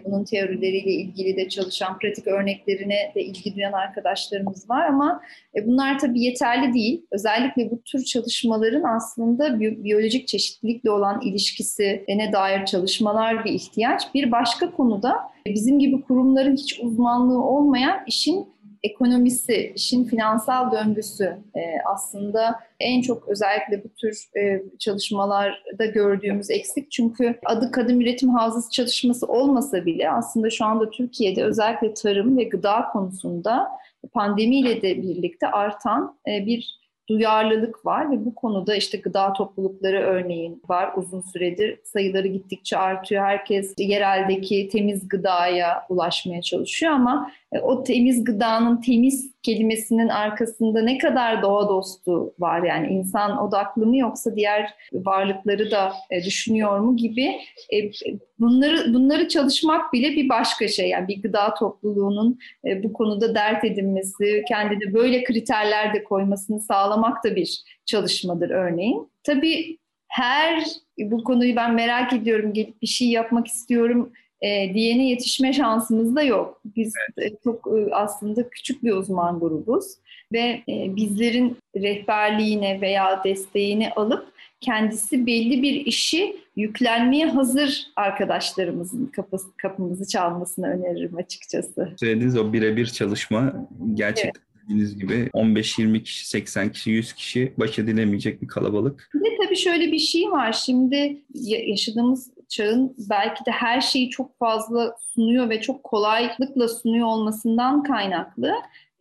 bunun 0.04 0.24
teorileriyle 0.24 0.90
ilgili 0.90 1.36
de 1.36 1.48
çalışan, 1.48 1.98
pratik 1.98 2.26
örneklerine 2.26 3.12
de 3.14 3.22
ilgi 3.22 3.56
duyan 3.56 3.72
arkadaşlarımız 3.72 4.70
var 4.70 4.86
ama 4.86 5.22
bunlar 5.66 5.98
tabii 5.98 6.20
yeterli 6.20 6.74
değil. 6.74 7.06
Özellikle 7.10 7.70
bu 7.70 7.82
tür 7.82 8.04
çalışmaların 8.04 8.82
aslında 8.82 9.60
biyolojik 9.60 10.28
çeşitlilikle 10.28 10.90
olan 10.90 11.20
ilişkisi 11.20 12.04
ne 12.08 12.32
dair 12.32 12.64
çalışmalar 12.64 13.44
bir 13.44 13.52
ihtiyaç. 13.52 14.14
Bir 14.14 14.32
başka 14.32 14.70
konuda 14.70 15.30
bizim 15.46 15.78
gibi 15.78 16.02
kurumların 16.02 16.56
hiç 16.56 16.80
uzmanlığı 16.80 17.44
olmayan 17.44 18.00
işin 18.06 18.48
ekonomisi, 18.82 19.72
işin 19.74 20.04
finansal 20.04 20.72
döngüsü 20.72 21.24
e, 21.54 21.60
aslında 21.86 22.60
en 22.80 23.02
çok 23.02 23.28
özellikle 23.28 23.84
bu 23.84 23.88
tür 23.88 24.24
e, 24.36 24.62
çalışmalarda 24.78 25.86
gördüğümüz 25.94 26.50
eksik. 26.50 26.90
Çünkü 26.90 27.38
adı 27.44 27.70
kadim 27.70 28.00
üretim 28.00 28.28
havzası 28.28 28.70
çalışması 28.70 29.26
olmasa 29.26 29.86
bile 29.86 30.10
aslında 30.10 30.50
şu 30.50 30.64
anda 30.64 30.90
Türkiye'de 30.90 31.44
özellikle 31.44 31.94
tarım 31.94 32.38
ve 32.38 32.44
gıda 32.44 32.84
konusunda 32.92 33.68
pandemiyle 34.12 34.82
de 34.82 35.02
birlikte 35.02 35.46
artan 35.46 36.16
e, 36.28 36.46
bir 36.46 36.79
duyarlılık 37.10 37.86
var 37.86 38.10
ve 38.10 38.24
bu 38.24 38.34
konuda 38.34 38.74
işte 38.74 38.98
gıda 38.98 39.32
toplulukları 39.32 40.00
örneğin 40.00 40.62
var 40.68 40.92
uzun 40.96 41.20
süredir 41.20 41.80
sayıları 41.84 42.28
gittikçe 42.28 42.76
artıyor. 42.76 43.24
Herkes 43.24 43.74
yereldeki 43.78 44.68
temiz 44.68 45.08
gıdaya 45.08 45.86
ulaşmaya 45.88 46.42
çalışıyor 46.42 46.92
ama 46.92 47.30
o 47.62 47.82
temiz 47.82 48.24
gıdanın 48.24 48.80
temiz 48.80 49.32
kelimesinin 49.42 50.08
arkasında 50.08 50.82
ne 50.82 50.98
kadar 50.98 51.42
doğa 51.42 51.68
dostu 51.68 52.34
var? 52.38 52.62
Yani 52.62 52.86
insan 52.86 53.38
odaklı 53.38 53.86
mı 53.86 53.96
yoksa 53.96 54.36
diğer 54.36 54.74
varlıkları 54.92 55.70
da 55.70 55.92
e, 56.10 56.24
düşünüyor 56.24 56.78
mu 56.78 56.96
gibi? 56.96 57.26
E, 57.72 57.90
bunları 58.38 58.94
bunları 58.94 59.28
çalışmak 59.28 59.92
bile 59.92 60.10
bir 60.10 60.28
başka 60.28 60.68
şey. 60.68 60.88
Yani 60.88 61.08
bir 61.08 61.22
gıda 61.22 61.54
topluluğunun 61.54 62.38
bu 62.82 62.92
konuda 62.92 63.34
dert 63.34 63.64
edinmesi 63.64 64.44
kendine 64.48 64.94
böyle 64.94 65.24
kriterler 65.24 65.94
de 65.94 66.04
koymasını 66.04 66.60
sağlamak 66.60 67.24
da 67.24 67.36
bir 67.36 67.62
çalışmadır 67.86 68.50
örneğin. 68.50 69.10
Tabii 69.24 69.78
her 70.08 70.64
bu 70.98 71.24
konuyu 71.24 71.56
ben 71.56 71.74
merak 71.74 72.12
ediyorum 72.12 72.52
gelip 72.52 72.82
bir 72.82 72.86
şey 72.86 73.08
yapmak 73.08 73.46
istiyorum 73.46 74.12
e, 74.42 74.74
diyene 74.74 75.08
yetişme 75.08 75.52
şansımız 75.52 76.16
da 76.16 76.22
yok. 76.22 76.60
Biz 76.76 76.94
evet. 77.18 77.42
çok 77.44 77.66
e, 77.66 77.94
aslında 77.94 78.50
küçük 78.50 78.84
bir 78.84 78.92
uzman 78.92 79.40
grubuz 79.40 79.86
ve 80.32 80.62
e, 80.68 80.96
bizlerin 80.96 81.56
rehberliğine 81.76 82.80
veya 82.80 83.24
desteğini 83.24 83.90
alıp 83.90 84.32
kendisi 84.60 85.26
belli 85.26 85.62
bir 85.62 85.86
işi 85.86 86.36
yüklenmeye 86.56 87.26
hazır 87.26 87.86
arkadaşlarımızın 87.96 89.06
kapısı, 89.06 89.56
kapımızı 89.56 90.08
çalmasını 90.08 90.66
öneririm 90.66 91.16
açıkçası. 91.16 91.88
Söylediğiniz 91.96 92.36
o 92.36 92.52
birebir 92.52 92.86
çalışma 92.86 93.68
gerçekten 93.94 94.40
evet 94.40 94.50
dediğiniz 94.70 94.98
gibi 94.98 95.30
15-20 95.34 96.02
kişi, 96.02 96.28
80 96.28 96.72
kişi, 96.72 96.90
100 96.90 97.12
kişi 97.12 97.52
baş 97.58 97.78
edilemeyecek 97.78 98.42
bir 98.42 98.48
kalabalık. 98.48 99.10
Bir 99.14 99.20
de 99.20 99.36
tabii 99.44 99.56
şöyle 99.56 99.92
bir 99.92 99.98
şey 99.98 100.30
var. 100.30 100.52
Şimdi 100.52 101.22
yaşadığımız 101.34 102.30
çağın 102.50 102.94
belki 103.10 103.46
de 103.46 103.50
her 103.50 103.80
şeyi 103.80 104.10
çok 104.10 104.38
fazla 104.38 104.96
sunuyor 105.14 105.50
ve 105.50 105.60
çok 105.60 105.84
kolaylıkla 105.84 106.68
sunuyor 106.68 107.06
olmasından 107.06 107.82
kaynaklı. 107.82 108.54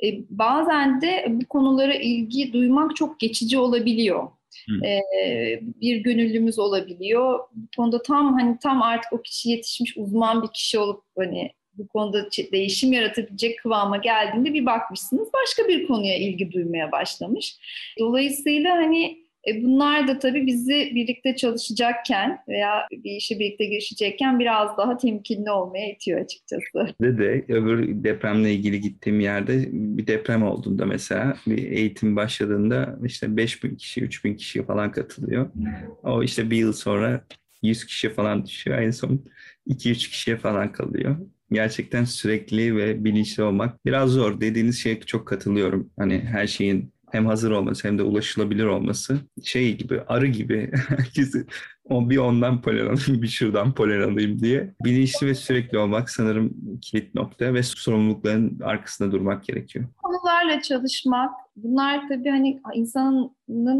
E, 0.04 0.08
bazen 0.30 1.02
de 1.02 1.26
bu 1.30 1.45
konulara 1.45 1.93
ilgi 1.93 2.54
duymak 2.54 2.95
çok 2.95 3.20
geçici 3.20 3.58
olabiliyor. 3.58 4.28
Ee, 4.86 5.60
bir 5.62 5.97
gönüllümüz 5.97 6.60
olabiliyor. 6.60 7.39
Bu 7.54 7.68
konuda 7.78 8.02
tam 8.02 8.34
hani 8.34 8.58
tam 8.64 8.82
artık 8.82 9.14
o 9.14 9.22
kişi 9.22 9.50
yetişmiş 9.50 9.97
uzman 9.97 10.43
bir 10.43 10.47
kişi 10.47 10.80
olup 10.80 11.04
hani 11.18 11.52
bu 11.74 11.88
konuda 11.88 12.30
değişim 12.52 12.93
yaratabilecek 12.93 13.60
kıvama 13.60 13.97
geldiğinde 13.97 14.54
bir 14.54 14.66
bakmışsınız 14.66 15.30
başka 15.34 15.68
bir 15.68 15.88
konuya 15.88 16.18
ilgi 16.18 16.52
duymaya 16.52 16.91
başlamış. 16.91 17.58
Dolayısıyla 18.00 18.76
hani 18.76 19.29
e 19.50 19.64
bunlar 19.64 20.08
da 20.08 20.20
tabii 20.20 20.47
bizi 20.47 20.91
birlikte 20.95 21.36
çalışacakken 21.36 22.39
veya 22.47 22.88
bir 22.91 23.12
işe 23.12 23.39
birlikte 23.39 23.66
girişecekken 23.66 24.39
biraz 24.39 24.78
daha 24.78 24.97
temkinli 24.97 25.52
olmaya 25.52 25.91
itiyor 25.91 26.22
açıkçası. 26.22 26.95
De 27.02 27.18
de 27.18 27.45
öbür 27.47 28.04
depremle 28.04 28.54
ilgili 28.54 28.82
gittiğim 28.82 29.20
yerde 29.20 29.70
bir 29.72 30.08
deprem 30.08 30.43
olduğunda 30.43 30.86
mesela 30.86 31.38
bir 31.47 31.72
eğitim 31.72 32.16
başladığında 32.16 33.00
işte 33.06 33.38
5 33.38 33.64
bin 33.64 33.76
kişi, 33.76 34.02
3 34.02 34.26
bin 34.26 34.36
kişi 34.36 34.66
falan 34.66 34.91
katılıyor. 34.91 35.50
O 36.04 36.24
işte 36.24 36.52
bir 36.52 36.58
yıl 36.58 36.74
sonra 36.74 37.22
100 37.62 37.86
kişi 37.86 38.10
falan 38.10 38.45
düşüyor. 38.45 38.82
En 38.82 38.91
son 38.91 39.26
2-3 39.68 39.93
kişiye 39.93 40.38
falan 40.38 40.72
kalıyor 40.72 41.18
gerçekten 41.52 42.04
sürekli 42.06 42.76
ve 42.76 43.04
bilinçli 43.04 43.43
olmak 43.43 43.86
biraz 43.86 44.10
zor. 44.10 44.41
Dediğiniz 44.41 44.80
şeye 44.80 45.00
çok 45.00 45.28
katılıyorum. 45.28 45.89
Hani 45.97 46.20
her 46.20 46.47
şeyin 46.47 46.93
hem 47.12 47.26
hazır 47.26 47.51
olması 47.51 47.88
hem 47.88 47.97
de 47.97 48.03
ulaşılabilir 48.03 48.66
olması 48.66 49.18
şey 49.43 49.78
gibi 49.78 50.01
arı 50.07 50.28
gibi 50.28 50.72
herkesi 50.88 51.45
o 51.89 52.10
bir 52.10 52.18
ondan 52.18 52.62
polen 52.62 52.86
alayım 52.86 53.22
bir 53.22 53.28
şuradan 53.28 53.74
polen 53.74 54.12
alayım 54.12 54.39
diye 54.39 54.74
bilinçli 54.84 55.28
ve 55.28 55.36
sürekli 55.36 55.78
olmak 55.78 56.10
sanırım 56.10 56.53
kilit 56.82 57.16
nokta 57.16 57.53
ve 57.53 57.64
sorumlulukların 57.64 58.60
arkasında 58.64 59.12
durmak 59.12 59.43
gerekiyor. 59.43 59.86
Konularla 60.03 60.62
çalışmak 60.62 61.32
bunlar 61.55 62.07
tabii 62.07 62.30
hani 62.30 62.62
insanın 62.74 63.32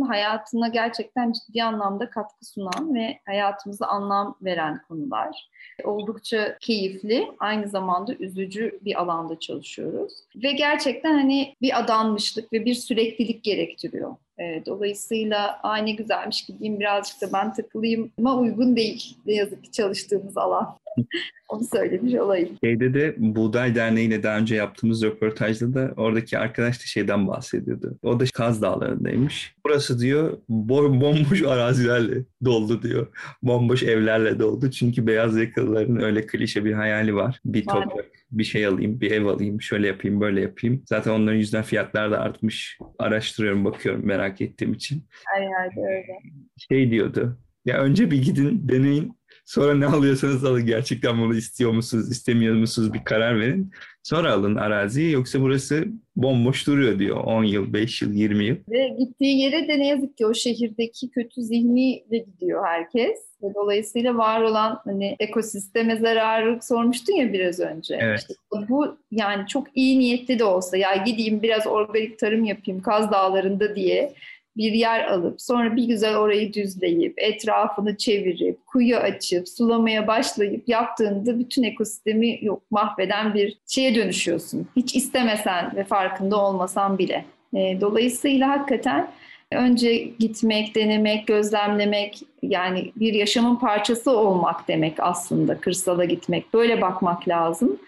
hayatına 0.02 0.68
gerçekten 0.68 1.32
ciddi 1.32 1.64
anlamda 1.64 2.10
katkı 2.10 2.46
sunan 2.46 2.96
ve 2.96 3.20
hayatımıza 3.26 3.86
anlam 3.86 4.36
veren 4.42 4.82
konular. 4.88 5.50
Oldukça 5.84 6.58
keyifli, 6.60 7.28
aynı 7.40 7.68
zamanda 7.68 8.14
üzücü 8.14 8.80
bir 8.82 9.02
alanda 9.02 9.40
çalışıyoruz. 9.40 10.14
Ve 10.36 10.52
gerçekten 10.52 11.14
hani 11.14 11.56
bir 11.62 11.80
adanmışlık 11.80 12.54
ve 12.54 12.66
bir 12.66 12.74
süreklilik 12.74 13.44
gerektiriyor. 13.44 14.16
E, 14.40 14.64
dolayısıyla 14.66 15.60
aynı 15.64 15.92
güzelmiş 15.92 16.46
gideyim 16.46 16.80
birazcık 16.80 17.22
da 17.22 17.34
ben 17.34 17.54
takılayım 17.54 18.12
ama 18.20 18.38
uygun 18.38 18.76
değil 18.76 19.18
ne 19.26 19.34
yazık 19.34 19.64
ki 19.64 19.72
çalıştığımız 19.72 20.38
alan. 20.38 20.78
Onu 21.50 21.64
söylemiş 21.64 22.14
olayım. 22.14 22.50
Şeyde 22.64 22.94
de 22.94 23.16
Buğday 23.18 23.76
Derneği 23.76 24.08
ile 24.08 24.24
daha 24.24 24.38
önce 24.38 24.56
yaptığımız 24.56 25.04
röportajda 25.04 25.74
da 25.74 25.94
oradaki 25.98 26.38
arkadaş 26.38 26.80
da 26.80 26.84
şeyden 26.84 27.28
bahsediyordu. 27.28 27.98
O 28.04 28.20
da 28.20 28.24
Kaz 28.34 28.62
Dağları'ndaymış. 28.62 29.56
Burası 29.66 30.00
diyor 30.00 30.38
bo- 30.50 31.02
bomboş 31.02 31.42
arazilerle 31.44 32.24
doldu 32.46 32.82
diyor. 32.84 33.08
Bomboş 33.44 33.84
evlerle 33.84 34.40
doldu. 34.40 34.72
Çünkü 34.72 35.08
beyaz 35.08 35.38
yakalıların 35.38 36.02
öyle 36.04 36.26
klişe 36.26 36.66
bir 36.66 36.74
hayali 36.74 37.16
var. 37.16 37.40
Bir 37.46 37.66
toprak, 37.66 38.06
bir 38.32 38.44
şey 38.44 38.66
alayım, 38.66 39.02
bir 39.02 39.12
ev 39.12 39.26
alayım, 39.26 39.62
şöyle 39.62 39.88
yapayım, 39.88 40.22
böyle 40.22 40.42
yapayım. 40.42 40.84
Zaten 40.86 41.12
onların 41.12 41.38
yüzünden 41.38 41.64
fiyatlar 41.64 42.12
da 42.12 42.20
artmış. 42.20 42.78
Araştırıyorum, 43.00 43.66
bakıyorum 43.66 44.06
merak 44.06 44.42
ettiğim 44.42 44.74
için. 44.74 45.04
Yerde 45.42 45.80
öyle. 45.80 46.20
Şey 46.58 46.92
diyordu. 46.92 47.38
Ya 47.66 47.78
önce 47.78 48.12
bir 48.12 48.22
gidin, 48.24 48.70
deneyin. 48.70 49.19
Sonra 49.50 49.76
ne 49.76 49.86
alıyorsanız 49.86 50.46
alın. 50.46 50.66
Gerçekten 50.66 51.22
bunu 51.22 51.36
istiyor 51.36 51.72
musunuz, 51.72 52.12
istemiyor 52.12 52.56
musunuz 52.56 52.94
bir 52.94 53.04
karar 53.04 53.40
verin. 53.40 53.72
Sonra 54.04 54.34
alın 54.34 54.56
araziyi. 54.56 55.12
Yoksa 55.12 55.42
burası 55.42 55.86
bomboş 56.16 56.68
duruyor 56.68 57.00
diyor. 57.00 57.18
10 57.18 57.44
yıl, 57.44 57.74
5 57.74 58.02
yıl, 58.02 58.14
20 58.14 58.46
yıl. 58.46 58.56
Ve 58.70 58.96
gittiği 59.00 59.40
yere 59.40 59.68
de 59.68 59.80
ne 59.80 59.88
yazık 59.88 60.18
ki 60.18 60.26
o 60.26 60.34
şehirdeki 60.34 61.10
kötü 61.10 61.42
zihniyle 61.42 62.18
gidiyor 62.18 62.66
herkes. 62.66 63.20
Ve 63.44 63.54
dolayısıyla 63.56 64.18
var 64.18 64.42
olan 64.42 64.80
hani 64.86 65.16
ekosisteme 65.20 65.96
zararı 65.96 66.60
sormuştun 66.62 67.14
ya 67.14 67.34
biraz 67.34 67.60
önce. 67.60 67.98
Evet. 68.02 68.20
İşte 68.20 68.34
bu 68.70 68.98
yani 69.12 69.48
çok 69.48 69.68
iyi 69.76 70.00
niyetli 70.00 70.40
de 70.40 70.44
olsa 70.44 70.78
ya 70.78 70.96
gideyim 70.96 71.42
biraz 71.42 71.68
organik 71.68 72.20
tarım 72.20 72.44
yapayım 72.44 72.82
Kaz 72.82 73.12
Dağları'nda 73.12 73.76
diye 73.76 74.14
bir 74.60 74.72
yer 74.72 75.08
alıp 75.08 75.42
sonra 75.42 75.76
bir 75.76 75.84
güzel 75.84 76.18
orayı 76.18 76.54
düzleyip 76.54 77.14
etrafını 77.18 77.98
çevirip 77.98 78.68
kuyu 78.68 78.98
açıp 78.98 79.50
sulamaya 79.50 80.08
başlayıp 80.08 80.70
yaptığında 80.70 81.40
bütün 81.40 81.64
ekosistemi 81.64 82.40
yok 82.42 82.62
mahveden 82.72 83.34
bir 83.34 83.58
şeye 83.68 83.96
dönüşüyorsun. 83.96 84.68
Hiç 84.76 84.96
istemesen 84.96 85.76
ve 85.76 85.84
farkında 85.84 86.38
olmasan 86.38 86.98
bile. 86.98 87.26
E, 87.54 87.82
dolayısıyla 87.82 88.50
hakikaten 88.50 89.12
önce 89.52 89.96
gitmek, 89.96 90.76
denemek, 90.76 91.28
gözlemlemek 91.28 92.20
yani 92.42 92.92
bir 92.96 93.14
yaşamın 93.14 93.56
parçası 93.56 94.12
olmak 94.12 94.68
demek 94.68 94.94
aslında 95.00 95.58
kırsala 95.58 96.06
gitmek. 96.06 96.54
Böyle 96.54 96.82
bakmak 96.82 97.28
lazım. 97.28 97.80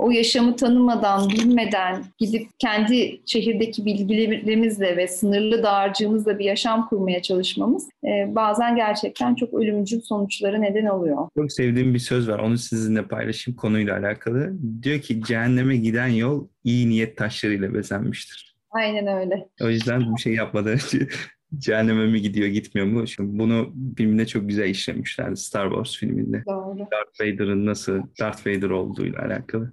O 0.00 0.10
yaşamı 0.10 0.56
tanımadan, 0.56 1.28
bilmeden 1.28 2.04
gidip 2.18 2.48
kendi 2.58 3.20
şehirdeki 3.26 3.84
bilgilerimizle 3.84 4.96
ve 4.96 5.08
sınırlı 5.08 5.62
dağarcığımızla 5.62 6.38
bir 6.38 6.44
yaşam 6.44 6.88
kurmaya 6.88 7.22
çalışmamız 7.22 7.88
e, 8.04 8.34
bazen 8.34 8.76
gerçekten 8.76 9.34
çok 9.34 9.54
ölümcül 9.54 10.00
sonuçlara 10.00 10.58
neden 10.58 10.86
oluyor. 10.86 11.28
Çok 11.36 11.52
sevdiğim 11.52 11.94
bir 11.94 11.98
söz 11.98 12.28
var. 12.28 12.38
Onu 12.38 12.58
sizinle 12.58 13.02
paylaşayım 13.02 13.56
konuyla 13.56 13.98
alakalı. 13.98 14.52
Diyor 14.82 15.00
ki 15.00 15.22
cehenneme 15.22 15.76
giden 15.76 16.08
yol 16.08 16.48
iyi 16.64 16.88
niyet 16.88 17.16
taşlarıyla 17.16 17.74
bezenmiştir. 17.74 18.56
Aynen 18.70 19.06
öyle. 19.06 19.48
O 19.62 19.68
yüzden 19.68 20.16
bir 20.16 20.20
şey 20.20 20.34
yapmadan 20.34 20.72
önce 20.72 21.08
cehenneme 21.58 22.06
mi 22.06 22.22
gidiyor 22.22 22.48
gitmiyor 22.48 22.88
mu? 22.88 23.06
Şimdi 23.06 23.38
bunu 23.38 23.72
filmde 23.96 24.26
çok 24.26 24.48
güzel 24.48 24.68
işlemişler 24.68 25.34
Star 25.34 25.68
Wars 25.68 25.96
filminde. 25.96 26.44
Doğru. 26.46 26.78
Darth 26.78 27.20
Vader'ın 27.20 27.66
nasıl 27.66 28.02
Darth 28.20 28.46
Vader 28.46 28.70
olduğuyla 28.70 29.18
alakalı. 29.22 29.72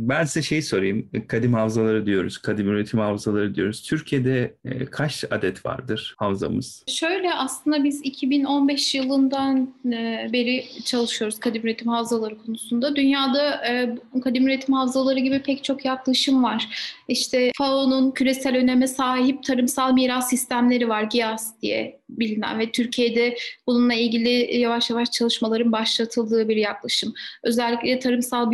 Ben 0.00 0.24
size 0.24 0.42
şey 0.42 0.62
sorayım. 0.62 1.10
Kadim 1.28 1.54
havzaları 1.54 2.06
diyoruz. 2.06 2.38
Kadim 2.38 2.68
üretim 2.68 3.00
havzaları 3.00 3.54
diyoruz. 3.54 3.82
Türkiye'de 3.82 4.56
e, 4.64 4.84
kaç 4.84 5.24
adet 5.30 5.66
vardır 5.66 6.14
havzamız? 6.18 6.84
Şöyle 6.88 7.34
aslında 7.34 7.84
biz 7.84 8.00
2015 8.04 8.94
yılından 8.94 9.74
e, 9.86 10.30
beri 10.32 10.64
çalışıyoruz 10.84 11.40
kadim 11.40 11.62
üretim 11.62 11.88
havzaları 11.88 12.38
konusunda. 12.38 12.96
Dünyada 12.96 13.66
e, 13.66 13.96
kadim 14.24 14.46
üretim 14.46 14.74
havzaları 14.74 15.18
gibi 15.18 15.42
pek 15.42 15.64
çok 15.64 15.84
yaklaşım 15.84 16.42
var. 16.42 16.68
İşte 17.08 17.50
FAO'nun 17.58 18.10
küresel 18.10 18.56
öneme 18.56 18.86
sahip 18.86 19.42
tarımsal 19.42 19.92
miras 19.92 20.30
sistemleri 20.30 20.88
var, 20.88 21.02
GIAS 21.02 21.60
diye 21.62 22.00
bilinen 22.08 22.58
ve 22.58 22.72
Türkiye'de 22.72 23.36
bununla 23.66 23.94
ilgili 23.94 24.56
yavaş 24.58 24.90
yavaş 24.90 25.10
çalışmaların 25.10 25.72
başlatıldığı 25.72 26.48
bir 26.48 26.56
yaklaşım. 26.56 27.14
Özellikle 27.42 27.98
tarımsal 27.98 28.50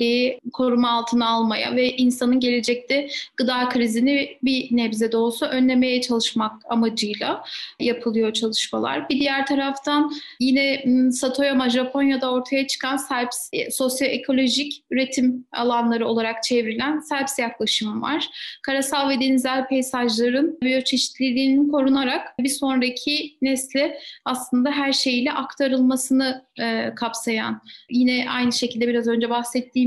biyoçeşitliliği 0.00 0.40
koruma 0.52 0.90
altına 0.90 1.28
almaya 1.28 1.76
ve 1.76 1.96
insanın 1.96 2.40
gelecekte 2.40 3.08
gıda 3.36 3.68
krizini 3.68 4.38
bir 4.42 4.76
nebze 4.76 5.12
de 5.12 5.16
olsa 5.16 5.46
önlemeye 5.46 6.00
çalışmak 6.00 6.52
amacıyla 6.68 7.44
yapılıyor 7.80 8.32
çalışmalar. 8.32 9.08
Bir 9.08 9.20
diğer 9.20 9.46
taraftan 9.46 10.12
yine 10.40 10.84
Satoyama 11.12 11.70
Japonya'da 11.70 12.32
ortaya 12.32 12.66
çıkan 12.66 12.96
SELPS 12.96 13.48
e, 13.52 13.70
sosyoekolojik 13.70 14.84
üretim 14.90 15.46
alanları 15.52 16.06
olarak 16.06 16.42
çevrilen 16.42 17.00
SELPS 17.00 17.38
yaklaşımı 17.38 18.00
var. 18.00 18.28
Karasal 18.62 19.08
ve 19.08 19.20
denizel 19.20 19.68
peyzajların 19.68 20.58
biyoçeşitliliğinin 20.62 21.68
korunarak 21.68 22.38
bir 22.38 22.48
sonraki 22.48 23.36
nesle 23.42 23.98
aslında 24.24 24.70
her 24.70 24.92
şeyiyle 24.92 25.32
aktarılmasını 25.32 26.44
e, 26.60 26.94
kapsayan 26.96 27.62
yine 27.90 28.26
aynı 28.30 28.52
şekilde 28.52 28.88
biraz 28.88 29.08
önce 29.08 29.30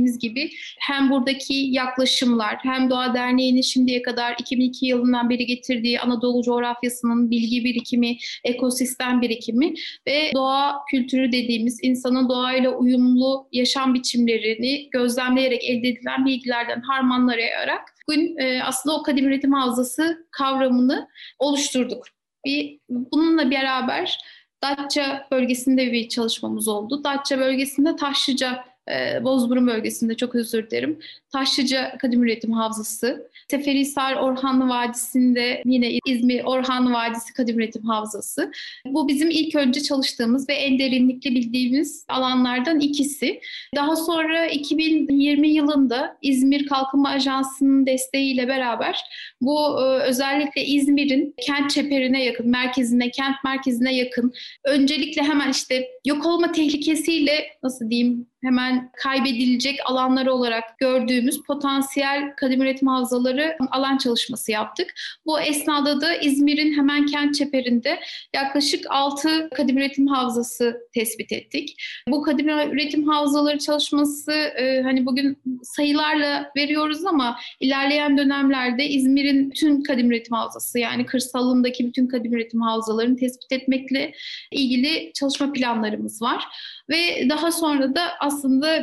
bahsettiğimiz 0.03 0.19
gibi 0.19 0.49
hem 0.79 1.09
buradaki 1.09 1.53
yaklaşımlar 1.53 2.57
hem 2.63 2.89
Doğa 2.89 3.13
Derneği'nin 3.13 3.61
şimdiye 3.61 4.01
kadar 4.01 4.35
2002 4.39 4.85
yılından 4.85 5.29
beri 5.29 5.45
getirdiği 5.45 5.99
Anadolu 5.99 6.43
coğrafyasının 6.43 7.31
bilgi 7.31 7.63
birikimi, 7.63 8.17
ekosistem 8.43 9.21
birikimi 9.21 9.73
ve 10.07 10.31
doğa 10.33 10.81
kültürü 10.91 11.31
dediğimiz 11.31 11.79
insanın 11.83 12.29
doğayla 12.29 12.71
uyumlu 12.71 13.47
yaşam 13.51 13.93
biçimlerini 13.93 14.89
gözlemleyerek 14.89 15.63
elde 15.63 15.87
edilen 15.87 16.25
bilgilerden 16.25 16.81
harmanlayarak 16.81 17.81
bugün 18.07 18.37
e, 18.37 18.63
aslında 18.63 18.95
o 18.95 19.03
kadim 19.03 19.27
üretim 19.27 19.53
havzası 19.53 20.27
kavramını 20.31 21.07
oluşturduk. 21.39 22.05
Bir, 22.45 22.79
bununla 22.89 23.51
beraber 23.51 24.17
Datça 24.63 25.27
bölgesinde 25.31 25.91
bir 25.91 26.09
çalışmamız 26.09 26.67
oldu. 26.67 27.03
Datça 27.03 27.39
bölgesinde 27.39 27.95
Taşlıca, 27.95 28.65
e, 28.91 29.23
Bozburun 29.23 29.67
bölgesinde 29.67 30.17
çok 30.17 30.35
özür 30.35 30.69
dilerim. 30.69 30.99
Taşlıca 31.31 31.97
Kadim 31.97 32.23
Üretim 32.23 32.51
Havzası. 32.51 33.29
Seferihisar 33.51 34.15
Orhanlı 34.15 34.69
Vadisi'nde 34.69 35.61
yine 35.65 35.99
İzmir 36.05 36.43
Orhanlı 36.43 36.93
Vadisi 36.93 37.33
Kadim 37.33 37.59
Üretim 37.59 37.83
Havzası. 37.83 38.51
Bu 38.85 39.07
bizim 39.07 39.29
ilk 39.29 39.55
önce 39.55 39.83
çalıştığımız 39.83 40.49
ve 40.49 40.53
en 40.53 40.79
derinlikli 40.79 41.35
bildiğimiz 41.35 42.05
alanlardan 42.09 42.79
ikisi. 42.79 43.39
Daha 43.75 43.95
sonra 43.95 44.47
2020 44.47 45.47
yılında 45.47 46.17
İzmir 46.21 46.65
Kalkınma 46.65 47.09
Ajansı'nın 47.09 47.85
desteğiyle 47.85 48.47
beraber 48.47 48.99
bu 49.41 49.81
e, 49.81 49.83
özellikle 49.83 50.65
İzmir'in 50.65 51.35
kent 51.41 51.71
çeperine 51.71 52.23
yakın, 52.23 52.49
merkezine, 52.49 53.11
kent 53.11 53.35
merkezine 53.43 53.95
yakın 53.95 54.33
öncelikle 54.65 55.21
hemen 55.21 55.51
işte 55.51 55.87
yok 56.05 56.25
olma 56.25 56.51
tehlikesiyle 56.51 57.45
nasıl 57.63 57.89
diyeyim 57.89 58.27
hemen 58.43 58.91
kaybedilecek 58.97 59.79
alanlar 59.85 60.25
olarak 60.25 60.79
gördüğümüz 60.79 61.43
potansiyel 61.43 62.33
kadim 62.35 62.61
üretim 62.61 62.87
havzaları 62.87 63.57
alan 63.71 63.97
çalışması 63.97 64.51
yaptık. 64.51 64.93
Bu 65.25 65.39
esnada 65.39 66.01
da 66.01 66.15
İzmir'in 66.15 66.77
hemen 66.77 67.05
kent 67.05 67.35
çeperinde 67.35 67.99
yaklaşık 68.35 68.85
6 68.89 69.49
kadim 69.49 69.77
üretim 69.77 70.07
havzası 70.07 70.77
tespit 70.93 71.31
ettik. 71.31 71.75
Bu 72.07 72.21
kadim 72.21 72.49
üretim 72.49 73.07
havzaları 73.07 73.59
çalışması 73.59 74.31
e, 74.31 74.81
hani 74.83 75.05
bugün 75.05 75.37
sayılarla 75.63 76.51
veriyoruz 76.57 77.05
ama 77.05 77.39
ilerleyen 77.59 78.17
dönemlerde 78.17 78.85
İzmir'in 78.85 79.51
bütün 79.51 79.83
kadim 79.83 80.11
üretim 80.11 80.35
havzası 80.35 80.79
yani 80.79 81.05
kırsalındaki 81.05 81.87
bütün 81.87 82.07
kadim 82.07 82.33
üretim 82.33 82.61
havzalarını 82.61 83.15
tespit 83.15 83.51
etmekle 83.51 84.13
ilgili 84.51 85.11
çalışma 85.13 85.51
planlarımız 85.53 86.21
var. 86.21 86.47
Ve 86.89 87.29
daha 87.29 87.51
sonra 87.51 87.95
da 87.95 88.01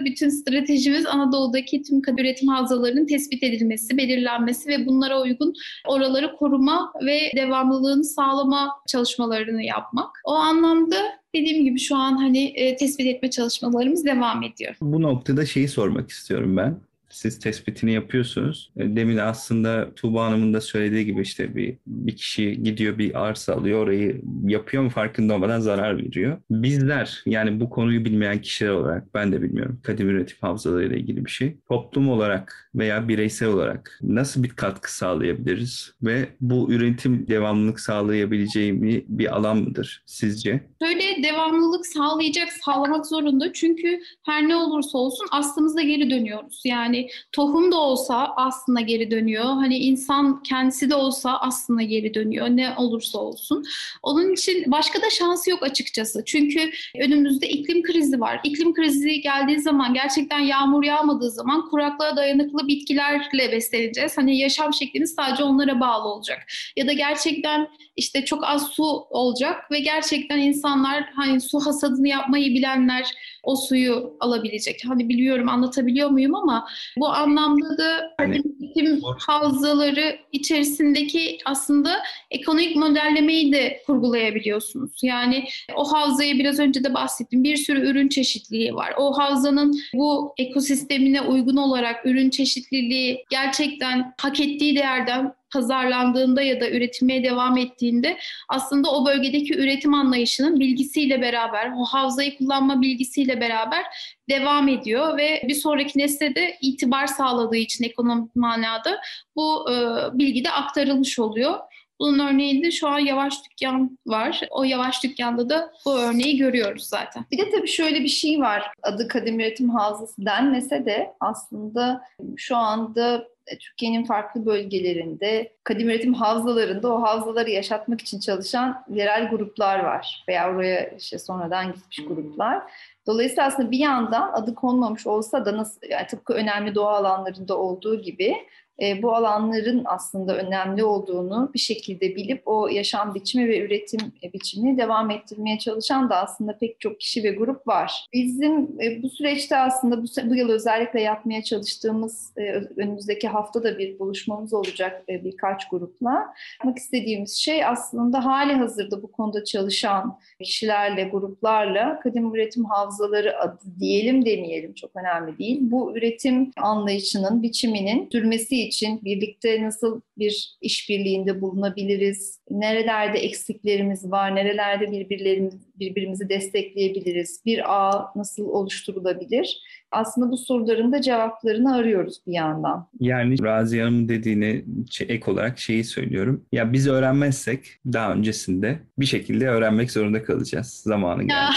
bütün 0.04 0.28
stratejimiz 0.28 1.06
Anadolu'daki 1.06 1.82
tüm 1.82 2.02
kadim 2.02 2.18
üretim 2.18 2.48
havzalarının 2.48 3.06
tespit 3.06 3.42
edilmesi, 3.42 3.96
belirlenmesi 3.98 4.68
ve 4.68 4.86
bunlara 4.86 5.22
uygun 5.22 5.54
oraları 5.86 6.36
koruma 6.36 6.92
ve 7.06 7.32
devamlılığını 7.36 8.04
sağlama 8.04 8.70
çalışmalarını 8.88 9.62
yapmak. 9.62 10.10
O 10.24 10.32
anlamda 10.32 10.96
dediğim 11.34 11.64
gibi 11.64 11.78
şu 11.78 11.96
an 11.96 12.16
hani 12.16 12.44
e, 12.44 12.76
tespit 12.76 13.06
etme 13.06 13.30
çalışmalarımız 13.30 14.04
devam 14.04 14.42
ediyor. 14.42 14.76
Bu 14.80 15.02
noktada 15.02 15.46
şeyi 15.46 15.68
sormak 15.68 16.10
istiyorum 16.10 16.56
ben. 16.56 16.89
Siz 17.10 17.38
tespitini 17.38 17.92
yapıyorsunuz. 17.92 18.72
E, 18.76 18.96
Demin 18.96 19.16
aslında 19.16 19.94
Tuğba 19.94 20.24
Hanım'ın 20.24 20.54
da 20.54 20.60
söylediği 20.60 21.04
gibi 21.04 21.20
işte 21.20 21.56
bir, 21.56 21.76
bir 21.86 22.16
kişi 22.16 22.62
gidiyor 22.62 22.98
bir 22.98 23.26
arsa 23.26 23.54
alıyor 23.54 23.82
orayı 23.82 24.20
yapıyor 24.44 24.82
mu 24.82 24.90
farkında 24.90 25.34
olmadan 25.34 25.60
zarar 25.60 25.98
veriyor. 25.98 26.38
Bizler 26.50 27.22
yani 27.26 27.60
bu 27.60 27.70
konuyu 27.70 28.04
bilmeyen 28.04 28.40
kişiler 28.40 28.70
olarak 28.70 29.14
ben 29.14 29.32
de 29.32 29.42
bilmiyorum 29.42 29.80
kadim 29.82 30.08
üretim 30.08 30.36
havzalarıyla 30.40 30.96
ilgili 30.96 31.24
bir 31.24 31.30
şey. 31.30 31.56
Toplum 31.68 32.08
olarak 32.08 32.70
veya 32.74 33.08
bireysel 33.08 33.48
olarak 33.48 33.98
nasıl 34.02 34.42
bir 34.42 34.48
katkı 34.48 34.96
sağlayabiliriz 34.96 35.94
ve 36.02 36.28
bu 36.40 36.72
üretim 36.72 37.26
devamlılık 37.28 37.80
sağlayabileceği 37.80 38.82
bir 39.08 39.36
alan 39.36 39.56
mıdır 39.56 40.02
sizce? 40.06 40.60
Şöyle 40.82 41.09
devamlılık 41.22 41.86
sağlayacak, 41.86 42.52
sağlamak 42.52 43.06
zorunda. 43.06 43.52
Çünkü 43.52 44.00
her 44.22 44.48
ne 44.48 44.56
olursa 44.56 44.98
olsun 44.98 45.26
aslımıza 45.30 45.82
geri 45.82 46.10
dönüyoruz. 46.10 46.62
Yani 46.64 47.08
tohum 47.32 47.72
da 47.72 47.76
olsa 47.76 48.32
aslına 48.36 48.80
geri 48.80 49.10
dönüyor. 49.10 49.44
Hani 49.44 49.78
insan 49.78 50.42
kendisi 50.42 50.90
de 50.90 50.94
olsa 50.94 51.38
aslına 51.38 51.82
geri 51.82 52.14
dönüyor. 52.14 52.46
Ne 52.48 52.74
olursa 52.76 53.18
olsun. 53.18 53.64
Onun 54.02 54.32
için 54.32 54.64
başka 54.66 55.02
da 55.02 55.10
şansı 55.10 55.50
yok 55.50 55.62
açıkçası. 55.62 56.22
Çünkü 56.26 56.70
önümüzde 57.00 57.48
iklim 57.48 57.82
krizi 57.82 58.20
var. 58.20 58.40
İklim 58.44 58.74
krizi 58.74 59.20
geldiği 59.20 59.60
zaman 59.60 59.94
gerçekten 59.94 60.38
yağmur 60.38 60.84
yağmadığı 60.84 61.30
zaman 61.30 61.68
kuraklığa 61.68 62.16
dayanıklı 62.16 62.68
bitkilerle 62.68 63.52
besleneceğiz. 63.52 64.18
Hani 64.18 64.38
yaşam 64.38 64.74
şeklimiz 64.74 65.14
sadece 65.14 65.44
onlara 65.44 65.80
bağlı 65.80 66.08
olacak. 66.08 66.46
Ya 66.76 66.86
da 66.86 66.92
gerçekten 66.92 67.68
işte 67.96 68.24
çok 68.24 68.44
az 68.44 68.68
su 68.68 68.84
olacak 69.10 69.70
ve 69.70 69.80
gerçekten 69.80 70.38
insanlar 70.38 71.09
hani 71.16 71.40
su 71.40 71.60
hasadını 71.60 72.08
yapmayı 72.08 72.54
bilenler 72.54 73.06
o 73.42 73.56
suyu 73.56 74.16
alabilecek. 74.20 74.82
Hani 74.88 75.08
biliyorum 75.08 75.48
anlatabiliyor 75.48 76.10
muyum 76.10 76.34
ama 76.34 76.68
bu 76.96 77.08
anlamda 77.08 77.78
da 77.78 78.14
yani, 78.20 78.42
eğitim 78.60 79.00
havzaları 79.18 80.18
içerisindeki 80.32 81.38
aslında 81.44 81.96
ekonomik 82.30 82.76
modellemeyi 82.76 83.52
de 83.52 83.82
kurgulayabiliyorsunuz. 83.86 85.00
Yani 85.02 85.44
o 85.76 85.92
havzaya 85.92 86.34
biraz 86.34 86.58
önce 86.58 86.84
de 86.84 86.94
bahsettim. 86.94 87.44
Bir 87.44 87.56
sürü 87.56 87.90
ürün 87.90 88.08
çeşitliliği 88.08 88.74
var. 88.74 88.94
O 88.98 89.18
havzanın 89.18 89.80
bu 89.94 90.34
ekosistemine 90.38 91.20
uygun 91.20 91.56
olarak 91.56 92.06
ürün 92.06 92.30
çeşitliliği 92.30 93.24
gerçekten 93.30 94.14
hak 94.20 94.40
ettiği 94.40 94.76
değerden 94.76 95.39
pazarlandığında 95.52 96.42
ya 96.42 96.60
da 96.60 96.70
üretilmeye 96.70 97.24
devam 97.24 97.56
ettiğinde 97.56 98.18
aslında 98.48 98.90
o 98.90 99.06
bölgedeki 99.06 99.58
üretim 99.58 99.94
anlayışının 99.94 100.60
bilgisiyle 100.60 101.22
beraber, 101.22 101.72
o 101.76 101.84
havzayı 101.84 102.38
kullanma 102.38 102.82
bilgisiyle 102.82 103.40
beraber 103.40 103.84
devam 104.30 104.68
ediyor 104.68 105.18
ve 105.18 105.42
bir 105.48 105.54
sonraki 105.54 105.98
nesle 105.98 106.34
de 106.34 106.56
itibar 106.60 107.06
sağladığı 107.06 107.56
için 107.56 107.84
ekonomik 107.84 108.36
manada 108.36 109.00
bu 109.36 109.70
e, 109.70 109.74
bilgi 110.18 110.44
de 110.44 110.50
aktarılmış 110.50 111.18
oluyor. 111.18 111.58
Bunun 112.00 112.18
örneğinde 112.18 112.70
şu 112.70 112.88
an 112.88 112.98
Yavaş 112.98 113.34
Dükkan 113.44 113.98
var. 114.06 114.40
O 114.50 114.64
Yavaş 114.64 115.04
Dükkan'da 115.04 115.48
da 115.48 115.72
bu 115.86 115.98
örneği 115.98 116.36
görüyoruz 116.36 116.82
zaten. 116.82 117.24
Bir 117.30 117.38
de 117.38 117.50
tabii 117.50 117.68
şöyle 117.68 118.00
bir 118.00 118.08
şey 118.08 118.40
var. 118.40 118.72
Adı 118.82 119.08
Kadim 119.08 119.40
Üretim 119.40 119.70
Havzası 119.70 120.26
denmese 120.26 120.84
de 120.84 121.12
aslında 121.20 122.02
şu 122.36 122.56
anda 122.56 123.28
e, 123.46 123.58
Türkiye'nin 123.58 124.04
farklı 124.04 124.46
bölgelerinde, 124.46 125.52
kadim 125.64 125.88
üretim 125.88 126.14
havzalarında 126.14 126.92
o 126.92 127.02
havzaları 127.02 127.50
yaşatmak 127.50 128.00
için 128.00 128.20
çalışan 128.20 128.84
yerel 128.90 129.28
gruplar 129.28 129.78
var. 129.78 130.24
Veya 130.28 130.54
oraya 130.54 130.88
işte 130.88 131.18
sonradan 131.18 131.72
gitmiş 131.72 132.04
gruplar. 132.08 132.62
Dolayısıyla 133.06 133.46
aslında 133.46 133.70
bir 133.70 133.78
yandan 133.78 134.32
adı 134.32 134.54
konmamış 134.54 135.06
olsa 135.06 135.44
da 135.44 135.56
nasıl, 135.56 135.80
yani 135.90 136.06
tıpkı 136.06 136.32
önemli 136.32 136.74
doğa 136.74 136.96
alanlarında 136.96 137.58
olduğu 137.58 138.02
gibi 138.02 138.36
e, 138.80 139.02
bu 139.02 139.14
alanların 139.14 139.82
aslında 139.84 140.36
önemli 140.36 140.84
olduğunu 140.84 141.50
bir 141.54 141.58
şekilde 141.58 142.16
bilip 142.16 142.42
o 142.46 142.68
yaşam 142.68 143.14
biçimi 143.14 143.48
ve 143.48 143.60
üretim 143.66 144.00
e, 144.22 144.32
biçimini 144.32 144.78
devam 144.78 145.10
ettirmeye 145.10 145.58
çalışan 145.58 146.10
da 146.10 146.16
aslında 146.16 146.58
pek 146.58 146.80
çok 146.80 147.00
kişi 147.00 147.24
ve 147.24 147.30
grup 147.30 147.68
var. 147.68 148.08
Bizim 148.12 148.80
e, 148.82 149.02
bu 149.02 149.10
süreçte 149.10 149.56
aslında 149.56 150.02
bu, 150.02 150.06
bu 150.24 150.34
yıl 150.34 150.48
özellikle 150.48 151.00
yapmaya 151.00 151.42
çalıştığımız 151.42 152.32
önümüzdeki 152.76 153.28
hafta 153.28 153.64
da 153.64 153.78
bir 153.78 153.98
buluşmamız 153.98 154.54
olacak 154.54 155.02
birkaç 155.08 155.68
grupla. 155.68 156.34
Yapmak 156.58 156.78
istediğimiz 156.78 157.36
şey 157.36 157.64
aslında 157.64 158.24
hali 158.24 158.52
hazırda 158.52 159.02
bu 159.02 159.12
konuda 159.12 159.44
çalışan 159.44 160.18
kişilerle, 160.42 161.04
gruplarla 161.04 162.00
kadim 162.00 162.34
üretim 162.34 162.64
havzaları 162.64 163.38
adı 163.38 163.58
diyelim 163.80 164.24
demeyelim 164.24 164.74
çok 164.74 164.90
önemli 164.96 165.38
değil. 165.38 165.58
Bu 165.62 165.96
üretim 165.96 166.50
anlayışının, 166.56 167.42
biçiminin 167.42 168.08
sürmesi 168.12 168.69
için 168.70 169.04
birlikte 169.04 169.62
nasıl 169.62 170.00
bir 170.18 170.58
işbirliğinde 170.60 171.40
bulunabiliriz? 171.40 172.40
Nerelerde 172.50 173.18
eksiklerimiz 173.18 174.10
var? 174.10 174.36
Nerelerde 174.36 174.92
birbirlerimiz 174.92 175.54
birbirimizi 175.80 176.28
destekleyebiliriz? 176.28 177.42
Bir 177.46 177.74
ağ 177.74 178.12
nasıl 178.16 178.44
oluşturulabilir? 178.48 179.62
Aslında 179.90 180.30
bu 180.30 180.36
soruların 180.36 180.92
da 180.92 181.00
cevaplarını 181.00 181.74
arıyoruz 181.74 182.18
bir 182.26 182.32
yandan. 182.32 182.88
Yani 183.00 183.42
Razi 183.42 183.80
Hanım'ın 183.80 184.08
dediğine 184.08 184.62
ek 185.00 185.30
olarak 185.30 185.58
şeyi 185.58 185.84
söylüyorum. 185.84 186.44
Ya 186.52 186.72
biz 186.72 186.88
öğrenmezsek 186.88 187.66
daha 187.92 188.12
öncesinde 188.12 188.78
bir 188.98 189.06
şekilde 189.06 189.48
öğrenmek 189.48 189.90
zorunda 189.90 190.24
kalacağız 190.24 190.66
zamanı 190.66 191.22
geldi. 191.22 191.56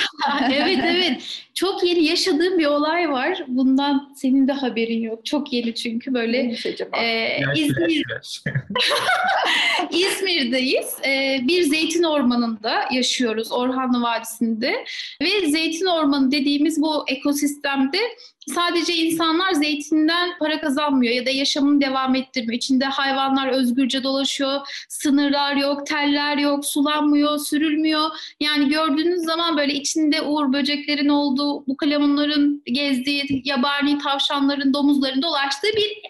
evet 0.54 0.80
evet. 0.84 1.22
Çok 1.54 1.84
yeni 1.84 2.06
yaşadığım 2.06 2.60
bir 2.60 2.66
olay 2.66 3.12
var. 3.12 3.44
Bundan 3.48 4.14
senin 4.16 4.48
de 4.48 4.52
haberin 4.52 5.02
yok. 5.02 5.26
Çok 5.26 5.54
yeni 5.54 5.76
çünkü 5.76 6.14
böyle 6.14 6.38
e, 6.38 7.42
İzmir, 7.56 8.04
İzmir'deyiz. 9.92 10.96
E, 11.06 11.40
bir 11.48 11.62
zeytin 11.64 12.04
ormanında 12.04 12.86
yaşıyoruz 12.92 13.52
Orhanlı 13.52 14.02
Vadisi'nde. 14.14 14.86
Ve 15.22 15.52
zeytin 15.52 15.86
ormanı 15.86 16.32
dediğimiz 16.32 16.82
bu 16.82 17.06
ekosistemde 17.08 18.00
sadece 18.48 18.94
insanlar 18.94 19.52
zeytinden 19.52 20.38
para 20.40 20.62
kazanmıyor 20.62 21.14
ya 21.14 21.26
da 21.26 21.30
yaşamını 21.30 21.82
devam 21.82 22.16
ettirmiyor. 22.16 22.54
İçinde 22.54 22.86
hayvanlar 22.86 23.48
özgürce 23.48 24.04
dolaşıyor, 24.04 24.60
sınırlar 24.90 25.56
yok, 25.56 25.88
teller 25.88 26.38
yok, 26.38 26.66
sulanmıyor, 26.66 27.38
sürülmüyor. 27.38 28.10
Yani 28.40 28.70
gördüğünüz 28.70 29.22
zaman 29.22 29.58
böyle 29.58 29.74
içinde 29.74 30.22
uğur 30.22 30.54
böceklerin 30.54 31.10
olduğu, 31.10 31.68
bu 31.68 31.78
kalemunların 31.78 32.62
gezdiği, 32.66 33.42
yabani 33.46 33.98
tavşanların, 33.98 34.74
domuzların 34.74 35.22
dolaştığı 35.22 35.68
bir 35.68 36.02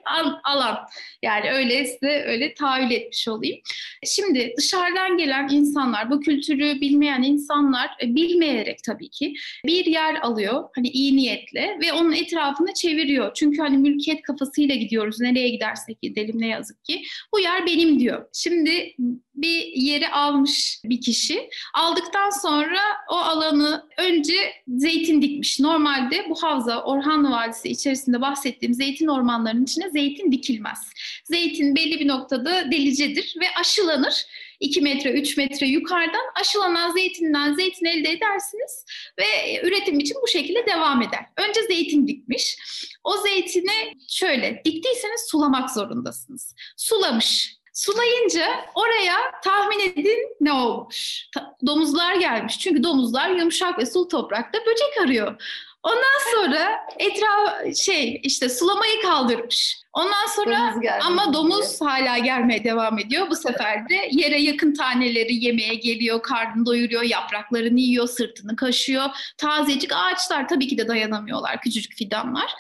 alan. 0.44 0.78
Yani 1.24 1.52
öyle 1.52 1.86
size 1.86 2.24
öyle 2.28 2.54
tahayyül 2.54 2.92
etmiş 2.92 3.28
olayım. 3.28 3.58
Şimdi 4.06 4.54
dışarıdan 4.58 5.18
gelen 5.18 5.50
insanlar, 5.52 6.12
bu 6.12 6.20
kültürü 6.20 6.82
bilmeyen 6.82 7.22
insanlar 7.22 7.90
e, 8.02 8.16
bilmeyerek 8.16 8.84
tabii 8.84 9.10
ki 9.10 9.34
bir 9.66 9.86
yer 9.86 10.16
alıyor 10.16 10.64
hani 10.76 10.88
iyi 10.88 11.18
niyetle 11.18 11.78
ve 11.82 11.94
onun 11.94 12.12
etrafını 12.24 12.74
çeviriyor. 12.74 13.34
Çünkü 13.34 13.62
hani 13.62 13.78
mülkiyet 13.78 14.22
kafasıyla 14.22 14.76
gidiyoruz. 14.76 15.20
Nereye 15.20 15.50
gidersek 15.50 16.02
gidelim 16.02 16.36
ne 16.42 16.48
yazık 16.48 16.86
ki. 16.86 17.04
Bu 17.34 17.40
yer 17.40 17.66
benim 17.66 18.00
diyor. 18.00 18.26
Şimdi 18.34 18.96
bir 19.36 19.66
yeri 19.76 20.10
almış 20.10 20.80
bir 20.86 21.02
kişi. 21.02 21.50
Aldıktan 21.74 22.30
sonra 22.30 22.80
o 23.12 23.16
alanı 23.16 23.88
önce 23.98 24.36
zeytin 24.68 25.22
dikmiş. 25.22 25.60
Normalde 25.60 26.26
bu 26.30 26.44
havza 26.44 26.84
Orhanlı 26.84 27.32
Vadisi 27.32 27.70
içerisinde 27.70 28.22
bahsettiğim 28.22 28.74
zeytin 28.74 29.08
ormanlarının 29.08 29.64
içine 29.64 29.90
zeytin 29.90 30.32
dikilmez. 30.32 30.80
Zeytin 31.24 31.76
belli 31.76 32.00
bir 32.00 32.08
noktada 32.08 32.72
delicedir 32.72 33.36
ve 33.42 33.46
aşılanır 33.60 34.26
2 34.64 34.82
metre, 34.82 35.12
3 35.12 35.38
metre 35.38 35.68
yukarıdan 35.68 36.26
aşılanan 36.42 36.92
zeytinden 36.92 37.54
zeytin 37.54 37.86
elde 37.86 38.12
edersiniz 38.12 38.86
ve 39.20 39.62
üretim 39.64 40.00
için 40.00 40.18
bu 40.24 40.28
şekilde 40.28 40.66
devam 40.66 41.02
eder. 41.02 41.26
Önce 41.38 41.62
zeytin 41.64 42.08
dikmiş. 42.08 42.58
O 43.04 43.18
zeytini 43.18 43.94
şöyle 44.10 44.62
diktiyseniz 44.66 45.22
sulamak 45.30 45.72
zorundasınız. 45.72 46.56
Sulamış. 46.78 47.58
Sulayınca 47.74 48.66
oraya 48.76 49.18
tahmin 49.44 49.80
edin 49.80 50.36
ne 50.42 50.54
olmuş? 50.54 51.28
domuzlar 51.66 52.16
gelmiş. 52.16 52.60
Çünkü 52.60 52.84
domuzlar 52.84 53.30
yumuşak 53.30 53.80
ve 53.80 53.86
sulu 53.86 54.08
toprakta 54.08 54.60
böcek 54.60 55.02
arıyor. 55.04 55.42
Ondan 55.84 56.32
sonra 56.36 56.72
etraf 57.00 57.76
şey 57.76 58.22
işte 58.24 58.50
sulamayı 58.50 59.02
kaldırmış. 59.02 59.83
Ondan 59.94 60.28
sonra 60.36 60.74
domuz 60.76 60.88
ama 61.02 61.34
domuz 61.34 61.80
diye. 61.80 61.90
hala 61.90 62.18
gelmeye 62.18 62.64
devam 62.64 63.00
ediyor. 63.00 63.30
Bu 63.30 63.36
sefer 63.36 63.90
de 63.90 64.10
yere 64.12 64.42
yakın 64.42 64.74
taneleri 64.74 65.46
yemeye 65.46 65.76
geliyor, 65.76 66.22
karnını 66.22 66.66
doyuruyor, 66.66 67.04
yapraklarını 67.04 67.80
yiyor, 67.80 68.08
sırtını 68.08 68.56
kaşıyor. 68.56 69.06
Tazecik 69.38 69.92
ağaçlar 69.94 70.48
tabii 70.48 70.68
ki 70.68 70.78
de 70.78 70.88
dayanamıyorlar, 70.88 71.62
küçücük 71.62 71.94
fidanlar. 71.94 72.52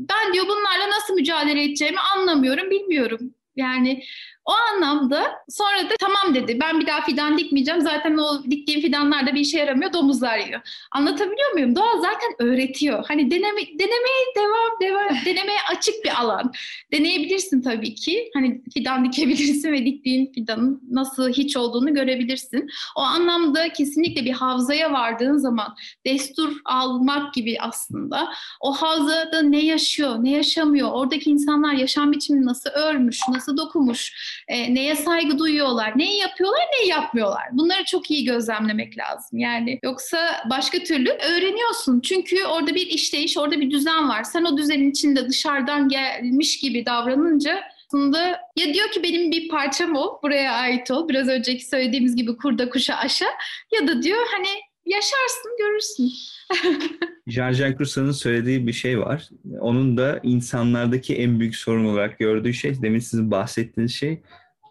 Ben 0.00 0.34
diyor 0.34 0.46
bunlarla 0.48 0.90
nasıl 0.90 1.14
mücadele 1.14 1.64
edeceğimi 1.64 2.00
anlamıyorum, 2.00 2.70
bilmiyorum. 2.70 3.34
Yani 3.56 4.02
o 4.46 4.52
anlamda 4.52 5.26
sonra 5.48 5.90
da 5.90 5.94
tamam 6.00 6.34
dedi 6.34 6.58
ben 6.60 6.80
bir 6.80 6.86
daha 6.86 7.00
fidan 7.00 7.38
dikmeyeceğim. 7.38 7.80
Zaten 7.80 8.16
o 8.16 8.44
diktiğim 8.50 8.80
fidanlar 8.80 9.26
da 9.26 9.34
bir 9.34 9.40
işe 9.40 9.58
yaramıyor 9.58 9.92
domuzlar 9.92 10.38
yiyor. 10.38 10.60
Anlatabiliyor 10.92 11.52
muyum? 11.52 11.76
Doğa 11.76 11.96
zaten 11.96 12.34
öğretiyor. 12.38 13.04
Hani 13.08 13.30
deneme, 13.30 13.60
denemeye 13.78 14.24
devam, 14.36 14.80
devam 14.80 15.16
denemeye 15.24 15.58
açık 15.70 16.04
bir 16.04 16.20
alan. 16.20 16.52
Deneyebilirsin 16.92 17.62
tabii 17.62 17.94
ki. 17.94 18.30
Hani 18.34 18.62
fidan 18.74 19.04
dikebilirsin 19.04 19.72
ve 19.72 19.86
diktiğin 19.86 20.32
fidanın 20.32 20.82
nasıl 20.90 21.28
hiç 21.28 21.56
olduğunu 21.56 21.94
görebilirsin. 21.94 22.70
O 22.96 23.00
anlamda 23.00 23.72
kesinlikle 23.72 24.24
bir 24.24 24.32
havzaya 24.32 24.92
vardığın 24.92 25.36
zaman 25.36 25.74
destur 26.06 26.52
almak 26.64 27.34
gibi 27.34 27.56
aslında. 27.60 28.28
O 28.60 28.72
havzada 28.72 29.42
ne 29.42 29.64
yaşıyor, 29.64 30.16
ne 30.20 30.30
yaşamıyor, 30.30 30.90
oradaki 30.92 31.30
insanlar 31.30 31.72
yaşam 31.72 32.12
biçimini 32.12 32.46
nasıl 32.46 32.70
örmüş, 32.70 33.20
nasıl 33.28 33.56
dokumuş, 33.56 34.12
E, 34.48 34.74
neye 34.74 34.96
saygı 34.96 35.38
duyuyorlar, 35.38 35.98
neyi 35.98 36.18
yapıyorlar, 36.18 36.62
neyi 36.78 36.90
yapmıyorlar. 36.90 37.44
Bunları 37.52 37.84
çok 37.84 38.10
iyi 38.10 38.24
gözlemlemek 38.24 38.98
lazım. 38.98 39.38
Yani 39.38 39.78
yoksa 39.82 40.18
başka 40.50 40.78
türlü 40.78 41.10
öğreniyorsun. 41.10 42.00
Çünkü 42.00 42.44
orada 42.44 42.74
bir 42.74 42.86
işleyiş, 42.86 43.38
orada 43.38 43.60
bir 43.60 43.70
düzen 43.70 44.08
var. 44.08 44.22
Sen 44.22 44.44
o 44.44 44.56
düzenin 44.56 44.90
içinde 44.90 45.28
dışarıdan 45.28 45.88
gelmiş 45.88 46.58
gibi 46.58 46.86
davranınca 46.86 47.62
aslında 47.86 48.40
ya 48.56 48.74
diyor 48.74 48.90
ki 48.90 49.02
benim 49.02 49.30
bir 49.30 49.48
parçam 49.48 49.96
o, 49.96 50.20
buraya 50.22 50.52
ait 50.52 50.90
ol. 50.90 51.08
Biraz 51.08 51.28
önceki 51.28 51.64
söylediğimiz 51.64 52.16
gibi 52.16 52.36
kurda 52.36 52.70
kuşa 52.70 52.94
aşa. 52.94 53.26
Ya 53.72 53.88
da 53.88 54.02
diyor 54.02 54.26
hani 54.32 54.48
yaşarsın 54.86 55.56
görürsün. 55.58 56.12
Jean-Jacques 57.26 57.80
Rousseau'nun 57.80 58.12
söylediği 58.12 58.66
bir 58.66 58.72
şey 58.72 59.00
var. 59.00 59.28
Onun 59.60 59.96
da 59.96 60.20
insanlardaki 60.22 61.16
en 61.16 61.40
büyük 61.40 61.56
sorun 61.56 61.84
olarak 61.84 62.18
gördüğü 62.18 62.54
şey, 62.54 62.82
demin 62.82 62.98
sizin 62.98 63.30
bahsettiğiniz 63.30 63.94
şey 63.94 64.22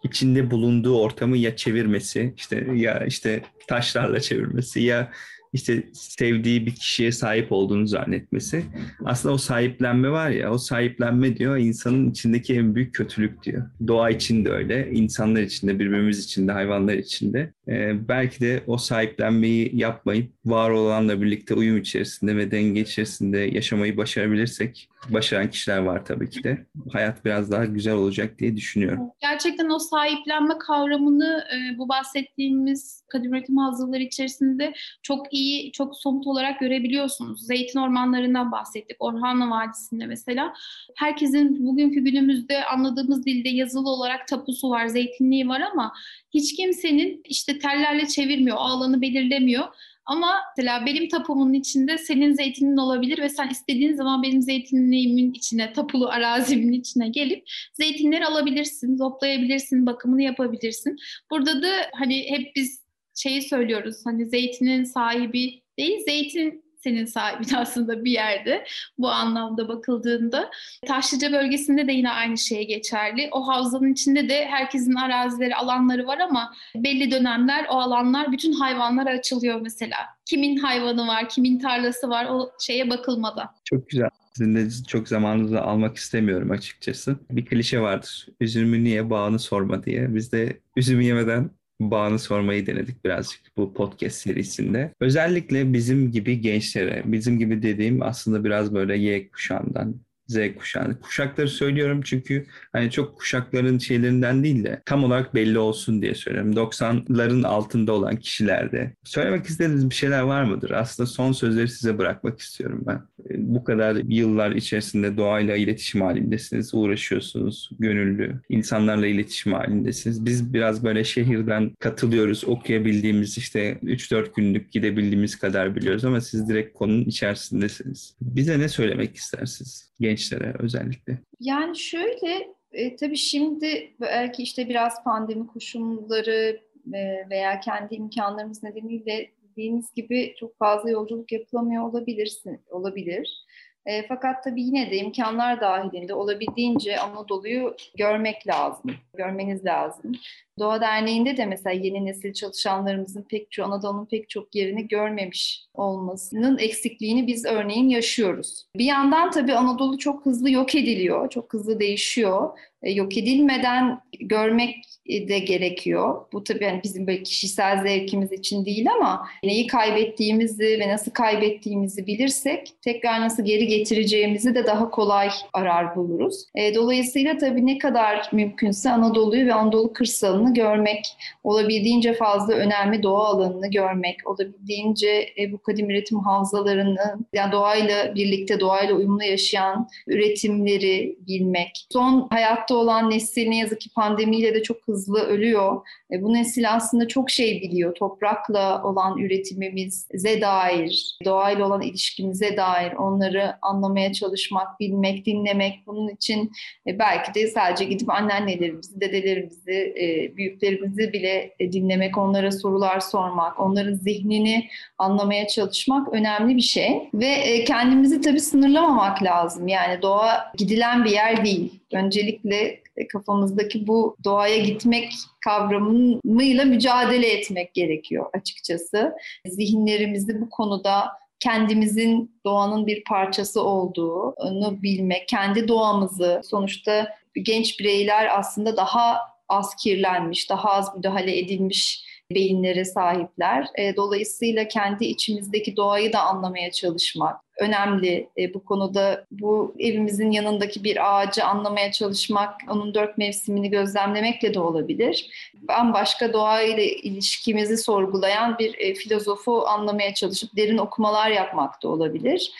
içinde 0.02 0.50
bulunduğu 0.50 1.00
ortamı 1.00 1.36
ya 1.36 1.56
çevirmesi, 1.56 2.34
işte 2.36 2.66
ya 2.74 3.04
işte 3.06 3.42
taşlarla 3.68 4.20
çevirmesi 4.20 4.80
ya 4.80 5.12
işte 5.56 5.82
sevdiği 5.92 6.66
bir 6.66 6.74
kişiye 6.74 7.12
sahip 7.12 7.52
olduğunu 7.52 7.86
zannetmesi. 7.86 8.62
Aslında 9.04 9.34
o 9.34 9.38
sahiplenme 9.38 10.10
var 10.10 10.30
ya, 10.30 10.52
o 10.52 10.58
sahiplenme 10.58 11.36
diyor 11.36 11.56
insanın 11.56 12.10
içindeki 12.10 12.54
en 12.54 12.74
büyük 12.74 12.94
kötülük 12.94 13.42
diyor. 13.42 13.62
Doğa 13.86 14.10
için 14.10 14.44
de 14.44 14.50
öyle, 14.50 14.90
insanlar 14.92 15.42
için 15.42 15.68
de, 15.68 15.78
birbirimiz 15.78 16.24
için 16.24 16.48
de, 16.48 16.52
hayvanlar 16.52 16.94
için 16.94 17.32
de. 17.32 17.52
Ee, 17.68 18.08
belki 18.08 18.40
de 18.40 18.62
o 18.66 18.78
sahiplenmeyi 18.78 19.70
yapmayıp 19.74 20.30
var 20.44 20.70
olanla 20.70 21.22
birlikte 21.22 21.54
uyum 21.54 21.76
içerisinde 21.76 22.36
ve 22.36 22.50
denge 22.50 22.80
içerisinde 22.80 23.38
yaşamayı 23.38 23.96
başarabilirsek, 23.96 24.88
başaran 25.08 25.50
kişiler 25.50 25.78
var 25.78 26.04
tabii 26.04 26.30
ki 26.30 26.44
de. 26.44 26.66
Hayat 26.92 27.24
biraz 27.24 27.50
daha 27.50 27.64
güzel 27.64 27.94
olacak 27.94 28.38
diye 28.38 28.56
düşünüyorum. 28.56 29.00
Gerçekten 29.20 29.70
o 29.70 29.78
sahiplenme 29.78 30.58
kavramını 30.58 31.44
e, 31.54 31.78
bu 31.78 31.88
bahsettiğimiz 31.88 33.02
kadim 33.08 33.34
üretim 33.34 33.56
havzaları 33.56 34.02
içerisinde 34.02 34.74
çok 35.02 35.32
iyi, 35.32 35.72
çok 35.72 35.96
somut 35.96 36.26
olarak 36.26 36.60
görebiliyorsunuz. 36.60 37.46
Zeytin 37.46 37.78
ormanlarından 37.78 38.52
bahsettik. 38.52 38.96
Orhanlı 38.98 39.50
Vadisi'nde 39.50 40.06
mesela. 40.06 40.52
Herkesin 40.96 41.66
bugünkü 41.66 42.00
günümüzde 42.00 42.64
anladığımız 42.64 43.26
dilde 43.26 43.48
yazılı 43.48 43.90
olarak 43.90 44.28
tapusu 44.28 44.70
var, 44.70 44.86
zeytinliği 44.86 45.48
var 45.48 45.60
ama 45.72 45.92
hiç 46.34 46.56
kimsenin 46.56 47.20
işte 47.24 47.58
tellerle 47.58 48.06
çevirmiyor, 48.06 48.56
o 48.56 48.60
alanı 48.60 49.02
belirlemiyor. 49.02 49.64
Ama 50.06 50.34
mesela 50.56 50.86
benim 50.86 51.08
tapumun 51.08 51.52
içinde 51.52 51.98
senin 51.98 52.32
zeytinin 52.32 52.76
olabilir 52.76 53.18
ve 53.18 53.28
sen 53.28 53.48
istediğin 53.48 53.94
zaman 53.94 54.22
benim 54.22 54.42
zeytinliğimin 54.42 55.32
içine, 55.32 55.72
tapulu 55.72 56.08
arazimin 56.08 56.72
içine 56.72 57.08
gelip 57.08 57.44
zeytinleri 57.74 58.26
alabilirsin, 58.26 58.98
toplayabilirsin, 58.98 59.86
bakımını 59.86 60.22
yapabilirsin. 60.22 60.96
Burada 61.30 61.62
da 61.62 61.72
hani 61.92 62.30
hep 62.30 62.56
biz 62.56 62.86
şeyi 63.14 63.42
söylüyoruz 63.42 63.96
hani 64.04 64.26
zeytinin 64.26 64.84
sahibi 64.84 65.62
değil, 65.78 65.98
zeytin 66.04 66.65
senin 66.86 67.04
sahibin 67.04 67.54
aslında 67.56 68.04
bir 68.04 68.10
yerde 68.10 68.64
bu 68.98 69.08
anlamda 69.10 69.68
bakıldığında. 69.68 70.50
Taşlıca 70.86 71.32
bölgesinde 71.32 71.88
de 71.88 71.92
yine 71.92 72.10
aynı 72.10 72.38
şey 72.38 72.66
geçerli. 72.66 73.28
O 73.32 73.48
havzanın 73.48 73.92
içinde 73.92 74.28
de 74.28 74.46
herkesin 74.46 74.94
arazileri, 74.94 75.56
alanları 75.56 76.06
var 76.06 76.18
ama 76.18 76.54
belli 76.74 77.10
dönemler 77.10 77.66
o 77.70 77.74
alanlar 77.74 78.32
bütün 78.32 78.52
hayvanlara 78.52 79.10
açılıyor 79.10 79.60
mesela. 79.60 79.96
Kimin 80.24 80.56
hayvanı 80.56 81.06
var, 81.06 81.28
kimin 81.28 81.58
tarlası 81.58 82.08
var 82.08 82.26
o 82.30 82.50
şeye 82.60 82.90
bakılmadan. 82.90 83.48
Çok 83.64 83.88
güzel. 83.88 84.08
Sizin 84.36 84.54
de 84.54 84.68
çok 84.88 85.08
zamanınızı 85.08 85.62
almak 85.62 85.96
istemiyorum 85.96 86.50
açıkçası. 86.50 87.16
Bir 87.30 87.46
klişe 87.46 87.80
vardır. 87.80 88.26
Üzümü 88.40 88.84
niye 88.84 89.10
bağını 89.10 89.38
sorma 89.38 89.84
diye. 89.84 90.14
Biz 90.14 90.32
de 90.32 90.60
üzümü 90.76 91.04
yemeden 91.04 91.50
bağını 91.80 92.18
sormayı 92.18 92.66
denedik 92.66 93.04
birazcık 93.04 93.40
bu 93.56 93.74
podcast 93.74 94.16
serisinde. 94.16 94.92
Özellikle 95.00 95.72
bizim 95.72 96.10
gibi 96.12 96.40
gençlere, 96.40 97.02
bizim 97.06 97.38
gibi 97.38 97.62
dediğim 97.62 98.02
aslında 98.02 98.44
biraz 98.44 98.74
böyle 98.74 98.96
Y 98.96 99.30
kuşağından, 99.30 100.00
Z 100.28 100.38
kuşağı. 100.58 101.00
Kuşakları 101.00 101.48
söylüyorum 101.48 102.00
çünkü 102.04 102.46
hani 102.72 102.90
çok 102.90 103.18
kuşakların 103.18 103.78
şeylerinden 103.78 104.44
değil 104.44 104.64
de 104.64 104.82
tam 104.86 105.04
olarak 105.04 105.34
belli 105.34 105.58
olsun 105.58 106.02
diye 106.02 106.14
söylüyorum. 106.14 106.52
90'ların 106.52 107.46
altında 107.46 107.92
olan 107.92 108.16
kişilerde. 108.16 108.92
Söylemek 109.04 109.46
istediğiniz 109.46 109.90
bir 109.90 109.94
şeyler 109.94 110.20
var 110.20 110.44
mıdır? 110.44 110.70
Aslında 110.70 111.06
son 111.06 111.32
sözleri 111.32 111.68
size 111.68 111.98
bırakmak 111.98 112.40
istiyorum 112.40 112.84
ben. 112.86 113.00
Bu 113.36 113.64
kadar 113.64 113.96
yıllar 114.08 114.50
içerisinde 114.50 115.16
doğayla 115.16 115.56
iletişim 115.56 116.00
halindesiniz, 116.00 116.74
uğraşıyorsunuz, 116.74 117.70
gönüllü, 117.78 118.40
insanlarla 118.48 119.06
iletişim 119.06 119.52
halindesiniz. 119.52 120.24
Biz 120.24 120.54
biraz 120.54 120.84
böyle 120.84 121.04
şehirden 121.04 121.70
katılıyoruz, 121.78 122.44
okuyabildiğimiz 122.44 123.38
işte 123.38 123.78
3-4 123.82 124.34
günlük 124.36 124.72
gidebildiğimiz 124.72 125.36
kadar 125.36 125.76
biliyoruz 125.76 126.04
ama 126.04 126.20
siz 126.20 126.48
direkt 126.48 126.78
konunun 126.78 127.04
içerisindesiniz. 127.04 128.14
Bize 128.20 128.58
ne 128.58 128.68
söylemek 128.68 129.16
istersiniz? 129.16 129.90
Gençlere 130.16 130.54
özellikle? 130.58 131.18
Yani 131.40 131.78
şöyle 131.78 132.54
e, 132.72 132.96
tabii 132.96 133.16
şimdi 133.16 133.94
belki 134.00 134.42
işte 134.42 134.68
biraz 134.68 135.04
pandemi 135.04 135.46
koşulları 135.46 136.60
e, 136.94 137.30
veya 137.30 137.60
kendi 137.60 137.94
imkanlarımız 137.94 138.62
nedeniyle 138.62 139.30
dediğiniz 139.50 139.94
gibi 139.94 140.34
çok 140.40 140.58
fazla 140.58 140.90
yolculuk 140.90 141.32
yapılamıyor 141.32 141.82
olabilirsin, 141.82 142.60
olabilir. 142.70 143.45
E, 143.86 144.06
fakat 144.06 144.44
tabii 144.44 144.62
yine 144.62 144.90
de 144.90 144.96
imkanlar 144.96 145.60
dahilinde 145.60 146.14
olabildiğince 146.14 147.00
Anadolu'yu 147.00 147.76
görmek 147.96 148.46
lazım, 148.46 148.90
görmeniz 149.14 149.64
lazım. 149.64 150.12
Doğa 150.58 150.80
Derneği'nde 150.80 151.36
de 151.36 151.46
mesela 151.46 151.74
yeni 151.74 152.06
nesil 152.06 152.32
çalışanlarımızın 152.32 153.22
pek 153.22 153.50
çok, 153.50 153.66
Anadolu'nun 153.66 154.06
pek 154.06 154.28
çok 154.28 154.54
yerini 154.54 154.88
görmemiş 154.88 155.64
olmasının 155.74 156.58
eksikliğini 156.58 157.26
biz 157.26 157.44
örneğin 157.44 157.88
yaşıyoruz. 157.88 158.66
Bir 158.76 158.84
yandan 158.84 159.30
tabii 159.30 159.54
Anadolu 159.54 159.98
çok 159.98 160.26
hızlı 160.26 160.50
yok 160.50 160.74
ediliyor, 160.74 161.30
çok 161.30 161.52
hızlı 161.52 161.80
değişiyor. 161.80 162.58
E, 162.82 162.92
yok 162.92 163.18
edilmeden 163.18 164.00
görmek 164.20 164.76
de 165.08 165.38
gerekiyor. 165.38 166.26
Bu 166.32 166.44
tabii 166.44 166.64
yani 166.64 166.80
bizim 166.84 167.06
böyle 167.06 167.22
kişisel 167.22 167.82
zevkimiz 167.82 168.32
için 168.32 168.64
değil 168.64 168.92
ama 168.92 169.28
neyi 169.42 169.66
kaybettiğimizi 169.66 170.80
ve 170.80 170.88
nasıl 170.88 171.10
kaybettiğimizi 171.10 172.06
bilirsek 172.06 172.72
tekrar 172.82 173.20
nasıl 173.20 173.44
geri 173.44 173.66
getireceğimizi 173.66 174.54
de 174.54 174.66
daha 174.66 174.90
kolay 174.90 175.30
arar 175.52 175.96
buluruz. 175.96 176.44
E, 176.54 176.74
dolayısıyla 176.74 177.38
tabii 177.38 177.66
ne 177.66 177.78
kadar 177.78 178.30
mümkünse 178.32 178.90
Anadolu'yu 178.90 179.46
ve 179.46 179.54
Anadolu 179.54 179.92
kırsalını 179.92 180.54
görmek, 180.54 181.06
olabildiğince 181.44 182.14
fazla 182.14 182.54
önemli 182.54 183.02
doğa 183.02 183.24
alanını 183.24 183.70
görmek, 183.70 184.16
olabildiğince 184.24 185.28
e, 185.38 185.52
bu 185.52 185.58
kadim 185.58 185.90
üretim 185.90 186.18
havzalarını, 186.18 187.18
yani 187.32 187.52
doğayla 187.52 188.14
birlikte, 188.14 188.60
doğayla 188.60 188.94
uyumlu 188.94 189.22
yaşayan 189.22 189.88
üretimleri 190.06 191.16
bilmek. 191.26 191.86
Son 191.92 192.28
hayatta 192.66 192.74
olan 192.74 193.10
nesil 193.10 193.48
ne 193.48 193.58
yazık 193.58 193.80
ki 193.80 193.90
pandemiyle 193.90 194.54
de 194.54 194.62
çok 194.62 194.76
hızlı 194.86 195.20
ölüyor. 195.20 195.86
E, 196.12 196.22
bu 196.22 196.34
nesil 196.34 196.72
aslında 196.72 197.08
çok 197.08 197.30
şey 197.30 197.60
biliyor. 197.62 197.94
Toprakla 197.94 198.82
olan 198.84 199.18
üretimimize 199.18 200.40
dair, 200.40 201.18
doğayla 201.24 201.66
olan 201.66 201.82
ilişkimize 201.82 202.56
dair 202.56 202.92
onları 202.92 203.54
anlamaya 203.62 204.12
çalışmak, 204.12 204.80
bilmek, 204.80 205.26
dinlemek. 205.26 205.86
Bunun 205.86 206.08
için 206.08 206.52
e, 206.86 206.98
belki 206.98 207.34
de 207.34 207.46
sadece 207.46 207.84
gidip 207.84 208.10
anneannelerimizi, 208.10 209.00
dedelerimizi, 209.00 209.94
e, 210.00 210.36
büyüklerimizi 210.36 211.12
bile 211.12 211.54
dinlemek, 211.60 212.18
onlara 212.18 212.52
sorular 212.52 213.00
sormak, 213.00 213.60
onların 213.60 213.94
zihnini 213.94 214.68
anlamaya 214.98 215.46
çalışmak 215.46 216.12
önemli 216.12 216.56
bir 216.56 216.62
şey. 216.62 217.10
Ve 217.14 217.64
kendimizi 217.64 218.20
tabii 218.20 218.40
sınırlamamak 218.40 219.22
lazım. 219.22 219.68
Yani 219.68 220.02
doğa 220.02 220.52
gidilen 220.56 221.04
bir 221.04 221.10
yer 221.10 221.44
değil. 221.44 221.80
Öncelikle 221.92 222.80
kafamızdaki 223.12 223.86
bu 223.86 224.16
doğaya 224.24 224.58
gitmek 224.58 225.12
kavramıyla 225.44 226.64
mücadele 226.64 227.32
etmek 227.32 227.74
gerekiyor 227.74 228.26
açıkçası. 228.32 229.12
Zihinlerimizi 229.46 230.40
bu 230.40 230.50
konuda 230.50 231.08
kendimizin 231.40 232.40
doğanın 232.44 232.86
bir 232.86 233.04
parçası 233.04 233.62
olduğunu 233.62 234.82
bilmek, 234.82 235.28
kendi 235.28 235.68
doğamızı 235.68 236.40
sonuçta 236.44 237.08
genç 237.42 237.80
bireyler 237.80 238.38
aslında 238.38 238.76
daha 238.76 239.18
az 239.48 239.74
kirlenmiş, 239.76 240.50
daha 240.50 240.70
az 240.70 240.96
müdahale 240.96 241.38
edilmiş 241.38 242.04
beyinlere 242.34 242.84
sahipler. 242.84 243.66
E, 243.78 243.96
dolayısıyla 243.96 244.68
kendi 244.68 245.04
içimizdeki 245.04 245.76
doğayı 245.76 246.12
da 246.12 246.20
anlamaya 246.20 246.70
çalışmak 246.70 247.45
önemli. 247.58 248.28
E, 248.38 248.54
bu 248.54 248.64
konuda 248.64 249.24
bu 249.30 249.74
evimizin 249.78 250.30
yanındaki 250.30 250.84
bir 250.84 251.18
ağacı 251.18 251.44
anlamaya 251.44 251.92
çalışmak, 251.92 252.60
onun 252.70 252.94
dört 252.94 253.18
mevsimini 253.18 253.70
gözlemlemekle 253.70 254.54
de 254.54 254.60
olabilir. 254.60 255.30
Ben 255.68 255.92
başka 255.92 256.32
doğayla 256.32 256.82
ilişkimizi 256.82 257.76
sorgulayan 257.76 258.58
bir 258.58 258.78
e, 258.78 258.94
filozofu 258.94 259.66
anlamaya 259.66 260.14
çalışıp 260.14 260.56
derin 260.56 260.78
okumalar 260.78 261.30
yapmak 261.30 261.82
da 261.82 261.88
olabilir. 261.88 262.52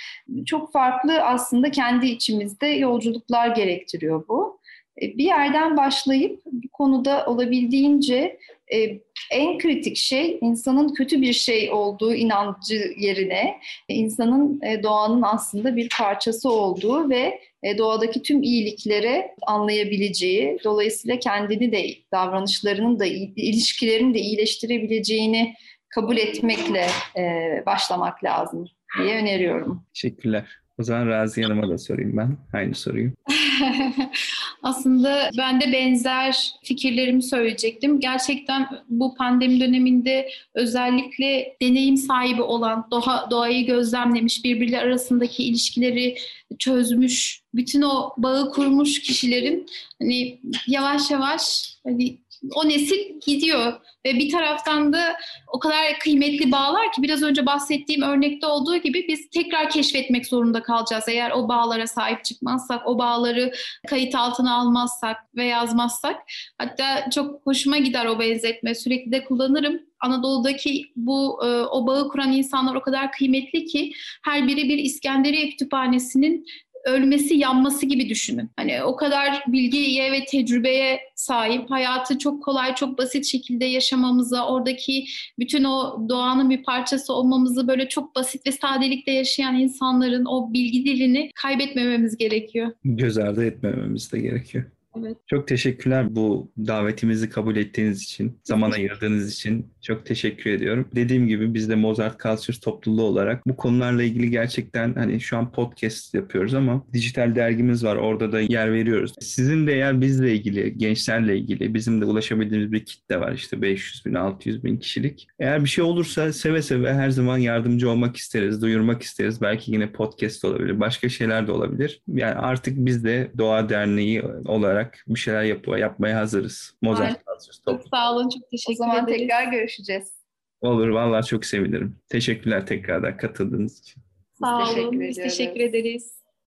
Çok 0.46 0.72
farklı 0.72 1.22
aslında 1.22 1.70
kendi 1.70 2.06
içimizde 2.06 2.66
yolculuklar 2.66 3.48
gerektiriyor 3.48 4.24
bu. 4.28 4.58
bir 5.00 5.24
yerden 5.24 5.76
başlayıp 5.76 6.40
bu 6.46 6.68
konuda 6.68 7.26
olabildiğince 7.26 8.38
e, 8.74 9.00
en 9.30 9.58
kritik 9.58 9.96
şey 9.96 10.38
insanın 10.40 10.94
kötü 10.94 11.22
bir 11.22 11.32
şey 11.32 11.72
olduğu 11.72 12.14
inancı 12.14 12.94
yerine 12.98 13.60
insanın 13.88 14.60
e, 14.62 14.82
doğanın 14.82 15.22
aslında 15.22 15.76
bir 15.76 15.88
parçası 15.98 16.50
olduğu 16.50 17.10
ve 17.10 17.40
e, 17.62 17.78
doğadaki 17.78 18.22
tüm 18.22 18.42
iyiliklere 18.42 19.34
anlayabileceği, 19.46 20.58
dolayısıyla 20.64 21.18
kendini 21.18 21.72
de 21.72 21.88
davranışlarının 22.12 22.98
da 22.98 23.06
ilişkilerini 23.36 24.14
de 24.14 24.18
iyileştirebileceğini 24.18 25.54
kabul 25.88 26.16
etmekle 26.16 26.86
e, 27.16 27.22
başlamak 27.66 28.24
lazım 28.24 28.66
diye 28.98 29.16
öneriyorum. 29.16 29.82
Teşekkürler. 29.94 30.44
O 30.78 30.82
zaman 30.82 31.06
Razi 31.06 31.42
Hanım'a 31.42 31.68
da 31.68 31.78
sorayım 31.78 32.16
ben 32.16 32.36
aynı 32.52 32.74
soruyu. 32.74 33.12
Aslında 34.62 35.30
ben 35.38 35.60
de 35.60 35.72
benzer 35.72 36.54
fikirlerimi 36.62 37.22
söyleyecektim. 37.22 38.00
Gerçekten 38.00 38.68
bu 38.88 39.14
pandemi 39.14 39.60
döneminde 39.60 40.28
özellikle 40.54 41.56
deneyim 41.62 41.96
sahibi 41.96 42.42
olan, 42.42 42.88
doğa, 42.90 43.30
doğayı 43.30 43.66
gözlemlemiş, 43.66 44.44
birbirleri 44.44 44.80
arasındaki 44.80 45.44
ilişkileri 45.44 46.16
çözmüş, 46.58 47.42
bütün 47.54 47.82
o 47.82 48.10
bağı 48.16 48.50
kurmuş 48.50 49.02
kişilerin 49.02 49.66
hani 50.02 50.40
yavaş 50.66 51.10
yavaş 51.10 51.74
hani 51.84 52.18
o 52.54 52.68
nesil 52.68 53.20
gidiyor 53.26 53.72
ve 54.06 54.14
bir 54.14 54.30
taraftan 54.30 54.92
da 54.92 55.16
o 55.52 55.58
kadar 55.58 55.98
kıymetli 56.00 56.52
bağlar 56.52 56.92
ki 56.92 57.02
biraz 57.02 57.22
önce 57.22 57.46
bahsettiğim 57.46 58.02
örnekte 58.02 58.46
olduğu 58.46 58.76
gibi 58.76 59.06
biz 59.08 59.30
tekrar 59.30 59.70
keşfetmek 59.70 60.26
zorunda 60.26 60.62
kalacağız. 60.62 61.04
Eğer 61.08 61.30
o 61.30 61.48
bağlara 61.48 61.86
sahip 61.86 62.24
çıkmazsak, 62.24 62.86
o 62.86 62.98
bağları 62.98 63.52
kayıt 63.88 64.14
altına 64.14 64.56
almazsak 64.56 65.16
ve 65.36 65.44
yazmazsak. 65.44 66.16
Hatta 66.58 67.10
çok 67.10 67.46
hoşuma 67.46 67.78
gider 67.78 68.06
o 68.06 68.20
benzetme. 68.20 68.74
Sürekli 68.74 69.12
de 69.12 69.24
kullanırım. 69.24 69.80
Anadolu'daki 70.00 70.92
bu 70.96 71.40
e, 71.44 71.46
o 71.46 71.86
bağı 71.86 72.08
kuran 72.08 72.32
insanlar 72.32 72.74
o 72.74 72.80
kadar 72.80 73.12
kıymetli 73.12 73.64
ki 73.64 73.92
her 74.24 74.48
biri 74.48 74.68
bir 74.68 74.78
İskenderiye 74.78 75.48
kütüphanesinin 75.48 76.46
ölmesi, 76.86 77.34
yanması 77.34 77.86
gibi 77.86 78.08
düşünün. 78.08 78.50
Hani 78.56 78.82
o 78.82 78.96
kadar 78.96 79.44
bilgiye 79.48 80.12
ve 80.12 80.24
tecrübeye 80.24 81.00
sahip, 81.14 81.70
hayatı 81.70 82.18
çok 82.18 82.42
kolay, 82.42 82.74
çok 82.74 82.98
basit 82.98 83.26
şekilde 83.26 83.64
yaşamamıza, 83.64 84.48
oradaki 84.48 85.04
bütün 85.38 85.64
o 85.64 86.06
doğanın 86.08 86.50
bir 86.50 86.62
parçası 86.62 87.12
olmamızı 87.12 87.68
böyle 87.68 87.88
çok 87.88 88.16
basit 88.16 88.46
ve 88.46 88.52
sadelikle 88.52 89.12
yaşayan 89.12 89.56
insanların 89.56 90.24
o 90.24 90.52
bilgi 90.52 90.84
dilini 90.84 91.30
kaybetmememiz 91.34 92.16
gerekiyor. 92.16 92.72
Göz 92.84 93.18
ardı 93.18 93.44
etmememiz 93.44 94.12
de 94.12 94.20
gerekiyor. 94.20 94.64
Evet. 94.98 95.16
Çok 95.26 95.48
teşekkürler 95.48 96.16
bu 96.16 96.50
davetimizi 96.58 97.30
kabul 97.30 97.56
ettiğiniz 97.56 98.02
için, 98.02 98.38
zaman 98.44 98.70
ayırdığınız 98.70 99.32
için 99.32 99.66
çok 99.82 100.06
teşekkür 100.06 100.50
ediyorum. 100.50 100.88
Dediğim 100.94 101.28
gibi 101.28 101.54
biz 101.54 101.68
de 101.68 101.74
Mozart 101.74 102.20
Cultures 102.20 102.60
topluluğu 102.60 103.02
olarak 103.02 103.46
bu 103.46 103.56
konularla 103.56 104.02
ilgili 104.02 104.30
gerçekten 104.30 104.94
hani 104.94 105.20
şu 105.20 105.36
an 105.36 105.52
podcast 105.52 106.14
yapıyoruz 106.14 106.54
ama 106.54 106.84
dijital 106.92 107.34
dergimiz 107.34 107.84
var 107.84 107.96
orada 107.96 108.32
da 108.32 108.40
yer 108.40 108.72
veriyoruz. 108.72 109.12
Sizin 109.20 109.66
de 109.66 109.72
eğer 109.72 110.00
bizle 110.00 110.34
ilgili, 110.34 110.78
gençlerle 110.78 111.38
ilgili 111.38 111.74
bizim 111.74 112.00
de 112.00 112.04
ulaşabildiğimiz 112.04 112.72
bir 112.72 112.84
kitle 112.84 113.20
var 113.20 113.32
işte 113.32 113.62
500 113.62 114.06
bin, 114.06 114.14
600 114.14 114.64
bin 114.64 114.76
kişilik. 114.76 115.28
Eğer 115.38 115.64
bir 115.64 115.68
şey 115.68 115.84
olursa 115.84 116.32
seve 116.32 116.62
seve 116.62 116.94
her 116.94 117.10
zaman 117.10 117.38
yardımcı 117.38 117.90
olmak 117.90 118.16
isteriz, 118.16 118.62
duyurmak 118.62 119.02
isteriz. 119.02 119.40
Belki 119.40 119.72
yine 119.72 119.92
podcast 119.92 120.44
olabilir, 120.44 120.80
başka 120.80 121.08
şeyler 121.08 121.46
de 121.46 121.52
olabilir. 121.52 122.02
Yani 122.08 122.34
artık 122.34 122.74
biz 122.76 123.04
de 123.04 123.30
Doğa 123.38 123.68
Derneği 123.68 124.22
olarak 124.44 124.85
olarak 124.86 125.04
bir 125.06 125.18
şeyler 125.20 125.42
yap 125.42 125.68
yapmaya 125.78 126.18
hazırız. 126.18 126.74
Mozart 126.82 127.22
Çok 127.64 127.82
sağ 127.90 128.12
olun, 128.12 128.28
çok 128.28 128.50
teşekkür 128.50 128.74
ederiz. 128.74 128.80
O 128.80 128.84
zaman 128.84 129.04
ederiz. 129.04 129.20
tekrar 129.20 129.52
görüşeceğiz. 129.52 130.12
Olur, 130.60 130.88
vallahi 130.88 131.26
çok 131.26 131.44
sevinirim. 131.44 131.98
Teşekkürler 132.08 132.66
tekrardan 132.66 133.16
katıldığınız 133.16 133.80
için. 133.80 134.02
Sağ 134.40 134.72
olun, 134.72 135.00
biz 135.00 135.16
teşekkür 135.16 135.60
ederiz. 135.60 136.15